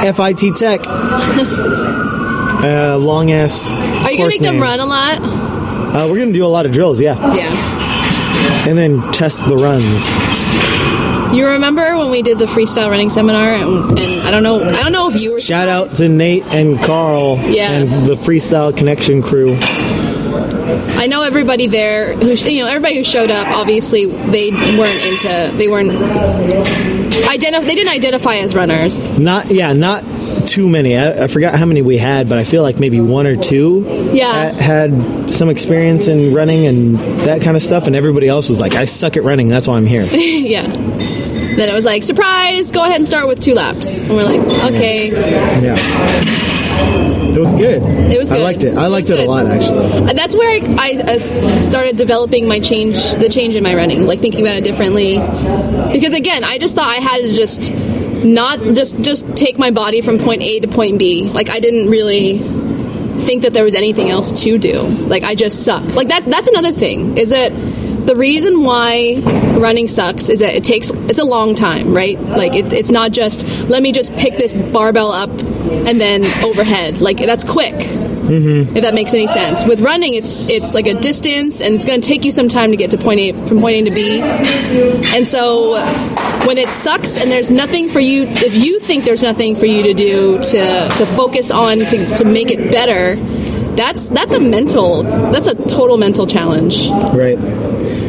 FIT 0.00 0.56
Tech. 0.56 0.80
uh, 2.62 2.96
long 2.98 3.30
ass. 3.32 3.68
Are 3.68 4.10
you 4.10 4.18
gonna 4.18 4.28
make 4.28 4.40
them 4.40 4.60
run 4.60 4.80
a 4.80 4.86
lot? 4.86 5.18
Uh, 5.20 6.06
we're 6.08 6.16
going 6.18 6.28
to 6.28 6.32
do 6.34 6.44
a 6.44 6.46
lot 6.46 6.66
of 6.66 6.72
drills, 6.72 7.00
yeah. 7.00 7.34
Yeah. 7.34 8.68
And 8.68 8.78
then 8.78 9.00
test 9.12 9.44
the 9.48 9.56
runs. 9.56 10.08
You 11.36 11.46
remember 11.48 11.96
when 11.98 12.10
we 12.12 12.22
did 12.22 12.38
the 12.38 12.44
freestyle 12.44 12.90
running 12.90 13.08
seminar, 13.08 13.54
and, 13.54 13.98
and 13.98 14.20
I 14.26 14.30
don't 14.30 14.42
know, 14.44 14.62
I 14.62 14.82
don't 14.82 14.92
know 14.92 15.08
if 15.10 15.20
you 15.20 15.32
were. 15.32 15.40
Shout 15.40 15.68
out 15.68 15.88
to 15.90 16.08
Nate 16.08 16.44
and 16.54 16.80
Carl 16.80 17.38
Yeah. 17.38 17.72
and 17.72 18.06
the 18.06 18.14
Freestyle 18.14 18.76
Connection 18.76 19.20
crew. 19.22 19.56
I 19.60 21.06
know 21.08 21.22
everybody 21.22 21.66
there 21.66 22.14
who 22.14 22.36
sh- 22.36 22.44
you 22.46 22.62
know 22.62 22.68
everybody 22.68 22.96
who 22.98 23.04
showed 23.04 23.30
up. 23.30 23.48
Obviously, 23.48 24.06
they 24.06 24.50
weren't 24.52 25.04
into. 25.04 25.52
They 25.56 25.66
weren't. 25.66 25.90
Identif- 25.90 27.64
they 27.64 27.74
didn't 27.74 27.92
identify 27.92 28.36
as 28.36 28.54
runners. 28.54 29.18
Not 29.18 29.50
yeah, 29.50 29.72
not 29.72 30.04
too 30.40 30.68
many. 30.68 30.96
I, 30.96 31.24
I 31.24 31.26
forgot 31.26 31.54
how 31.54 31.66
many 31.66 31.82
we 31.82 31.96
had, 31.98 32.28
but 32.28 32.38
I 32.38 32.44
feel 32.44 32.62
like 32.62 32.78
maybe 32.80 33.00
one 33.00 33.26
or 33.26 33.36
two 33.36 33.84
Yeah. 34.12 34.52
ha- 34.52 34.58
had 34.58 35.32
some 35.34 35.48
experience 35.48 36.08
in 36.08 36.34
running 36.34 36.66
and 36.66 36.96
that 37.26 37.42
kind 37.42 37.56
of 37.56 37.62
stuff, 37.62 37.86
and 37.86 37.94
everybody 37.96 38.28
else 38.28 38.48
was 38.48 38.60
like, 38.60 38.74
"I 38.74 38.84
suck 38.84 39.16
at 39.16 39.24
running. 39.24 39.48
That's 39.48 39.68
why 39.68 39.76
I'm 39.76 39.86
here." 39.86 40.04
yeah. 40.12 40.66
Then 40.66 41.68
it 41.68 41.72
was 41.74 41.84
like 41.84 42.02
surprise. 42.02 42.70
Go 42.70 42.82
ahead 42.82 42.96
and 42.96 43.06
start 43.06 43.26
with 43.28 43.40
two 43.40 43.54
laps, 43.54 44.00
and 44.00 44.10
we're 44.10 44.24
like, 44.24 44.40
okay. 44.72 45.10
yeah, 45.10 45.74
it 47.32 47.38
was 47.38 47.52
good. 47.54 47.82
It 47.82 48.18
was 48.18 48.30
good. 48.30 48.40
I 48.40 48.42
liked 48.42 48.64
it. 48.64 48.76
I 48.76 48.86
liked 48.86 49.10
was 49.10 49.18
it 49.18 49.26
a 49.26 49.30
lot 49.30 49.46
actually. 49.46 50.12
That's 50.14 50.34
where 50.34 50.50
I, 50.50 50.66
I 50.78 51.12
uh, 51.14 51.18
started 51.18 51.96
developing 51.96 52.46
my 52.48 52.60
change, 52.60 52.96
the 53.14 53.28
change 53.28 53.54
in 53.56 53.62
my 53.62 53.74
running, 53.74 54.06
like 54.06 54.20
thinking 54.20 54.40
about 54.42 54.56
it 54.56 54.64
differently. 54.64 55.16
Because 55.92 56.14
again, 56.14 56.44
I 56.44 56.58
just 56.58 56.74
thought 56.74 56.86
I 56.88 57.00
had 57.00 57.22
to 57.22 57.32
just 57.32 57.72
not 58.24 58.58
just 58.60 59.02
just 59.02 59.36
take 59.36 59.58
my 59.58 59.70
body 59.70 60.00
from 60.00 60.18
point 60.18 60.42
A 60.42 60.60
to 60.60 60.68
point 60.68 60.98
B. 60.98 61.24
Like 61.24 61.50
I 61.50 61.60
didn't 61.60 61.88
really 61.88 62.38
think 63.20 63.42
that 63.42 63.52
there 63.52 63.64
was 63.64 63.74
anything 63.74 64.10
else 64.10 64.44
to 64.44 64.58
do. 64.58 64.82
Like 64.82 65.22
I 65.22 65.34
just 65.34 65.64
suck. 65.64 65.84
Like 65.94 66.08
that. 66.08 66.24
That's 66.24 66.48
another 66.48 66.72
thing. 66.72 67.16
Is 67.16 67.30
that 67.30 67.50
the 68.06 68.16
reason 68.16 68.62
why 68.62 69.20
running 69.58 69.86
sucks 69.86 70.28
is 70.28 70.40
that 70.40 70.54
it 70.54 70.64
takes 70.64 70.90
it's 70.90 71.18
a 71.18 71.24
long 71.24 71.54
time, 71.54 71.94
right? 71.94 72.18
Like 72.18 72.54
it, 72.54 72.72
it's 72.72 72.90
not 72.90 73.12
just 73.12 73.46
let 73.68 73.82
me 73.82 73.92
just 73.92 74.14
pick 74.14 74.36
this 74.36 74.54
barbell 74.54 75.12
up 75.12 75.30
and 75.30 76.00
then 76.00 76.24
overhead. 76.44 77.00
Like 77.00 77.18
that's 77.18 77.44
quick 77.44 77.74
Mm-hmm. 78.30 78.76
if 78.76 78.82
that 78.82 78.94
makes 78.94 79.12
any 79.12 79.26
sense. 79.26 79.64
With 79.64 79.80
running, 79.80 80.14
it's 80.14 80.44
it's 80.44 80.72
like 80.72 80.86
a 80.86 80.94
distance, 80.94 81.60
and 81.60 81.74
it's 81.74 81.84
going 81.84 82.00
to 82.00 82.06
take 82.06 82.24
you 82.24 82.30
some 82.30 82.48
time 82.48 82.70
to 82.70 82.76
get 82.76 82.92
to 82.92 82.98
point 82.98 83.18
A 83.18 83.32
from 83.48 83.58
point 83.58 83.74
A 83.74 83.90
to 83.90 83.90
B. 83.90 84.20
And 85.16 85.26
so, 85.26 85.72
when 86.46 86.56
it 86.56 86.68
sucks 86.68 87.16
and 87.16 87.28
there's 87.28 87.50
nothing 87.50 87.88
for 87.88 87.98
you, 87.98 88.26
if 88.28 88.54
you 88.54 88.78
think 88.78 89.02
there's 89.02 89.24
nothing 89.24 89.56
for 89.56 89.66
you 89.66 89.82
to 89.82 89.94
do 89.94 90.38
to 90.38 90.88
to 90.88 91.06
focus 91.16 91.50
on 91.50 91.80
to 91.80 92.14
to 92.14 92.24
make 92.24 92.52
it 92.52 92.70
better, 92.70 93.16
that's 93.74 94.08
that's 94.10 94.32
a 94.32 94.38
mental, 94.40 95.02
that's 95.02 95.48
a 95.48 95.56
total 95.66 95.98
mental 95.98 96.26
challenge. 96.26 96.88
Right. 97.12 97.38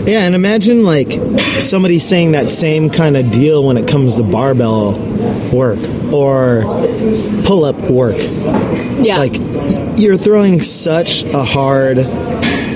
Yeah, 0.08 0.26
and 0.26 0.36
imagine 0.36 0.84
like 0.84 1.14
somebody 1.60 2.00
saying 2.00 2.34
that 2.34 2.50
same 2.50 2.90
kind 2.90 3.18
of 3.18 3.32
deal 3.32 3.64
when 3.64 3.78
it 3.78 3.88
comes 3.88 4.18
to 4.18 4.24
barbell 4.24 4.94
work 5.54 5.80
or 6.14 6.62
pull 7.46 7.66
up 7.66 7.76
work. 7.90 8.16
Yeah, 9.04 9.18
Like 9.18 9.36
you're 10.00 10.18
throwing 10.18 10.62
such 10.62 11.24
a 11.24 11.44
hard 11.44 11.98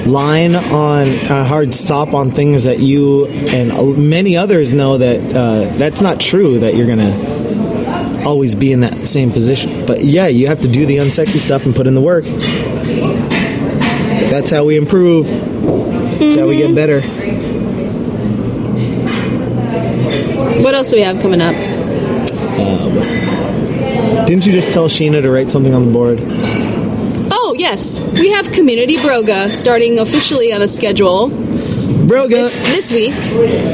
line 0.05 0.55
on 0.55 1.07
a 1.07 1.43
hard 1.43 1.73
stop 1.73 2.13
on 2.13 2.31
things 2.31 2.65
that 2.65 2.79
you 2.79 3.25
and 3.27 3.97
many 4.09 4.37
others 4.37 4.73
know 4.73 4.97
that 4.97 5.35
uh, 5.35 5.75
that's 5.77 6.01
not 6.01 6.19
true 6.19 6.59
that 6.59 6.75
you're 6.75 6.87
gonna 6.87 8.23
always 8.25 8.55
be 8.55 8.71
in 8.71 8.81
that 8.81 9.07
same 9.07 9.31
position. 9.31 9.85
But 9.85 10.03
yeah 10.03 10.27
you 10.27 10.47
have 10.47 10.61
to 10.61 10.67
do 10.67 10.85
the 10.85 10.97
unsexy 10.97 11.37
stuff 11.37 11.65
and 11.65 11.75
put 11.75 11.87
in 11.87 11.95
the 11.95 12.01
work. 12.01 12.25
That's 14.29 14.49
how 14.49 14.65
we 14.65 14.77
improve. 14.77 15.27
That's 15.29 16.35
how 16.35 16.47
we 16.47 16.57
get 16.57 16.73
better. 16.75 17.01
What 20.61 20.73
else 20.73 20.89
do 20.89 20.95
we 20.95 21.03
have 21.03 21.21
coming 21.21 21.41
up? 21.41 21.53
Didn't 24.27 24.45
you 24.45 24.51
just 24.51 24.71
tell 24.73 24.87
sheena 24.87 25.21
to 25.21 25.29
write 25.31 25.51
something 25.51 25.73
on 25.73 25.81
the 25.83 25.91
board 25.91 26.19
Oh 27.47 27.53
yes, 27.55 28.01
we 28.01 28.31
have 28.31 28.51
Community 28.51 28.97
Broga 28.97 29.51
starting 29.51 29.99
officially 29.99 30.51
on 30.51 30.63
a 30.63 30.67
schedule. 30.67 31.29
Broga. 31.29 32.29
this, 32.29 32.55
this 32.69 32.91
week 32.91 33.13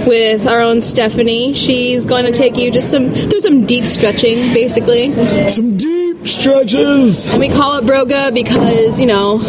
with 0.05 0.45
our 0.45 0.59
own 0.59 0.81
Stephanie. 0.81 1.53
She's 1.53 2.05
going 2.05 2.25
to 2.25 2.33
take 2.33 2.57
you 2.57 2.69
just 2.69 2.91
some 2.91 3.11
through 3.11 3.39
some 3.39 3.65
deep 3.65 3.85
stretching, 3.85 4.37
basically. 4.53 5.13
Some 5.47 5.77
deep 5.77 6.27
stretches. 6.27 7.25
And 7.27 7.39
we 7.39 7.47
call 7.47 7.77
it 7.77 7.85
broga 7.85 8.33
because, 8.33 8.99
you 8.99 9.07
know, 9.07 9.41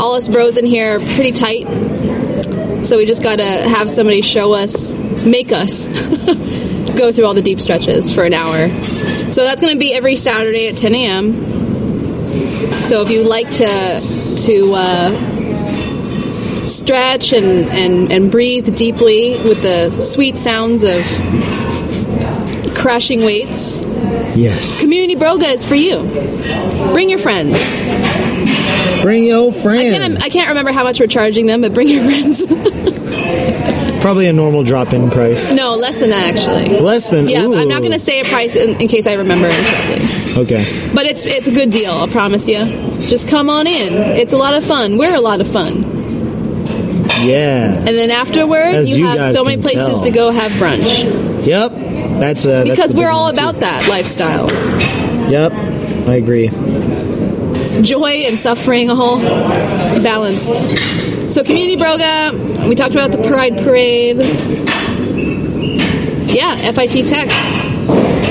all 0.00 0.14
us 0.14 0.28
bros 0.30 0.56
in 0.56 0.64
here 0.64 0.96
are 0.96 1.00
pretty 1.00 1.32
tight. 1.32 1.66
So 2.84 2.96
we 2.96 3.04
just 3.04 3.22
got 3.22 3.36
to 3.36 3.44
have 3.44 3.90
somebody 3.90 4.22
show 4.22 4.54
us, 4.54 4.94
make 5.24 5.52
us 5.52 5.86
go 6.98 7.12
through 7.12 7.24
all 7.24 7.34
the 7.34 7.42
deep 7.42 7.60
stretches 7.60 8.12
for 8.14 8.24
an 8.24 8.34
hour. 8.34 8.68
So 9.30 9.44
that's 9.44 9.62
going 9.62 9.72
to 9.74 9.78
be 9.78 9.94
every 9.94 10.16
Saturday 10.16 10.68
at 10.68 10.76
10 10.76 10.94
a.m. 10.94 11.32
So 12.80 13.02
if 13.02 13.10
you 13.10 13.22
like 13.24 13.50
to 13.52 14.00
to 14.46 14.72
uh, 14.74 16.64
stretch 16.64 17.32
and, 17.32 17.68
and, 17.70 18.12
and 18.12 18.30
breathe 18.30 18.76
deeply 18.76 19.36
with 19.42 19.62
the 19.62 19.90
sweet 19.90 20.36
sounds 20.36 20.84
of 20.84 21.04
crashing 22.76 23.24
weights, 23.24 23.84
Yes. 24.38 24.80
Community 24.80 25.16
Broga 25.16 25.52
is 25.52 25.64
for 25.64 25.74
you. 25.74 25.98
Bring 26.92 27.10
your 27.10 27.18
friends. 27.18 27.58
Bring 29.02 29.24
your 29.24 29.50
I 29.50 29.54
friend. 29.60 29.82
can't, 29.82 30.22
I 30.22 30.28
can't 30.28 30.48
remember 30.50 30.70
how 30.70 30.84
much 30.84 31.00
we're 31.00 31.08
charging 31.08 31.46
them, 31.46 31.60
but 31.60 31.74
bring 31.74 31.88
your 31.88 32.04
friends. 32.04 32.42
Probably 34.00 34.26
a 34.28 34.32
normal 34.32 34.62
drop-in 34.62 35.10
price. 35.10 35.54
no, 35.54 35.74
less 35.76 35.98
than 35.98 36.10
that 36.10 36.34
actually. 36.34 36.80
Less 36.80 37.08
than. 37.10 37.28
Yeah. 37.28 37.44
I'm 37.44 37.68
not 37.68 37.80
going 37.80 37.92
to 37.92 37.98
say 37.98 38.20
a 38.20 38.24
price 38.24 38.54
in, 38.56 38.80
in 38.80 38.88
case 38.88 39.06
I 39.06 39.14
remember 39.14 39.48
incorrectly. 39.48 40.36
Okay. 40.42 40.90
But 40.94 41.06
it's 41.06 41.24
it's 41.26 41.48
a 41.48 41.52
good 41.52 41.70
deal, 41.70 41.90
I 41.92 42.08
promise 42.08 42.46
you. 42.48 42.58
Just 43.06 43.28
come 43.28 43.50
on 43.50 43.66
in. 43.66 43.92
It's 44.16 44.32
a 44.32 44.36
lot 44.36 44.54
of 44.54 44.64
fun. 44.64 44.98
We're 44.98 45.14
a 45.14 45.20
lot 45.20 45.40
of 45.40 45.48
fun. 45.48 45.82
Yeah. 47.22 47.74
And 47.76 47.88
then 47.88 48.10
afterward, 48.10 48.74
As 48.74 48.96
you, 48.96 49.04
you 49.08 49.16
have 49.18 49.34
so 49.34 49.42
many 49.44 49.60
places 49.60 49.86
tell. 49.86 50.02
to 50.02 50.10
go 50.10 50.30
have 50.30 50.52
brunch 50.52 51.44
Yep. 51.46 51.72
That's 52.20 52.44
a. 52.44 52.48
that's 52.48 52.70
because 52.70 52.94
we're 52.94 53.10
all 53.10 53.24
one, 53.24 53.34
too. 53.34 53.40
about 53.40 53.60
that 53.60 53.88
lifestyle. 53.88 54.48
Yep. 55.30 55.52
I 56.08 56.14
agree. 56.14 56.48
joy 57.82 58.24
and 58.28 58.38
suffering 58.38 58.90
all 58.90 59.18
balanced. 59.20 60.54
So 61.28 61.44
community 61.44 61.76
broga, 61.76 62.66
we 62.68 62.74
talked 62.74 62.92
about 62.94 63.12
the 63.12 63.18
Pride 63.18 63.58
Parade. 63.58 64.16
Yeah, 66.28 66.56
FIT 66.72 67.06
Tech. 67.06 67.28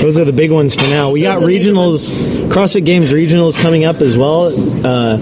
Those 0.02 0.18
are 0.18 0.24
the 0.24 0.32
big 0.32 0.50
ones 0.52 0.74
for 0.74 0.82
now. 0.82 1.10
We 1.10 1.22
Those 1.22 1.28
got 1.34 1.36
are 1.38 1.40
the 1.40 1.46
major 1.46 1.70
regionals, 1.72 2.10
CrossFit 2.50 2.84
Games 2.84 3.12
regionals 3.12 3.60
coming 3.60 3.84
up 3.84 3.96
as 4.00 4.16
well. 4.18 4.46
Uh, 4.86 5.16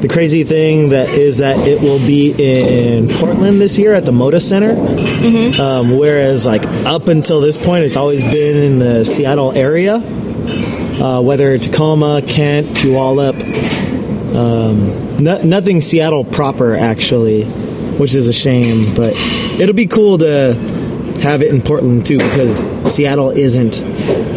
the 0.00 0.08
crazy 0.08 0.44
thing 0.44 0.90
that 0.90 1.10
is 1.10 1.38
that 1.38 1.58
it 1.68 1.80
will 1.82 1.98
be 1.98 2.32
in 2.32 3.08
Portland 3.08 3.60
this 3.60 3.78
year 3.78 3.92
at 3.94 4.04
the 4.06 4.12
Moda 4.12 4.40
Center, 4.40 4.74
Mm-hmm. 4.74 5.60
um, 5.60 5.98
whereas 5.98 6.46
like 6.46 6.64
up 6.86 7.08
until 7.08 7.40
this 7.42 7.56
point, 7.58 7.84
it's 7.84 7.96
always 7.96 8.22
been 8.22 8.56
in 8.56 8.78
the 8.78 9.04
Seattle 9.04 9.52
area, 9.52 9.96
uh, 9.96 11.20
whether 11.22 11.58
Tacoma, 11.58 12.22
Kent, 12.26 12.68
Puyallup. 12.78 13.69
Um, 14.34 15.16
no, 15.18 15.42
nothing 15.42 15.80
Seattle 15.80 16.24
proper 16.24 16.74
actually, 16.74 17.44
which 17.44 18.14
is 18.14 18.28
a 18.28 18.32
shame. 18.32 18.94
But 18.94 19.14
it'll 19.60 19.74
be 19.74 19.86
cool 19.86 20.18
to 20.18 20.54
have 21.22 21.42
it 21.42 21.52
in 21.52 21.60
Portland 21.62 22.06
too 22.06 22.18
because 22.18 22.60
Seattle 22.92 23.30
isn't 23.30 23.74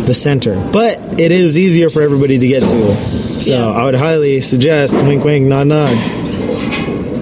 the 0.05 0.13
center, 0.13 0.55
but 0.73 0.99
it 1.19 1.31
is 1.31 1.57
easier 1.57 1.89
for 1.89 2.01
everybody 2.01 2.37
to 2.39 2.47
get 2.47 2.61
to. 2.61 3.39
So 3.39 3.53
Yeah. 3.53 3.67
I 3.67 3.85
would 3.85 3.95
highly 3.95 4.41
suggest 4.41 4.95
wink, 5.03 5.23
wink, 5.23 5.45
nod, 5.47 5.67
nod, 5.67 5.91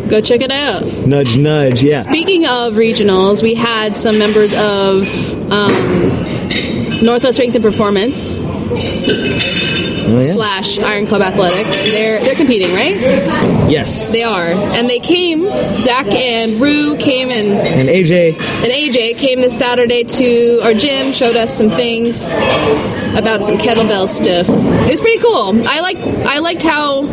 Go 0.10 0.20
check 0.20 0.42
it 0.42 0.52
out. 0.52 0.84
nudge, 1.08 1.38
nudge. 1.38 1.84
Yeah, 1.84 2.02
Speaking 2.02 2.46
of 2.46 2.74
regionals, 2.74 3.42
we 3.44 3.54
had 3.54 3.96
some 3.96 4.18
members 4.20 4.54
of 4.54 5.08
um, 5.52 5.72
Northwest 7.04 7.36
Strength 7.36 7.56
and 7.56 7.64
Performance 7.64 8.40
oh, 10.04 10.18
yeah. 10.18 10.24
slash 10.24 10.80
Iron 10.80 11.06
Club 11.06 11.22
Athletics. 11.22 11.84
They're 11.84 12.20
they're 12.24 12.36
competing, 12.36 12.74
right? 12.74 13.00
yes. 13.70 14.12
They 14.12 14.24
are, 14.24 14.48
and 14.48 14.90
they 14.90 15.00
came. 15.00 15.44
Zach 15.78 16.08
and 16.08 16.60
Rue 16.60 16.98
came 16.98 17.30
and 17.30 17.50
and 17.68 17.90
AJ, 17.90 18.34
And 18.34 18.72
AJ 18.72 19.18
came 19.18 19.42
this 19.42 19.58
Saturday 19.58 20.04
to 20.04 20.60
our 20.64 20.74
gym, 20.74 21.14
showed 21.14 21.36
us 21.36 21.56
some 21.56 21.70
things 21.70 22.34
about 23.18 23.44
some 23.44 23.58
kettlebell 23.58 24.08
stuff. 24.08 24.48
It 24.50 24.92
was 24.92 25.02
pretty 25.02 25.20
cool. 25.20 25.68
I 25.68 25.82
like 25.82 25.98
I 25.98 26.40
liked 26.40 26.64
how 26.64 27.04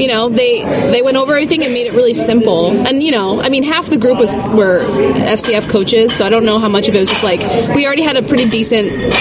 you 0.00 0.08
know 0.08 0.28
they 0.28 0.64
they 0.90 1.02
went 1.02 1.16
over 1.16 1.32
everything 1.32 1.62
and 1.64 1.72
made 1.72 1.86
it 1.86 1.92
really 1.92 2.14
simple. 2.14 2.70
And 2.86 3.02
you 3.02 3.10
know, 3.10 3.40
I 3.40 3.48
mean, 3.48 3.62
half 3.62 3.86
the 3.86 3.98
group 3.98 4.18
was 4.18 4.34
were 4.36 4.84
FCF 5.14 5.68
coaches, 5.68 6.12
so 6.12 6.24
I 6.26 6.28
don't 6.28 6.44
know 6.44 6.58
how 6.58 6.68
much 6.68 6.88
of 6.88 6.94
it 6.94 7.00
was 7.00 7.08
just 7.08 7.24
like 7.24 7.40
we 7.74 7.86
already 7.86 8.02
had 8.02 8.16
a 8.16 8.22
pretty 8.22 8.48
decent 8.48 8.90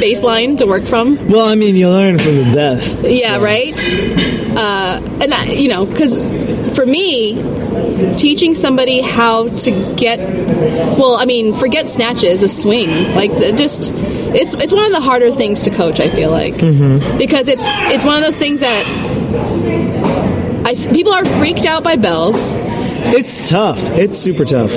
baseline 0.00 0.58
to 0.58 0.66
work 0.66 0.84
from. 0.84 1.16
well, 1.28 1.48
I 1.48 1.54
mean, 1.54 1.76
you 1.76 1.88
learn 1.88 2.18
from 2.18 2.36
the 2.36 2.52
best. 2.54 3.00
Yeah, 3.02 3.42
right. 3.42 3.76
Uh, 4.56 5.00
and 5.20 5.34
I, 5.34 5.44
you 5.44 5.68
know, 5.68 5.84
because 5.84 6.16
for 6.76 6.86
me, 6.86 7.34
teaching 8.16 8.54
somebody 8.54 9.00
how 9.00 9.48
to 9.48 9.94
get 9.96 10.18
well, 10.98 11.16
I 11.16 11.24
mean, 11.24 11.54
forget 11.54 11.88
snatches, 11.88 12.42
a 12.42 12.48
swing, 12.48 12.90
like 13.14 13.30
just 13.56 13.92
it's 13.94 14.54
it's 14.54 14.72
one 14.72 14.84
of 14.84 14.92
the 14.92 15.00
harder 15.00 15.30
things 15.30 15.62
to 15.64 15.70
coach. 15.70 16.00
I 16.00 16.08
feel 16.08 16.30
like 16.30 16.56
because 17.18 17.48
it's 17.48 17.64
it's 17.92 18.04
one 18.04 18.16
of 18.16 18.22
those 18.22 18.38
things 18.38 18.60
that 18.60 18.84
I 20.66 20.74
people 20.74 21.12
are 21.12 21.24
freaked 21.24 21.64
out 21.64 21.84
by 21.84 21.94
bells. 21.94 22.56
It's 22.58 23.48
tough. 23.48 23.78
It's 23.96 24.18
super 24.18 24.44
tough. 24.44 24.72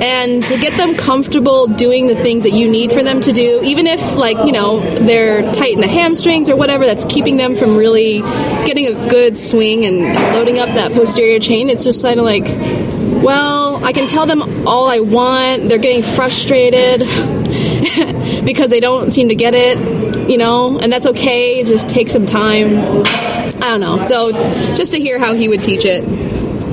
and 0.00 0.42
to 0.44 0.58
get 0.58 0.74
them 0.78 0.94
comfortable 0.96 1.66
doing 1.66 2.06
the 2.06 2.14
things 2.14 2.42
that 2.44 2.52
you 2.52 2.70
need 2.70 2.90
for 2.90 3.02
them 3.02 3.20
to 3.20 3.32
do 3.32 3.60
even 3.62 3.86
if 3.86 4.00
like 4.16 4.38
you 4.46 4.52
know 4.52 4.80
they're 5.00 5.42
tight 5.52 5.74
in 5.74 5.80
the 5.82 5.88
hamstrings 5.88 6.48
or 6.48 6.56
whatever 6.56 6.86
that's 6.86 7.04
keeping 7.04 7.36
them 7.36 7.54
from 7.54 7.76
really 7.76 8.20
getting 8.64 8.86
a 8.86 9.08
good 9.10 9.36
swing 9.36 9.84
and 9.84 9.98
loading 10.34 10.58
up 10.58 10.70
that 10.70 10.90
posterior 10.92 11.38
chain 11.38 11.68
it's 11.68 11.84
just 11.84 12.02
kind 12.02 12.18
of 12.18 12.24
like 12.24 12.44
well 13.22 13.84
i 13.84 13.92
can 13.92 14.06
tell 14.08 14.26
them 14.26 14.42
all 14.66 14.88
i 14.88 15.00
want 15.00 15.68
they're 15.68 15.78
getting 15.78 16.02
frustrated 16.02 17.00
because 18.44 18.70
they 18.70 18.80
don't 18.80 19.10
seem 19.10 19.28
to 19.28 19.34
get 19.34 19.54
it 19.54 19.78
you 20.28 20.38
know 20.38 20.78
and 20.78 20.90
that's 20.92 21.06
okay 21.06 21.62
just 21.62 21.88
take 21.88 22.08
some 22.08 22.24
time 22.24 23.04
i 23.62 23.70
don't 23.70 23.80
know 23.80 23.98
so 23.98 24.32
just 24.74 24.92
to 24.92 24.98
hear 24.98 25.18
how 25.18 25.34
he 25.34 25.48
would 25.48 25.62
teach 25.62 25.84
it 25.84 26.04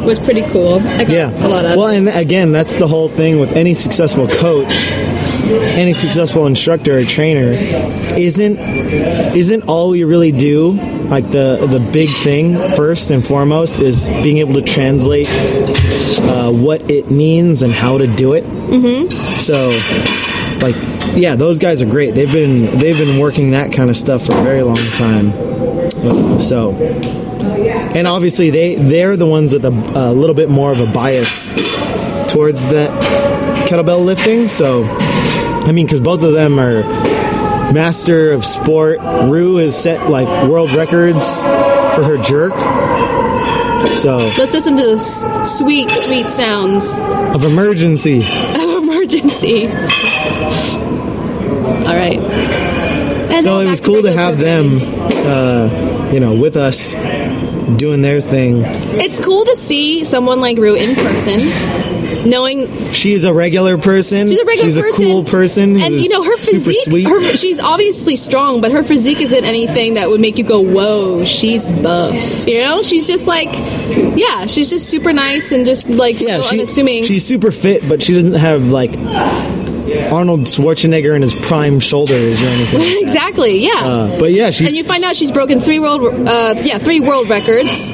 was 0.04 0.20
pretty 0.20 0.42
cool 0.44 0.76
i 0.80 1.04
got 1.04 1.10
Yeah. 1.10 1.30
a 1.30 1.48
lot 1.48 1.66
out 1.66 1.72
of 1.72 1.78
well, 1.78 1.88
and 1.88 2.10
again, 2.10 2.52
that's 2.52 2.76
the 2.76 2.88
whole 2.88 3.08
thing 3.08 3.40
with 3.40 3.54
any 3.54 3.74
successful 3.74 4.28
coach, 4.28 4.88
any 5.78 5.94
successful 5.94 6.46
instructor 6.46 6.98
or 6.98 7.06
trainer 7.06 7.52
isn't 8.18 8.58
isn't 8.60 9.64
all 9.64 9.92
we 9.92 10.04
really 10.04 10.34
do. 10.34 10.72
Like 11.08 11.30
the 11.32 11.66
the 11.70 11.80
big 11.80 12.10
thing 12.10 12.56
first 12.76 13.12
and 13.12 13.26
foremost 13.26 13.80
is 13.80 14.10
being 14.10 14.40
able 14.40 14.56
to 14.56 14.62
translate 14.62 15.28
uh, 15.30 16.52
what 16.52 16.92
it 16.92 17.10
means 17.10 17.62
and 17.64 17.72
how 17.72 17.98
to 17.98 18.06
do 18.08 18.34
it. 18.34 18.44
Mm-hmm. 18.44 19.08
So, 19.40 19.70
like, 20.66 20.76
yeah, 21.16 21.36
those 21.38 21.60
guys 21.60 21.82
are 21.82 21.90
great. 21.90 22.14
They've 22.14 22.32
been 22.32 22.78
they've 22.78 22.98
been 22.98 23.20
working 23.20 23.52
that 23.52 23.72
kind 23.72 23.90
of 23.90 23.96
stuff 23.96 24.26
for 24.26 24.34
a 24.34 24.44
very 24.44 24.64
long 24.64 24.76
time. 24.98 25.32
So, 26.40 26.72
and 26.74 28.08
obviously 28.08 28.50
they 28.50 28.76
they're 28.76 29.16
the 29.16 29.26
ones 29.28 29.54
with 29.54 29.66
a, 29.66 29.70
a 29.96 30.12
little 30.12 30.36
bit 30.36 30.50
more 30.50 30.72
of 30.72 30.80
a 30.80 30.88
bias 30.92 31.50
towards 32.32 32.64
that 32.66 32.90
kettlebell 33.68 34.04
lifting. 34.04 34.50
So, 34.50 34.84
I 34.86 35.72
mean, 35.72 35.86
because 35.86 36.02
both 36.02 36.24
of 36.24 36.34
them 36.34 36.60
are 36.60 36.82
master 37.72 38.32
of 38.32 38.44
sport. 38.46 39.00
Rue 39.02 39.58
has 39.58 39.82
set 39.82 40.10
like 40.10 40.28
world 40.50 40.72
records 40.74 41.40
for 41.40 42.04
her 42.04 42.18
jerk. 42.18 42.54
So, 43.98 44.18
Let's 44.38 44.54
listen 44.54 44.76
to 44.78 44.84
the 44.84 44.98
sweet, 45.46 45.90
sweet 45.92 46.28
sounds 46.28 46.98
of 47.00 47.44
emergency. 47.44 48.20
of 48.56 48.84
emergency. 48.84 49.68
All 51.84 51.96
right. 51.96 52.20
And 53.30 53.44
So 53.44 53.60
it 53.60 53.70
was 53.70 53.82
cool 53.82 54.02
to 54.02 54.12
have 54.12 54.38
them, 54.38 54.80
uh, 54.82 55.68
you 56.14 56.20
know, 56.20 56.36
with 56.40 56.56
us 56.56 56.94
doing 57.78 58.02
their 58.02 58.22
thing. 58.22 58.62
It's 59.02 59.20
cool 59.20 59.46
to 59.46 59.56
see 59.56 60.04
someone 60.04 60.40
like 60.40 60.58
Rue 60.58 60.76
in 60.76 60.96
person, 60.96 61.40
knowing 62.30 62.68
She's 62.94 63.26
a 63.26 63.34
regular 63.34 63.78
person. 63.78 64.28
she's 64.28 64.38
a 64.40 64.46
regular 64.46 64.70
She's 64.70 64.80
person, 64.80 65.04
a 65.06 65.08
cool 65.08 65.24
person. 65.24 65.82
and 65.82 65.96
you 65.96 66.10
know 66.10 66.24
her 66.24 66.38
physique. 66.38 66.84
sweet. 66.84 67.08
Her, 67.08 67.36
she's 67.36 67.60
obviously 67.60 68.16
strong, 68.16 68.62
but 68.62 68.72
her 68.72 68.84
physique 68.84 69.22
isn't 69.22 69.44
anything 69.44 69.96
that 69.96 70.10
would 70.10 70.22
make 70.22 70.38
you 70.38 70.44
go, 70.44 70.60
"Whoa, 70.62 71.24
she's 71.26 71.66
buff." 71.66 72.48
You 72.48 72.62
know, 72.62 72.84
she's 72.84 73.08
just 73.08 73.26
like, 73.28 73.52
yeah, 74.16 74.46
she's 74.46 74.70
just 74.70 74.90
super 74.90 75.12
nice 75.14 75.52
and 75.52 75.66
just 75.66 75.90
like 75.90 76.22
yeah, 76.22 76.38
so 76.38 76.44
she- 76.44 76.58
unassuming. 76.58 77.04
She's 77.06 77.26
super 77.26 77.50
fit, 77.52 77.88
but 77.90 78.02
she 78.04 78.14
doesn't 78.14 78.34
have 78.34 78.66
like 78.66 78.92
Arnold 80.12 80.42
Schwarzenegger 80.42 81.16
in 81.16 81.22
his 81.22 81.34
prime 81.34 81.80
shoulders 81.80 82.42
or 82.42 82.46
anything. 82.48 82.80
like 82.80 83.02
exactly, 83.02 83.58
yeah. 83.66 83.72
Uh, 83.76 84.20
but 84.20 84.32
yeah, 84.32 84.52
she 84.52 84.66
and 84.66 84.76
you 84.76 84.84
find 84.84 85.04
out 85.04 85.16
she's 85.16 85.32
broken 85.32 85.60
three 85.60 85.80
world, 85.80 86.02
uh, 86.28 86.56
yeah, 86.64 86.78
three 86.78 87.00
world 87.00 87.30
records. 87.30 87.92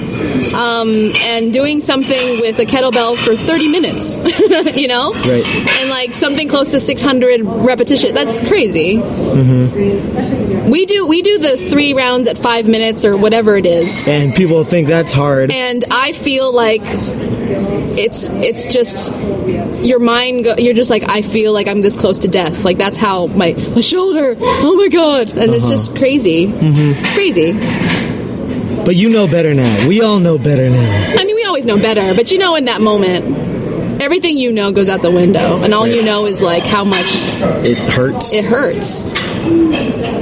um, 0.54 1.12
and 1.24 1.54
doing 1.54 1.80
something 1.80 2.39
with 2.41 2.58
a 2.60 2.66
kettlebell 2.66 3.16
for 3.18 3.36
30 3.36 3.68
minutes, 3.70 4.18
you 4.76 4.88
know? 4.88 5.14
Right. 5.14 5.45
And 5.45 5.89
like 5.89 6.14
something 6.14 6.47
close 6.47 6.72
to 6.72 6.80
600 6.80 7.41
repetition. 7.43 8.14
That's 8.14 8.39
crazy. 8.47 8.95
Mm-hmm. 8.95 10.70
We 10.70 10.86
do 10.86 11.06
we 11.08 11.22
do 11.22 11.38
the 11.39 11.58
three 11.58 11.93
rounds 11.93 12.28
at 12.28 12.38
five 12.38 12.68
minutes 12.68 13.06
or 13.06 13.18
whatever 13.18 13.56
it 13.58 13.66
is, 13.66 14.08
And 14.08 14.34
people 14.36 14.64
think 14.64 14.88
that's 14.88 15.12
hard. 15.12 15.52
and 15.52 15.84
I 15.91 16.12
feel 16.12 16.52
like 16.54 16.84
it's 18.00 18.30
it's 18.30 18.72
just 18.74 19.12
your 19.84 20.00
mind. 20.00 20.45
Go, 20.45 20.56
you're 20.58 20.74
just 20.74 20.89
like 20.89 21.08
I 21.08 21.22
feel 21.22 21.54
like 21.54 21.68
I'm 21.68 21.82
this 21.82 21.95
close 21.95 22.20
to 22.20 22.28
death. 22.28 22.64
Like 22.64 22.78
that's 22.78 22.97
how 22.97 23.28
my 23.28 23.54
my 23.76 23.82
shoulder. 23.82 24.36
Oh 24.39 24.76
my 24.76 24.88
god! 24.88 25.30
And 25.30 25.54
it's 25.54 25.66
uh-huh. 25.66 25.72
just 25.72 25.95
crazy. 25.97 26.47
Mm-hmm. 26.47 27.00
It's 27.00 27.14
crazy. 27.14 27.54
But 28.86 28.95
you 28.95 29.10
know 29.10 29.28
better 29.28 29.54
now. 29.54 29.88
We 29.88 30.02
all 30.02 30.20
know 30.20 30.38
better 30.38 30.70
now. 30.70 31.16
I 31.18 31.24
mean, 31.24 31.36
we 31.36 31.43
always 31.43 31.66
know 31.66 31.78
better, 31.78 32.16
but 32.16 32.32
you 32.32 32.39
know, 32.39 32.56
in 32.56 32.66
that 32.66 32.82
moment, 32.82 34.02
everything 34.02 34.38
you 34.38 34.52
know 34.52 34.72
goes 34.72 34.89
out 34.89 35.02
the 35.02 35.12
window, 35.12 35.62
and 35.62 35.74
all 35.74 35.88
you 35.88 36.04
know 36.04 36.26
is 36.26 36.41
like 36.41 36.64
how 36.64 36.84
much 36.84 37.06
It 37.64 37.78
hurts. 37.78 38.34
it 38.34 38.45
hurts. 38.45 39.06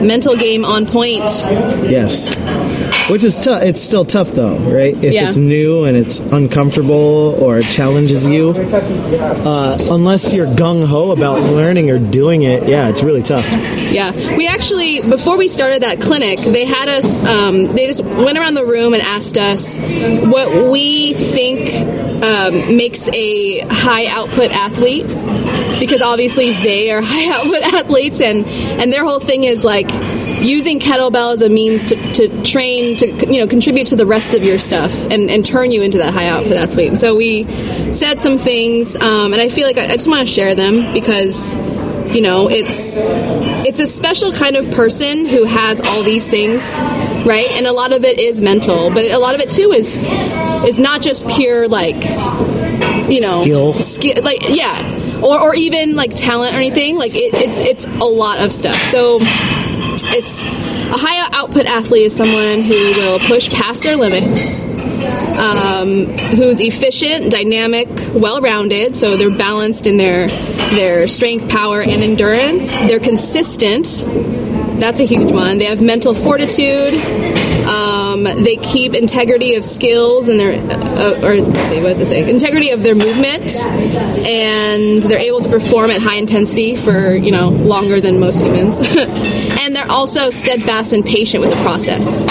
Mental 0.01 0.35
game 0.35 0.65
on 0.65 0.85
point. 0.85 1.23
Yes. 1.89 2.35
Which 3.09 3.23
is 3.23 3.39
tough. 3.39 3.63
It's 3.63 3.81
still 3.81 4.05
tough 4.05 4.31
though, 4.31 4.57
right? 4.59 4.95
If 5.03 5.13
Yeah. 5.13 5.27
it's 5.27 5.37
new 5.37 5.85
and 5.85 5.95
it's 5.97 6.19
uncomfortable 6.19 7.35
or 7.41 7.61
challenges 7.61 8.27
you, 8.27 8.51
uh, 8.51 9.77
unless 9.91 10.33
you're 10.33 10.45
gung 10.47 10.85
ho 10.85 11.11
about 11.11 11.39
learning 11.41 11.89
or 11.89 11.99
doing 11.99 12.41
it, 12.43 12.67
yeah, 12.67 12.89
it's 12.89 13.03
really 13.03 13.21
tough. 13.21 13.47
Yeah, 13.91 14.11
we 14.35 14.47
actually 14.47 15.01
before 15.09 15.37
we 15.37 15.47
started 15.47 15.83
that 15.83 16.01
clinic, 16.01 16.39
they 16.39 16.65
had 16.65 16.89
us. 16.89 17.23
Um, 17.23 17.67
they 17.67 17.87
just 17.87 18.03
went 18.03 18.37
around 18.37 18.55
the 18.55 18.65
room 18.65 18.93
and 18.93 19.01
asked 19.01 19.37
us 19.37 19.77
what 19.77 20.69
we 20.71 21.13
think 21.13 21.69
um, 22.23 22.75
makes 22.75 23.07
a 23.09 23.59
high 23.69 24.07
output 24.07 24.51
athlete, 24.51 25.07
because 25.79 26.01
obviously 26.01 26.53
they 26.53 26.91
are 26.91 27.01
high 27.03 27.33
output 27.35 27.73
athletes, 27.73 28.21
and 28.21 28.45
and 28.45 28.91
their 28.91 29.03
whole 29.03 29.19
thing 29.19 29.43
is 29.43 29.63
like 29.63 29.89
using 30.41 30.79
kettlebell 30.79 31.33
as 31.33 31.41
a 31.41 31.49
means 31.49 31.85
to, 31.85 31.95
to 32.13 32.43
train 32.43 32.95
to 32.97 33.07
you 33.31 33.39
know 33.39 33.47
contribute 33.47 33.87
to 33.87 33.95
the 33.95 34.05
rest 34.05 34.35
of 34.35 34.43
your 34.43 34.59
stuff 34.59 34.93
and, 35.07 35.29
and 35.29 35.45
turn 35.45 35.71
you 35.71 35.81
into 35.81 35.97
that 35.97 36.13
high 36.13 36.27
output 36.27 36.53
athlete. 36.53 36.89
And 36.89 36.97
so 36.97 37.15
we 37.15 37.45
said 37.93 38.19
some 38.19 38.37
things, 38.37 38.95
um, 38.97 39.33
and 39.33 39.41
I 39.41 39.49
feel 39.49 39.65
like 39.65 39.77
I, 39.77 39.85
I 39.85 39.93
just 39.93 40.07
want 40.07 40.27
to 40.27 40.31
share 40.31 40.55
them 40.55 40.93
because 40.93 41.55
you 42.13 42.21
know 42.21 42.49
it's 42.49 42.97
it's 42.99 43.79
a 43.79 43.87
special 43.87 44.31
kind 44.31 44.55
of 44.55 44.69
person 44.71 45.25
who 45.25 45.43
has 45.43 45.81
all 45.81 46.03
these 46.03 46.29
things 46.29 46.77
right? 47.25 47.47
And 47.51 47.67
a 47.67 47.73
lot 47.73 47.91
of 47.91 48.03
it 48.05 48.19
is 48.19 48.41
mental 48.41 48.89
but 48.93 49.05
a 49.05 49.17
lot 49.17 49.35
of 49.35 49.41
it 49.41 49.49
too 49.49 49.71
is 49.71 49.97
is 50.67 50.79
not 50.79 51.01
just 51.01 51.27
pure 51.27 51.67
like 51.67 51.95
you 53.09 53.21
know 53.21 53.41
Skill. 53.43 53.73
skill 53.81 54.23
like 54.23 54.39
yeah. 54.49 54.95
Or, 55.23 55.41
or 55.41 55.55
even 55.55 55.95
like 55.95 56.15
talent 56.15 56.53
or 56.53 56.57
anything 56.59 56.95
like 56.95 57.15
it, 57.15 57.33
it's 57.33 57.59
it's 57.59 57.85
a 57.85 58.05
lot 58.05 58.39
of 58.39 58.51
stuff. 58.51 58.75
So 58.75 59.17
it's 59.19 60.43
a 60.43 60.97
high 60.97 61.27
output 61.33 61.65
athlete 61.65 62.05
is 62.05 62.15
someone 62.15 62.61
who 62.61 62.75
will 62.75 63.19
push 63.19 63.49
past 63.49 63.81
their 63.83 63.95
limits 63.97 64.59
um, 65.37 66.05
who's 66.35 66.59
efficient, 66.59 67.31
dynamic, 67.31 67.87
well-rounded. 68.13 68.95
So 68.95 69.17
they're 69.17 69.29
balanced 69.29 69.87
in 69.87 69.97
their 69.97 70.27
their 70.71 71.07
strength, 71.07 71.49
power, 71.49 71.81
and 71.81 72.03
endurance. 72.03 72.77
They're 72.79 72.99
consistent. 72.99 74.05
That's 74.79 74.99
a 74.99 75.05
huge 75.05 75.31
one. 75.31 75.57
They 75.57 75.65
have 75.65 75.81
mental 75.81 76.13
fortitude. 76.13 76.93
Um, 77.67 78.23
they 78.23 78.55
keep 78.57 78.93
integrity 78.93 79.55
of 79.55 79.65
skills 79.65 80.29
and 80.29 80.39
their, 80.39 80.53
uh, 80.53 81.19
or 81.21 81.35
let's 81.35 81.69
see, 81.69 81.81
what 81.81 81.89
does 81.89 82.01
it 82.01 82.05
say? 82.05 82.29
Integrity 82.29 82.69
of 82.69 82.81
their 82.81 82.95
movement, 82.95 83.57
and 84.25 85.03
they're 85.03 85.19
able 85.19 85.41
to 85.41 85.49
perform 85.49 85.91
at 85.91 86.01
high 86.01 86.15
intensity 86.15 86.77
for 86.77 87.13
you 87.13 87.31
know 87.31 87.49
longer 87.49 87.99
than 87.99 88.19
most 88.19 88.41
humans. 88.41 88.79
and 88.97 89.75
they're 89.75 89.91
also 89.91 90.29
steadfast 90.29 90.93
and 90.93 91.03
patient 91.03 91.41
with 91.41 91.49
the 91.51 91.61
process. 91.63 92.25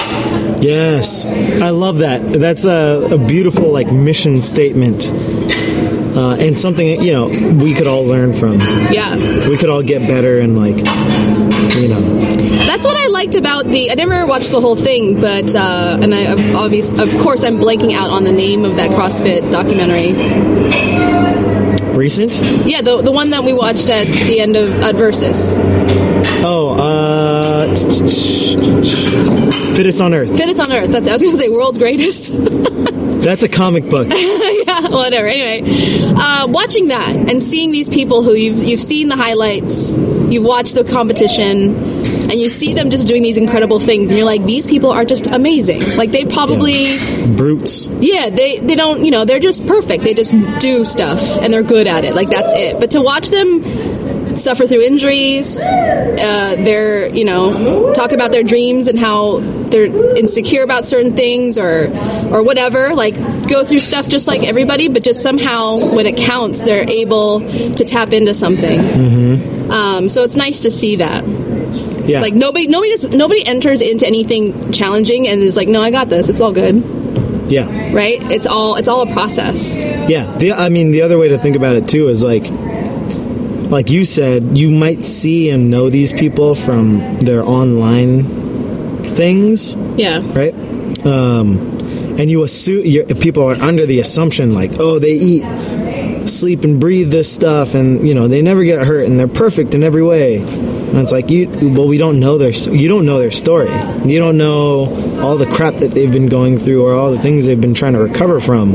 Yes, 0.67 1.25
I 1.25 1.71
love 1.71 1.99
that. 1.99 2.21
That's 2.41 2.65
a, 2.65 3.11
a 3.13 3.19
beautiful 3.19 3.71
like 3.71 3.93
mission 3.93 4.43
statement, 4.43 5.07
uh, 5.07 6.37
and 6.41 6.59
something 6.59 7.01
you 7.01 7.13
know 7.13 7.29
we 7.29 7.73
could 7.73 7.87
all 7.87 8.05
learn 8.05 8.33
from. 8.33 8.59
Yeah. 8.91 9.15
We 9.49 9.57
could 9.59 9.71
all 9.71 9.85
get 9.85 10.01
better 10.09 10.41
and 10.41 10.59
like 10.59 10.79
you 11.77 11.87
know. 11.87 12.01
That's 12.67 12.85
what 12.85 12.97
I 12.97 13.07
liked 13.07 13.37
about 13.37 13.67
the. 13.67 13.93
I 13.93 13.95
never 13.95 14.27
watched 14.27 14.51
the 14.51 14.61
whole 14.61 14.75
thing, 14.75 15.21
but 15.21 15.55
uh, 15.55 15.99
and 16.03 16.13
I 16.13 16.33
obviously, 16.55 17.01
of 17.01 17.11
course, 17.23 17.45
I'm 17.45 17.59
blanking 17.59 17.95
out 17.95 18.11
on 18.11 18.25
the 18.25 18.33
name 18.33 18.65
of 18.65 18.75
that 18.75 18.91
CrossFit 18.91 19.53
documentary. 19.53 20.15
Recent? 21.97 22.41
Yeah, 22.67 22.83
the 22.83 23.03
the 23.03 23.13
one 23.13 23.31
that 23.31 23.45
we 23.45 23.53
watched 23.53 23.89
at 23.89 24.09
the 24.09 24.41
end 24.41 24.57
of 24.57 24.81
at 24.81 24.97
Versus. 24.97 25.57
Oh, 26.49 26.77
uh, 26.79 27.16
Fittest 29.77 30.01
on 30.01 30.15
Earth. 30.15 30.35
Fittest 30.37 30.61
on 30.61 30.73
Earth. 30.73 30.91
That's 30.91 31.07
I 31.07 31.13
was 31.13 31.23
going 31.23 31.35
to 31.35 31.39
say 31.39 31.49
world's 31.49 31.79
greatest. 31.79 32.33
That's 33.27 33.43
a 33.43 33.49
comic 33.49 33.89
book. 33.91 34.09
yeah, 34.11 34.89
whatever. 34.89 35.27
Anyway, 35.27 35.69
uh, 36.17 36.47
watching 36.49 36.89
that 36.89 37.15
and 37.15 37.43
seeing 37.43 37.73
these 37.73 37.89
people 37.89 38.23
who 38.23 38.35
you've 38.35 38.63
you've 38.63 38.81
seen 38.81 39.09
the 39.09 39.17
highlights, 39.17 39.97
you've 39.97 40.45
watched 40.45 40.77
the 40.77 40.85
competition, 40.85 41.75
and 42.31 42.35
you 42.35 42.49
see 42.49 42.73
them 42.73 42.89
just 42.89 43.07
doing 43.09 43.23
these 43.23 43.37
incredible 43.37 43.81
things, 43.81 44.11
and 44.11 44.19
you're 44.19 44.27
like, 44.27 44.45
these 44.45 44.67
people 44.67 44.91
are 44.91 45.05
just 45.05 45.27
amazing. 45.27 45.97
Like 45.97 46.13
they 46.13 46.25
probably. 46.25 46.99
Brutes. 47.37 47.89
Yeah, 48.01 48.31
they 48.31 48.61
they 48.61 48.77
don't, 48.77 49.05
you 49.05 49.11
know, 49.11 49.25
they're 49.25 49.41
just 49.41 49.67
perfect. 49.67 50.05
They 50.05 50.15
just 50.15 50.35
do 50.59 50.85
stuff 50.85 51.21
and 51.39 51.53
they're 51.53 51.63
good 51.63 51.87
at 51.87 52.05
it. 52.05 52.15
Like 52.15 52.31
that's 52.31 52.53
it. 52.55 52.81
But 52.81 52.93
to 52.93 53.03
watch 53.03 53.29
them 53.29 53.63
suffer 54.37 54.67
through 54.67 54.83
injuries, 54.83 55.61
uh, 55.63 56.57
they're, 56.59 57.09
you 57.09 57.25
know, 57.25 57.93
talk 57.93 58.13
about 58.13 58.33
their 58.33 58.43
dreams 58.43 58.89
and 58.89 58.99
how 58.99 59.41
they're 59.41 59.87
insecure 60.17 60.63
about 60.63 60.85
certain 60.85 61.13
things 61.13 61.59
or 61.59 61.89
or 62.31 62.43
whatever, 62.43 62.95
like 62.95 63.15
go 63.49 63.65
through 63.65 63.81
stuff 63.81 64.09
just 64.09 64.27
like 64.27 64.43
everybody, 64.43 64.89
but 64.89 65.05
just 65.05 65.23
somehow 65.23 65.77
when 65.95 66.07
it 66.07 66.17
counts, 66.17 66.63
they're 66.63 66.89
able 66.89 67.41
to 67.41 67.85
tap 67.85 68.13
into 68.13 68.35
something. 68.35 68.81
Mm-hmm. 68.81 69.71
Um, 69.71 70.09
so 70.09 70.23
it's 70.23 70.37
nice 70.37 70.63
to 70.63 70.71
see 70.71 70.97
that. 70.97 71.25
Yeah. 72.07 72.21
Like 72.21 72.35
nobody 72.35 72.69
nobody 72.69 72.91
just 72.91 73.13
nobody 73.13 73.45
enters 73.45 73.83
into 73.83 74.07
anything 74.07 74.71
challenging 74.73 75.27
and 75.27 75.43
is 75.43 75.57
like, 75.57 75.67
"No, 75.67 75.83
I 75.83 75.91
got 75.91 76.09
this. 76.09 76.29
It's 76.29 76.41
all 76.41 76.53
good." 76.53 76.85
yeah. 77.51 77.93
right? 77.93 78.19
It's 78.31 78.47
all 78.47 78.77
it's 78.77 78.89
all 78.89 79.03
a 79.03 79.13
process. 79.13 79.77
Yeah. 79.77 80.33
The, 80.37 80.53
I 80.53 80.69
mean, 80.69 80.91
the 80.91 81.03
other 81.03 81.19
way 81.19 81.29
to 81.29 81.39
think 81.39 81.57
about 81.57 81.77
it 81.77 81.89
too 81.89 82.09
is 82.09 82.23
like, 82.23 82.45
like 83.71 83.91
you 83.91 84.05
said, 84.05 84.57
you 84.57 84.71
might 84.71 85.05
see 85.05 85.51
and 85.51 85.71
know 85.71 85.91
these 85.91 86.13
people 86.13 86.55
from 86.55 87.19
their 87.19 87.43
online 87.43 88.25
things, 89.13 89.77
Yeah, 89.97 90.21
right? 90.35 90.55
Um, 91.05 91.77
and 92.19 92.31
you 92.31 92.45
assume 92.45 92.83
people 93.17 93.45
are 93.45 93.57
under 93.57 93.87
the 93.87 94.01
assumption 94.01 94.53
like, 94.53 94.73
oh, 94.79 94.99
they 94.99 95.13
eat, 95.13 96.27
sleep, 96.29 96.65
and 96.65 96.81
breathe 96.81 97.11
this 97.11 97.33
stuff, 97.33 97.75
and 97.75 98.07
you 98.07 98.15
know 98.15 98.29
they 98.29 98.43
never 98.43 98.65
get 98.65 98.87
hurt, 98.87 99.07
and 99.07 99.19
they're 99.19 99.29
perfect 99.29 99.75
in 99.75 99.83
every 99.83 100.03
way. 100.03 100.39
And 100.39 100.99
it's 100.99 101.13
like 101.13 101.31
you, 101.31 101.49
well, 101.75 101.89
we 101.89 101.99
don't 101.99 102.21
know 102.21 102.39
their, 102.39 102.51
you 102.51 102.89
don't 102.89 103.05
know 103.05 103.19
their 103.19 103.31
story. 103.33 103.71
You 104.05 104.19
don't 104.19 104.39
know 104.39 105.21
all 105.21 105.37
the 105.37 105.47
crap 105.47 105.75
that 105.77 105.91
they've 105.91 106.13
been 106.13 106.29
going 106.29 106.57
through, 106.57 106.87
or 106.87 106.95
all 106.95 107.11
the 107.11 107.19
things 107.19 107.47
they've 107.47 107.61
been 107.61 107.75
trying 107.75 107.95
to 107.95 108.01
recover 108.01 108.41
from 108.41 108.75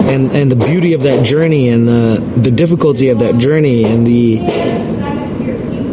and 0.00 0.32
and 0.32 0.50
the 0.50 0.56
beauty 0.56 0.92
of 0.92 1.02
that 1.02 1.24
journey 1.24 1.68
and 1.68 1.86
the 1.88 2.22
the 2.36 2.50
difficulty 2.50 3.08
of 3.08 3.20
that 3.20 3.36
journey 3.38 3.84
and 3.84 4.06
the 4.06 4.38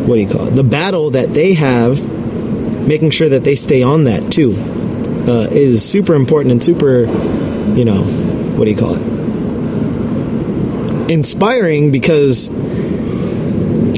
what 0.05 0.15
do 0.15 0.21
you 0.21 0.29
call 0.29 0.47
it? 0.47 0.51
The 0.51 0.63
battle 0.63 1.11
that 1.11 1.33
they 1.33 1.53
have 1.53 2.05
making 2.87 3.11
sure 3.11 3.29
that 3.29 3.43
they 3.43 3.55
stay 3.55 3.83
on 3.83 4.05
that 4.05 4.31
too 4.31 4.55
uh, 5.27 5.47
is 5.51 5.87
super 5.87 6.15
important 6.15 6.51
and 6.51 6.63
super 6.63 7.05
you 7.75 7.85
know 7.85 8.03
what 8.03 8.65
do 8.65 8.71
you 8.71 8.77
call 8.77 8.95
it? 8.95 9.01
Inspiring 11.11 11.91
because 11.91 12.49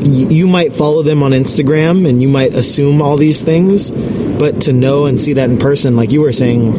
you 0.03 0.47
might 0.47 0.73
follow 0.73 1.01
them 1.01 1.23
on 1.23 1.31
Instagram 1.31 2.07
and 2.07 2.21
you 2.21 2.27
might 2.27 2.53
assume 2.53 3.01
all 3.01 3.17
these 3.17 3.41
things 3.41 3.91
but 3.91 4.61
to 4.61 4.73
know 4.73 5.05
and 5.05 5.19
see 5.19 5.33
that 5.33 5.49
in 5.49 5.57
person 5.57 5.95
like 5.95 6.11
you 6.11 6.21
were 6.21 6.31
saying 6.31 6.73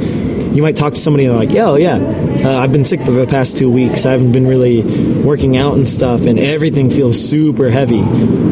you 0.55 0.63
might 0.63 0.77
talk 0.77 0.93
to 0.95 0.99
somebody 0.99 1.25
and 1.25 1.35
they're 1.35 1.47
like, 1.47 1.55
"Yo, 1.55 1.77
yeah, 1.77 1.97
uh, 2.45 2.59
I've 2.59 2.73
been 2.73 2.85
sick 2.85 3.01
for 3.01 3.11
the 3.11 3.27
past 3.27 3.57
two 3.57 3.71
weeks. 3.71 4.07
I 4.07 4.13
haven't 4.13 4.33
been 4.33 4.47
really 4.47 4.83
working 5.23 5.57
out 5.57 5.75
and 5.75 5.89
stuff, 5.89 6.27
and 6.27 6.39
everything 6.39 6.91
feels 6.91 7.19
super 7.21 7.71
heavy." 7.71 8.03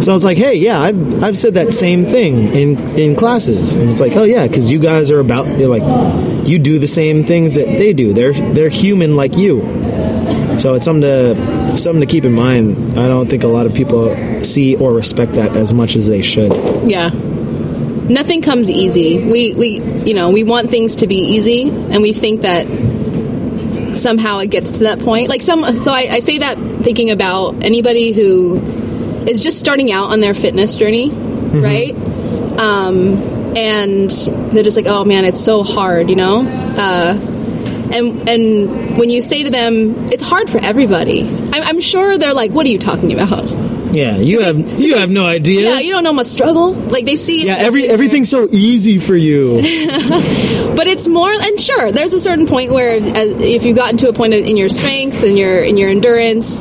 So 0.02 0.14
it's 0.14 0.24
like, 0.24 0.38
"Hey, 0.38 0.56
yeah, 0.56 0.80
I've 0.80 1.22
I've 1.24 1.38
said 1.38 1.54
that 1.54 1.72
same 1.72 2.06
thing 2.06 2.48
in 2.54 2.98
in 2.98 3.16
classes," 3.16 3.76
and 3.76 3.88
it's 3.88 4.00
like, 4.00 4.16
"Oh 4.16 4.24
yeah, 4.24 4.46
because 4.46 4.70
you 4.70 4.78
guys 4.78 5.10
are 5.10 5.20
about 5.20 5.46
like 5.58 5.82
you 6.46 6.58
do 6.58 6.78
the 6.78 6.86
same 6.86 7.24
things 7.24 7.54
that 7.54 7.66
they 7.66 7.92
do. 7.92 8.12
They're 8.12 8.32
they're 8.32 8.68
human 8.68 9.16
like 9.16 9.36
you." 9.36 9.60
So 10.58 10.74
it's 10.74 10.84
something 10.84 11.02
to 11.02 11.76
something 11.76 12.00
to 12.00 12.06
keep 12.06 12.24
in 12.24 12.34
mind. 12.34 12.98
I 12.98 13.08
don't 13.08 13.28
think 13.30 13.42
a 13.42 13.48
lot 13.48 13.66
of 13.66 13.74
people 13.74 14.14
see 14.42 14.76
or 14.76 14.92
respect 14.92 15.32
that 15.34 15.56
as 15.56 15.72
much 15.72 15.96
as 15.96 16.08
they 16.08 16.22
should. 16.22 16.52
yeah. 16.90 17.10
Nothing 18.12 18.42
comes 18.42 18.70
easy. 18.70 19.24
We 19.24 19.54
we 19.54 19.80
you 20.08 20.14
know 20.14 20.30
we 20.30 20.44
want 20.44 20.70
things 20.70 20.96
to 20.96 21.06
be 21.06 21.16
easy, 21.16 21.68
and 21.68 22.02
we 22.02 22.12
think 22.12 22.42
that 22.42 22.66
somehow 23.96 24.38
it 24.38 24.48
gets 24.48 24.72
to 24.72 24.80
that 24.84 24.98
point. 25.00 25.28
Like 25.28 25.42
some, 25.42 25.64
so 25.76 25.92
I, 25.92 26.14
I 26.14 26.20
say 26.20 26.38
that 26.38 26.58
thinking 26.82 27.10
about 27.10 27.62
anybody 27.62 28.12
who 28.12 28.56
is 29.26 29.42
just 29.42 29.58
starting 29.58 29.92
out 29.92 30.10
on 30.10 30.20
their 30.20 30.34
fitness 30.34 30.76
journey, 30.76 31.10
right? 31.62 31.94
Um, 32.58 33.16
and 33.56 34.10
they're 34.52 34.62
just 34.62 34.76
like, 34.76 34.86
oh 34.88 35.04
man, 35.04 35.24
it's 35.24 35.42
so 35.42 35.62
hard, 35.62 36.08
you 36.10 36.16
know. 36.16 36.40
Uh, 36.40 37.18
and 37.92 38.28
and 38.28 38.98
when 38.98 39.10
you 39.10 39.20
say 39.20 39.42
to 39.44 39.50
them, 39.50 39.94
it's 40.10 40.22
hard 40.22 40.48
for 40.48 40.58
everybody. 40.58 41.22
I'm, 41.28 41.62
I'm 41.62 41.80
sure 41.80 42.16
they're 42.18 42.34
like, 42.34 42.50
what 42.50 42.66
are 42.66 42.70
you 42.70 42.78
talking 42.78 43.12
about? 43.12 43.61
Yeah, 43.92 44.16
you 44.16 44.40
have 44.40 44.58
you 44.80 44.96
have 44.96 45.10
no 45.10 45.26
idea. 45.26 45.70
Yeah, 45.70 45.78
you 45.80 45.90
don't 45.90 46.04
know 46.04 46.12
much 46.12 46.26
struggle. 46.26 46.72
Like 46.72 47.04
they 47.04 47.16
see. 47.16 47.46
Yeah, 47.46 47.56
every 47.56 47.86
everything's 47.86 48.30
so 48.30 48.48
easy 48.50 48.98
for 48.98 49.16
you. 49.16 49.56
but 50.76 50.86
it's 50.86 51.08
more 51.08 51.30
and 51.30 51.60
sure 51.60 51.92
there's 51.92 52.12
a 52.12 52.20
certain 52.20 52.46
point 52.46 52.72
where 52.72 52.96
as, 52.96 53.28
if 53.40 53.64
you've 53.64 53.76
gotten 53.76 53.96
to 53.98 54.08
a 54.08 54.12
point 54.12 54.32
in 54.34 54.56
your 54.56 54.68
strength 54.68 55.22
and 55.22 55.36
your 55.36 55.62
in 55.62 55.76
your 55.76 55.90
endurance 55.90 56.60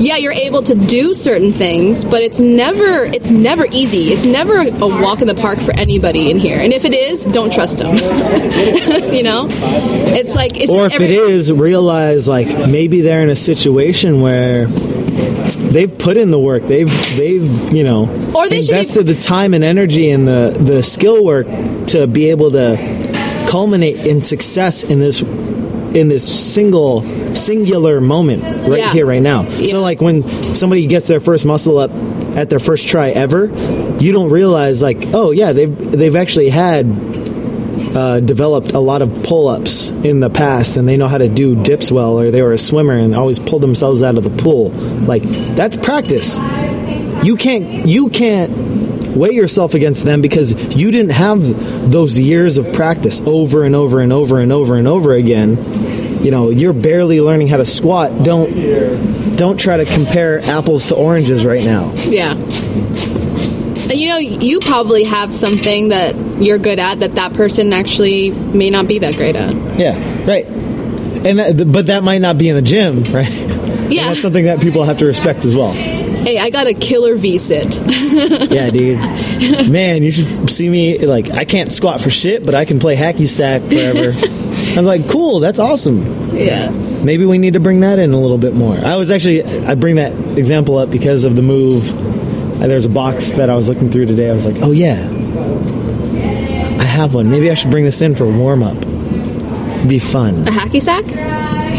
yeah 0.00 0.16
you're 0.16 0.32
able 0.32 0.62
to 0.62 0.74
do 0.74 1.12
certain 1.12 1.52
things 1.52 2.04
but 2.04 2.22
it's 2.22 2.40
never 2.40 3.04
it's 3.04 3.30
never 3.30 3.66
easy 3.72 4.12
it's 4.12 4.24
never 4.24 4.60
a 4.60 5.02
walk 5.02 5.20
in 5.20 5.26
the 5.26 5.34
park 5.34 5.58
for 5.58 5.72
anybody 5.72 6.30
in 6.30 6.38
here 6.38 6.58
and 6.58 6.72
if 6.72 6.84
it 6.84 6.94
is 6.94 7.24
don't 7.26 7.52
trust 7.52 7.78
them 7.78 7.94
you 9.12 9.22
know 9.22 9.48
it's 9.50 10.34
like 10.34 10.56
it's 10.56 10.70
or 10.70 10.86
if 10.86 10.94
every- 10.94 11.06
it 11.06 11.10
is, 11.10 11.52
realize 11.52 12.28
like 12.28 12.46
maybe 12.68 13.00
they're 13.00 13.22
in 13.22 13.30
a 13.30 13.36
situation 13.36 14.20
where 14.20 14.68
they've 15.72 15.96
put 15.98 16.16
in 16.16 16.30
the 16.30 16.38
work. 16.38 16.62
They've 16.64 16.90
they've 17.16 17.72
you 17.72 17.84
know 17.84 18.02
Or 18.34 18.48
they 18.48 18.62
should 18.62 18.72
be- 18.72 18.78
invested 18.78 19.06
the 19.06 19.14
time 19.14 19.54
and 19.54 19.62
energy 19.64 20.10
and 20.10 20.26
the 20.26 20.56
the 20.58 20.82
skill 20.82 21.24
work 21.24 21.46
to 21.88 22.06
be 22.06 22.30
able 22.30 22.50
to 22.52 22.76
culminate 23.48 24.06
in 24.06 24.22
success 24.22 24.84
in 24.84 24.98
this 25.00 25.22
in 25.22 26.08
this 26.08 26.52
single 26.52 27.02
singular 27.34 28.00
moment 28.00 28.42
right 28.68 28.78
Yeah. 28.80 28.92
here 28.92 29.06
right 29.06 29.22
now. 29.22 29.42
Yeah. 29.48 29.64
So 29.70 29.80
like 29.80 30.00
when 30.02 30.54
somebody 30.54 30.86
gets 30.86 31.08
their 31.08 31.20
first 31.20 31.46
muscle 31.46 31.78
up 31.78 31.90
at 32.36 32.50
their 32.50 32.58
first 32.58 32.88
try 32.88 33.08
ever, 33.10 33.46
you 33.98 34.12
don't 34.12 34.30
realize 34.30 34.82
like 34.82 34.98
oh 35.14 35.30
yeah 35.30 35.52
they've 35.52 35.90
they've 35.92 36.14
actually 36.16 36.50
had 36.50 36.84
uh, 37.96 38.20
developed 38.20 38.72
a 38.72 38.78
lot 38.78 39.02
of 39.02 39.22
pull-ups 39.24 39.90
in 39.90 40.20
the 40.20 40.30
past 40.30 40.76
and 40.76 40.88
they 40.88 40.96
know 40.96 41.08
how 41.08 41.18
to 41.18 41.28
do 41.28 41.60
dips 41.62 41.90
well 41.90 42.18
or 42.18 42.30
they 42.30 42.42
were 42.42 42.52
a 42.52 42.58
swimmer 42.58 42.94
and 42.94 43.14
always 43.14 43.38
pulled 43.38 43.62
themselves 43.62 44.02
out 44.02 44.16
of 44.16 44.24
the 44.24 44.42
pool. 44.42 44.70
Like 44.70 45.22
that's 45.54 45.76
practice. 45.76 46.38
You 47.24 47.36
can't 47.36 47.86
you 47.86 48.08
can't 48.10 49.16
weigh 49.16 49.32
yourself 49.32 49.74
against 49.74 50.04
them 50.04 50.22
because 50.22 50.52
you 50.76 50.90
didn't 50.90 51.12
have 51.12 51.90
those 51.90 52.18
years 52.18 52.58
of 52.58 52.72
practice 52.72 53.20
over 53.22 53.64
and 53.64 53.74
over 53.74 54.00
and 54.00 54.12
over 54.12 54.38
and 54.38 54.52
over 54.52 54.76
and 54.76 54.86
over 54.86 55.14
again. 55.14 56.22
You 56.22 56.30
know 56.30 56.50
you're 56.50 56.72
barely 56.72 57.20
learning 57.20 57.48
how 57.48 57.56
to 57.56 57.64
squat. 57.64 58.24
Don't 58.24 59.36
don't 59.36 59.58
try 59.58 59.76
to 59.76 59.84
compare 59.84 60.40
apples 60.44 60.88
to 60.88 60.96
oranges 60.96 61.44
right 61.44 61.64
now. 61.64 61.92
Yeah 62.06 62.34
you 63.96 64.08
know 64.08 64.18
you 64.18 64.58
probably 64.60 65.04
have 65.04 65.34
something 65.34 65.88
that 65.88 66.14
you're 66.42 66.58
good 66.58 66.78
at 66.78 67.00
that 67.00 67.14
that 67.14 67.32
person 67.34 67.72
actually 67.72 68.30
may 68.30 68.70
not 68.70 68.86
be 68.86 68.98
that 68.98 69.16
great 69.16 69.34
at 69.36 69.54
yeah 69.78 69.94
right 70.26 70.46
and 70.46 71.38
that, 71.38 71.72
but 71.72 71.86
that 71.86 72.02
might 72.04 72.20
not 72.20 72.38
be 72.38 72.48
in 72.48 72.56
the 72.56 72.62
gym 72.62 73.02
right 73.12 73.28
yeah 73.90 74.02
And 74.02 74.10
that's 74.10 74.20
something 74.22 74.44
that 74.44 74.60
people 74.60 74.84
have 74.84 74.98
to 74.98 75.06
respect 75.06 75.44
as 75.44 75.54
well 75.54 75.72
hey 75.72 76.38
i 76.38 76.50
got 76.50 76.66
a 76.66 76.74
killer 76.74 77.14
v 77.16 77.38
sit 77.38 77.80
Yeah, 78.50 78.70
dude. 78.70 79.70
Man, 79.70 80.02
you 80.02 80.10
should 80.10 80.50
see 80.50 80.68
me. 80.68 80.98
Like, 80.98 81.30
I 81.30 81.44
can't 81.44 81.70
squat 81.72 82.00
for 82.00 82.10
shit, 82.10 82.44
but 82.44 82.54
I 82.54 82.64
can 82.64 82.80
play 82.80 82.96
hacky 82.96 83.28
sack 83.28 83.62
forever. 83.62 84.08
I 84.74 84.76
was 84.76 84.86
like, 84.86 85.08
cool, 85.08 85.38
that's 85.40 85.58
awesome. 85.60 86.34
yeah 86.36 86.70
Maybe 86.70 87.24
we 87.24 87.38
need 87.38 87.52
to 87.52 87.60
bring 87.60 87.80
that 87.80 88.00
in 88.00 88.12
a 88.12 88.20
little 88.20 88.38
bit 88.38 88.54
more. 88.54 88.74
I 88.76 88.96
was 88.96 89.10
actually, 89.12 89.44
I 89.44 89.76
bring 89.76 89.96
that 89.96 90.12
example 90.36 90.78
up 90.78 90.90
because 90.90 91.24
of 91.24 91.36
the 91.36 91.42
move. 91.42 91.84
Uh, 92.60 92.66
There's 92.66 92.86
a 92.86 92.90
box 92.90 93.32
that 93.32 93.50
I 93.50 93.54
was 93.54 93.68
looking 93.68 93.90
through 93.90 94.06
today. 94.06 94.30
I 94.30 94.32
was 94.32 94.44
like, 94.46 94.56
oh, 94.62 94.72
yeah. 94.72 94.96
I 96.78 96.84
have 96.84 97.14
one. 97.14 97.30
Maybe 97.30 97.50
I 97.50 97.54
should 97.54 97.70
bring 97.70 97.84
this 97.84 98.00
in 98.00 98.14
for 98.14 98.26
warm 98.26 98.62
up. 98.62 98.76
It'd 98.76 99.88
be 99.88 99.98
fun. 100.00 100.46
a 100.46 100.50
hacky 100.50 100.82
sack 100.82 101.04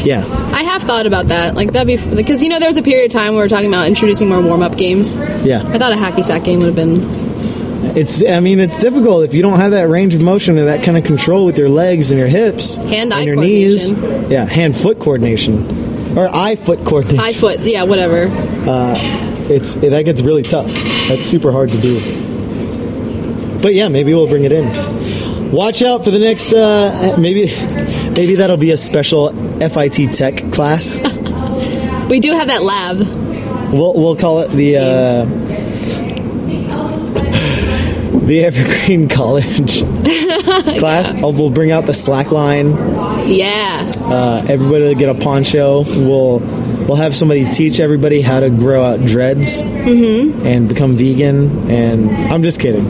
Yeah. 0.05 0.23
I 0.53 0.63
have 0.63 0.83
thought 0.83 1.05
about 1.05 1.27
that. 1.27 1.55
Like 1.55 1.73
that'd 1.73 1.87
be 1.87 2.15
because 2.15 2.41
you 2.41 2.47
know 2.49 2.59
there 2.59 2.69
was 2.69 2.77
a 2.77 2.81
period 2.81 3.05
of 3.05 3.11
time 3.11 3.33
where 3.33 3.41
we 3.41 3.45
were 3.45 3.49
talking 3.49 3.67
about 3.67 3.87
introducing 3.87 4.29
more 4.29 4.41
warm 4.41 4.61
up 4.61 4.77
games. 4.77 5.17
Yeah. 5.17 5.61
I 5.65 5.77
thought 5.77 5.91
a 5.91 5.95
hacky 5.95 6.23
sack 6.23 6.45
game 6.45 6.59
would 6.59 6.67
have 6.67 6.75
been. 6.75 7.97
It's, 7.97 8.23
I 8.23 8.39
mean, 8.39 8.59
it's 8.59 8.79
difficult 8.79 9.25
if 9.25 9.33
you 9.33 9.41
don't 9.41 9.57
have 9.57 9.71
that 9.71 9.89
range 9.89 10.13
of 10.13 10.21
motion 10.21 10.57
and 10.57 10.67
that 10.67 10.83
kind 10.83 10.97
of 10.97 11.03
control 11.03 11.45
with 11.45 11.57
your 11.57 11.69
legs 11.69 12.11
and 12.11 12.19
your 12.19 12.27
hips 12.29 12.75
Hand-eye 12.77 13.17
and 13.19 13.25
your 13.25 13.35
knees. 13.35 13.91
Yeah, 13.91 14.45
hand 14.45 14.77
foot 14.77 14.99
coordination 14.99 16.17
or 16.17 16.33
eye 16.33 16.55
foot 16.55 16.85
coordination. 16.85 17.19
High 17.19 17.33
foot, 17.33 17.59
yeah, 17.61 17.83
whatever. 17.83 18.27
It's 19.49 19.73
that 19.75 20.05
gets 20.05 20.21
really 20.21 20.43
tough. 20.43 20.67
That's 21.07 21.25
super 21.25 21.51
hard 21.51 21.69
to 21.69 21.81
do. 21.81 21.99
But 23.61 23.73
yeah, 23.73 23.89
maybe 23.89 24.13
we'll 24.13 24.27
bring 24.27 24.45
it 24.45 24.51
in. 24.51 25.51
Watch 25.51 25.81
out 25.81 26.03
for 26.03 26.11
the 26.11 26.19
next. 26.19 26.53
Uh, 26.53 27.15
maybe, 27.19 27.47
maybe 28.11 28.35
that'll 28.35 28.57
be 28.57 28.71
a 28.71 28.77
special 28.77 29.33
FIT 29.59 30.13
Tech 30.13 30.51
class. 30.51 31.01
We 32.09 32.19
do 32.19 32.31
have 32.31 32.47
that 32.47 32.63
lab. 32.63 32.97
We'll 33.71 33.93
we'll 33.93 34.15
call 34.15 34.39
it 34.39 34.49
the 34.49 34.77
uh, 34.77 35.25
the 38.29 38.45
Evergreen 38.45 39.09
College 39.19 39.81
class. 40.79 41.15
Oh, 41.17 41.31
we'll 41.31 41.49
bring 41.49 41.71
out 41.71 41.85
the 41.87 41.93
slack 41.93 42.31
line. 42.31 42.71
Yeah, 43.27 43.91
Uh, 43.97 44.45
everybody 44.47 44.83
will 44.85 44.95
get 44.95 45.09
a 45.09 45.19
poncho. 45.19 45.83
We'll 45.83 46.39
we'll 46.87 46.95
have 46.97 47.13
somebody 47.15 47.45
teach 47.51 47.79
everybody 47.79 48.21
how 48.21 48.39
to 48.39 48.49
grow 48.49 48.83
out 48.83 49.03
dreads 49.05 49.61
and 49.61 50.69
become 50.69 50.95
vegan. 50.95 51.69
And 51.69 52.09
I'm 52.31 52.43
just 52.43 52.59
kidding. 52.59 52.85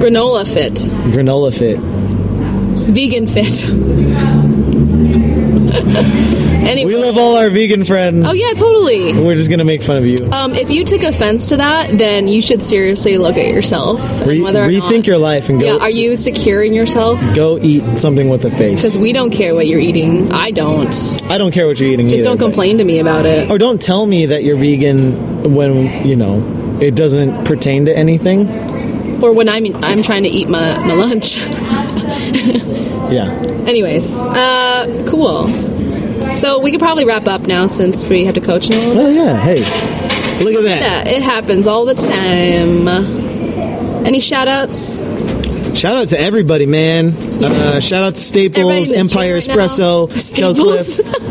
granola 0.00 0.46
fit, 0.52 0.74
Granola 1.12 1.52
fit. 1.56 1.78
vegan 2.90 3.26
fit. 3.26 3.66
anyway, 6.66 6.94
We 6.94 6.96
love 7.00 7.16
all 7.16 7.36
our 7.36 7.48
vegan 7.50 7.84
friends. 7.84 8.26
oh 8.28 8.32
yeah, 8.32 8.52
totally. 8.54 9.12
We're 9.12 9.34
just 9.34 9.50
gonna 9.50 9.64
make 9.64 9.82
fun 9.82 9.96
of 9.96 10.06
you. 10.06 10.18
Um, 10.32 10.54
if 10.54 10.70
you 10.70 10.84
took 10.84 11.02
offense 11.02 11.48
to 11.48 11.56
that, 11.58 11.96
then 11.96 12.28
you 12.28 12.40
should 12.42 12.62
seriously 12.62 13.16
look 13.18 13.36
at 13.36 13.48
yourself 13.48 14.00
and 14.20 14.28
Re- 14.30 14.40
whether 14.42 14.62
or 14.64 14.68
rethink 14.68 14.96
not, 14.98 15.06
your 15.06 15.18
life 15.18 15.48
and 15.48 15.60
go 15.60 15.66
Yeah, 15.66 15.78
are 15.82 15.90
you 15.90 16.16
secure 16.16 16.62
in 16.62 16.74
yourself? 16.74 17.20
go 17.34 17.58
eat 17.60 17.98
something 17.98 18.28
with 18.28 18.44
a 18.44 18.50
face. 18.50 18.82
Because 18.82 18.98
we 18.98 19.12
don't 19.12 19.30
care 19.30 19.54
what 19.54 19.66
you're 19.66 19.80
eating. 19.80 20.32
I 20.32 20.50
don't. 20.50 20.94
I 21.30 21.38
don't 21.38 21.52
care 21.52 21.66
what 21.66 21.78
you're 21.80 21.90
eating. 21.90 22.08
Just 22.08 22.20
either, 22.20 22.30
don't 22.30 22.38
but- 22.38 22.44
complain 22.46 22.78
to 22.78 22.84
me 22.84 22.98
about 22.98 23.26
it. 23.26 23.50
Or 23.50 23.58
don't 23.58 23.80
tell 23.80 24.04
me 24.06 24.26
that 24.26 24.42
you're 24.44 24.56
vegan 24.56 25.54
when 25.54 26.06
you 26.06 26.16
know 26.16 26.42
it 26.80 26.94
doesn't 26.94 27.44
pertain 27.44 27.84
to 27.86 27.96
anything. 27.96 28.48
Or 29.22 29.32
when 29.32 29.48
I'm 29.48 29.64
I'm 29.84 30.02
trying 30.02 30.24
to 30.24 30.28
eat 30.28 30.48
my, 30.48 30.76
my 30.86 30.94
lunch. 30.94 31.38
Yeah. 33.06 33.30
Anyways, 33.68 34.18
uh, 34.18 35.04
cool. 35.08 35.46
So 36.36 36.60
we 36.60 36.70
could 36.70 36.80
probably 36.80 37.04
wrap 37.06 37.26
up 37.26 37.42
now 37.42 37.66
since 37.66 38.04
we 38.04 38.24
have 38.24 38.34
to 38.34 38.40
coach 38.40 38.68
now. 38.68 38.78
Oh 38.82 39.08
yeah. 39.08 39.36
Hey, 39.40 39.60
look 40.44 40.54
at 40.54 40.64
that. 40.64 41.06
Yeah, 41.06 41.16
it 41.16 41.22
happens 41.22 41.66
all 41.66 41.84
the 41.86 41.94
time. 41.94 42.88
Any 44.06 44.20
shout 44.20 44.46
outs? 44.46 45.00
Shout 45.76 45.96
out 45.96 46.08
to 46.08 46.20
everybody, 46.20 46.64
man. 46.66 47.08
Uh, 47.42 47.80
shout 47.80 48.02
out 48.02 48.14
to 48.14 48.20
Staples, 48.20 48.90
Empire 48.90 49.34
right? 49.34 49.42
Espresso, 49.42 50.10
Staples? 50.16 50.96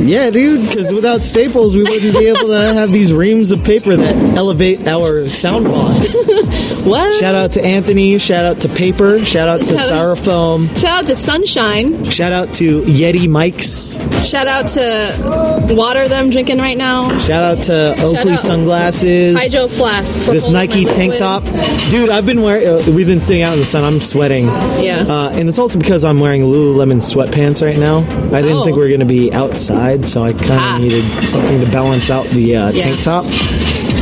Yeah, 0.00 0.30
dude. 0.30 0.66
Because 0.68 0.92
without 0.92 1.22
Staples, 1.22 1.76
we 1.76 1.82
wouldn't 1.82 2.12
be 2.16 2.26
able 2.26 2.48
to 2.48 2.60
have 2.74 2.92
these 2.92 3.12
reams 3.12 3.52
of 3.52 3.62
paper 3.62 3.96
that 3.96 4.16
elevate 4.36 4.86
our 4.88 5.28
sound 5.28 5.66
box. 5.66 6.16
what? 6.84 7.14
Shout 7.18 7.34
out 7.34 7.52
to 7.52 7.64
Anthony. 7.64 8.18
Shout 8.18 8.44
out 8.44 8.58
to 8.62 8.68
Paper. 8.68 9.24
Shout 9.24 9.48
out 9.48 9.60
to 9.60 9.66
Shout 9.66 9.78
out- 9.92 10.16
Styrofoam. 10.16 10.68
Shout 10.78 11.02
out 11.02 11.06
to 11.06 11.14
Sunshine. 11.14 12.02
Shout 12.04 12.32
out 12.32 12.54
to 12.54 12.82
Yeti 12.82 13.26
mics. 13.28 13.98
Shout 14.28 14.46
out 14.46 14.68
to 14.70 15.74
water 15.74 16.06
that 16.08 16.18
I'm 16.18 16.30
drinking 16.30 16.58
right 16.58 16.76
now. 16.76 17.16
Shout 17.18 17.42
out 17.58 17.64
to 17.64 17.94
Oakley 18.02 18.32
out. 18.32 18.38
sunglasses. 18.38 19.36
Hydro 19.38 19.66
Flask. 19.66 20.18
For 20.24 20.32
this 20.32 20.48
Nike 20.48 20.84
tank 20.84 21.12
liquid. 21.12 21.18
top, 21.18 21.44
dude. 21.90 22.10
I've 22.10 22.26
been 22.26 22.42
wearing. 22.42 22.66
Uh, 22.66 22.92
we've 22.94 23.06
been 23.06 23.20
sitting 23.20 23.42
out 23.42 23.52
in 23.54 23.58
the 23.58 23.64
sun. 23.64 23.84
I'm 23.84 24.00
sweating. 24.00 24.46
Yeah. 24.46 25.04
Uh, 25.08 25.30
and 25.34 25.48
it's 25.48 25.58
also 25.58 25.78
because 25.78 26.04
I'm 26.04 26.20
wearing 26.20 26.42
Lululemon 26.42 26.98
sweatpants 27.00 27.64
right 27.66 27.78
now. 27.78 27.98
I 28.36 28.42
didn't 28.42 28.58
Oh. 28.58 28.64
think 28.64 28.76
we 28.76 28.82
were 28.82 28.88
going 28.88 29.00
to 29.00 29.06
be 29.06 29.32
outside, 29.32 29.89
so 30.06 30.22
I 30.22 30.32
kind 30.32 30.44
of 30.52 30.58
Ah. 30.58 30.78
needed 30.78 31.04
something 31.28 31.60
to 31.60 31.66
balance 31.70 32.10
out 32.10 32.26
the 32.26 32.56
uh, 32.56 32.70
Yeah. 32.70 32.82
tank 32.84 33.02
top. 33.02 33.24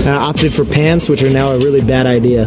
And 0.01 0.09
I 0.11 0.17
opted 0.17 0.53
for 0.55 0.65
pants, 0.65 1.09
which 1.09 1.23
are 1.23 1.31
now 1.31 1.53
a 1.53 1.59
really 1.59 1.81
bad 1.81 2.07
idea. 2.07 2.47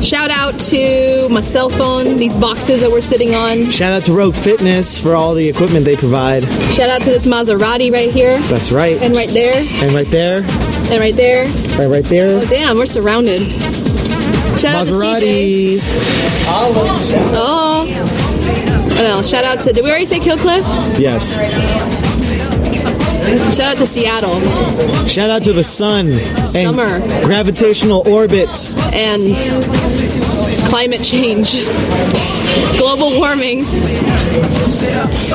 Shout 0.00 0.30
out 0.30 0.58
to 0.70 1.26
my 1.30 1.40
cell 1.40 1.70
phone, 1.70 2.16
these 2.18 2.36
boxes 2.36 2.80
that 2.80 2.90
we're 2.90 3.00
sitting 3.00 3.34
on. 3.34 3.70
Shout 3.70 3.92
out 3.92 4.04
to 4.04 4.12
Rogue 4.12 4.34
Fitness 4.34 5.00
for 5.00 5.14
all 5.14 5.34
the 5.34 5.48
equipment 5.48 5.84
they 5.86 5.96
provide. 5.96 6.42
Shout 6.74 6.90
out 6.90 7.00
to 7.02 7.10
this 7.10 7.26
Maserati 7.26 7.90
right 7.92 8.10
here. 8.10 8.38
That's 8.42 8.70
right. 8.70 9.00
And 9.02 9.14
right 9.16 9.30
there. 9.30 9.54
And 9.82 9.92
right 9.94 10.10
there, 10.10 10.44
And 10.90 11.00
right 11.00 11.16
there. 11.16 11.46
right, 11.78 11.86
right 11.88 12.04
there. 12.04 12.40
Damn, 12.46 12.76
we're 12.76 12.86
surrounded. 12.86 13.40
Shout 14.60 14.74
out 14.76 14.86
to 14.86 14.92
Maserati. 14.92 15.80
Oh. 16.48 17.65
What 18.96 19.04
else? 19.04 19.28
Shout 19.30 19.44
out 19.44 19.60
to. 19.60 19.72
Did 19.72 19.84
we 19.84 19.90
already 19.90 20.06
say 20.06 20.18
Kill 20.20 20.38
Cliff? 20.38 20.64
Yes. 20.98 21.36
Shout 23.56 23.72
out 23.72 23.78
to 23.78 23.86
Seattle 23.86 24.38
Shout 25.08 25.30
out 25.30 25.42
to 25.42 25.52
the 25.52 25.64
sun 25.64 26.12
Summer. 26.44 26.84
and 26.84 27.24
gravitational 27.24 28.08
orbits. 28.08 28.78
and 28.92 29.34
climate 30.68 31.02
change, 31.02 31.64
global 32.78 33.18
warming. 33.18 33.64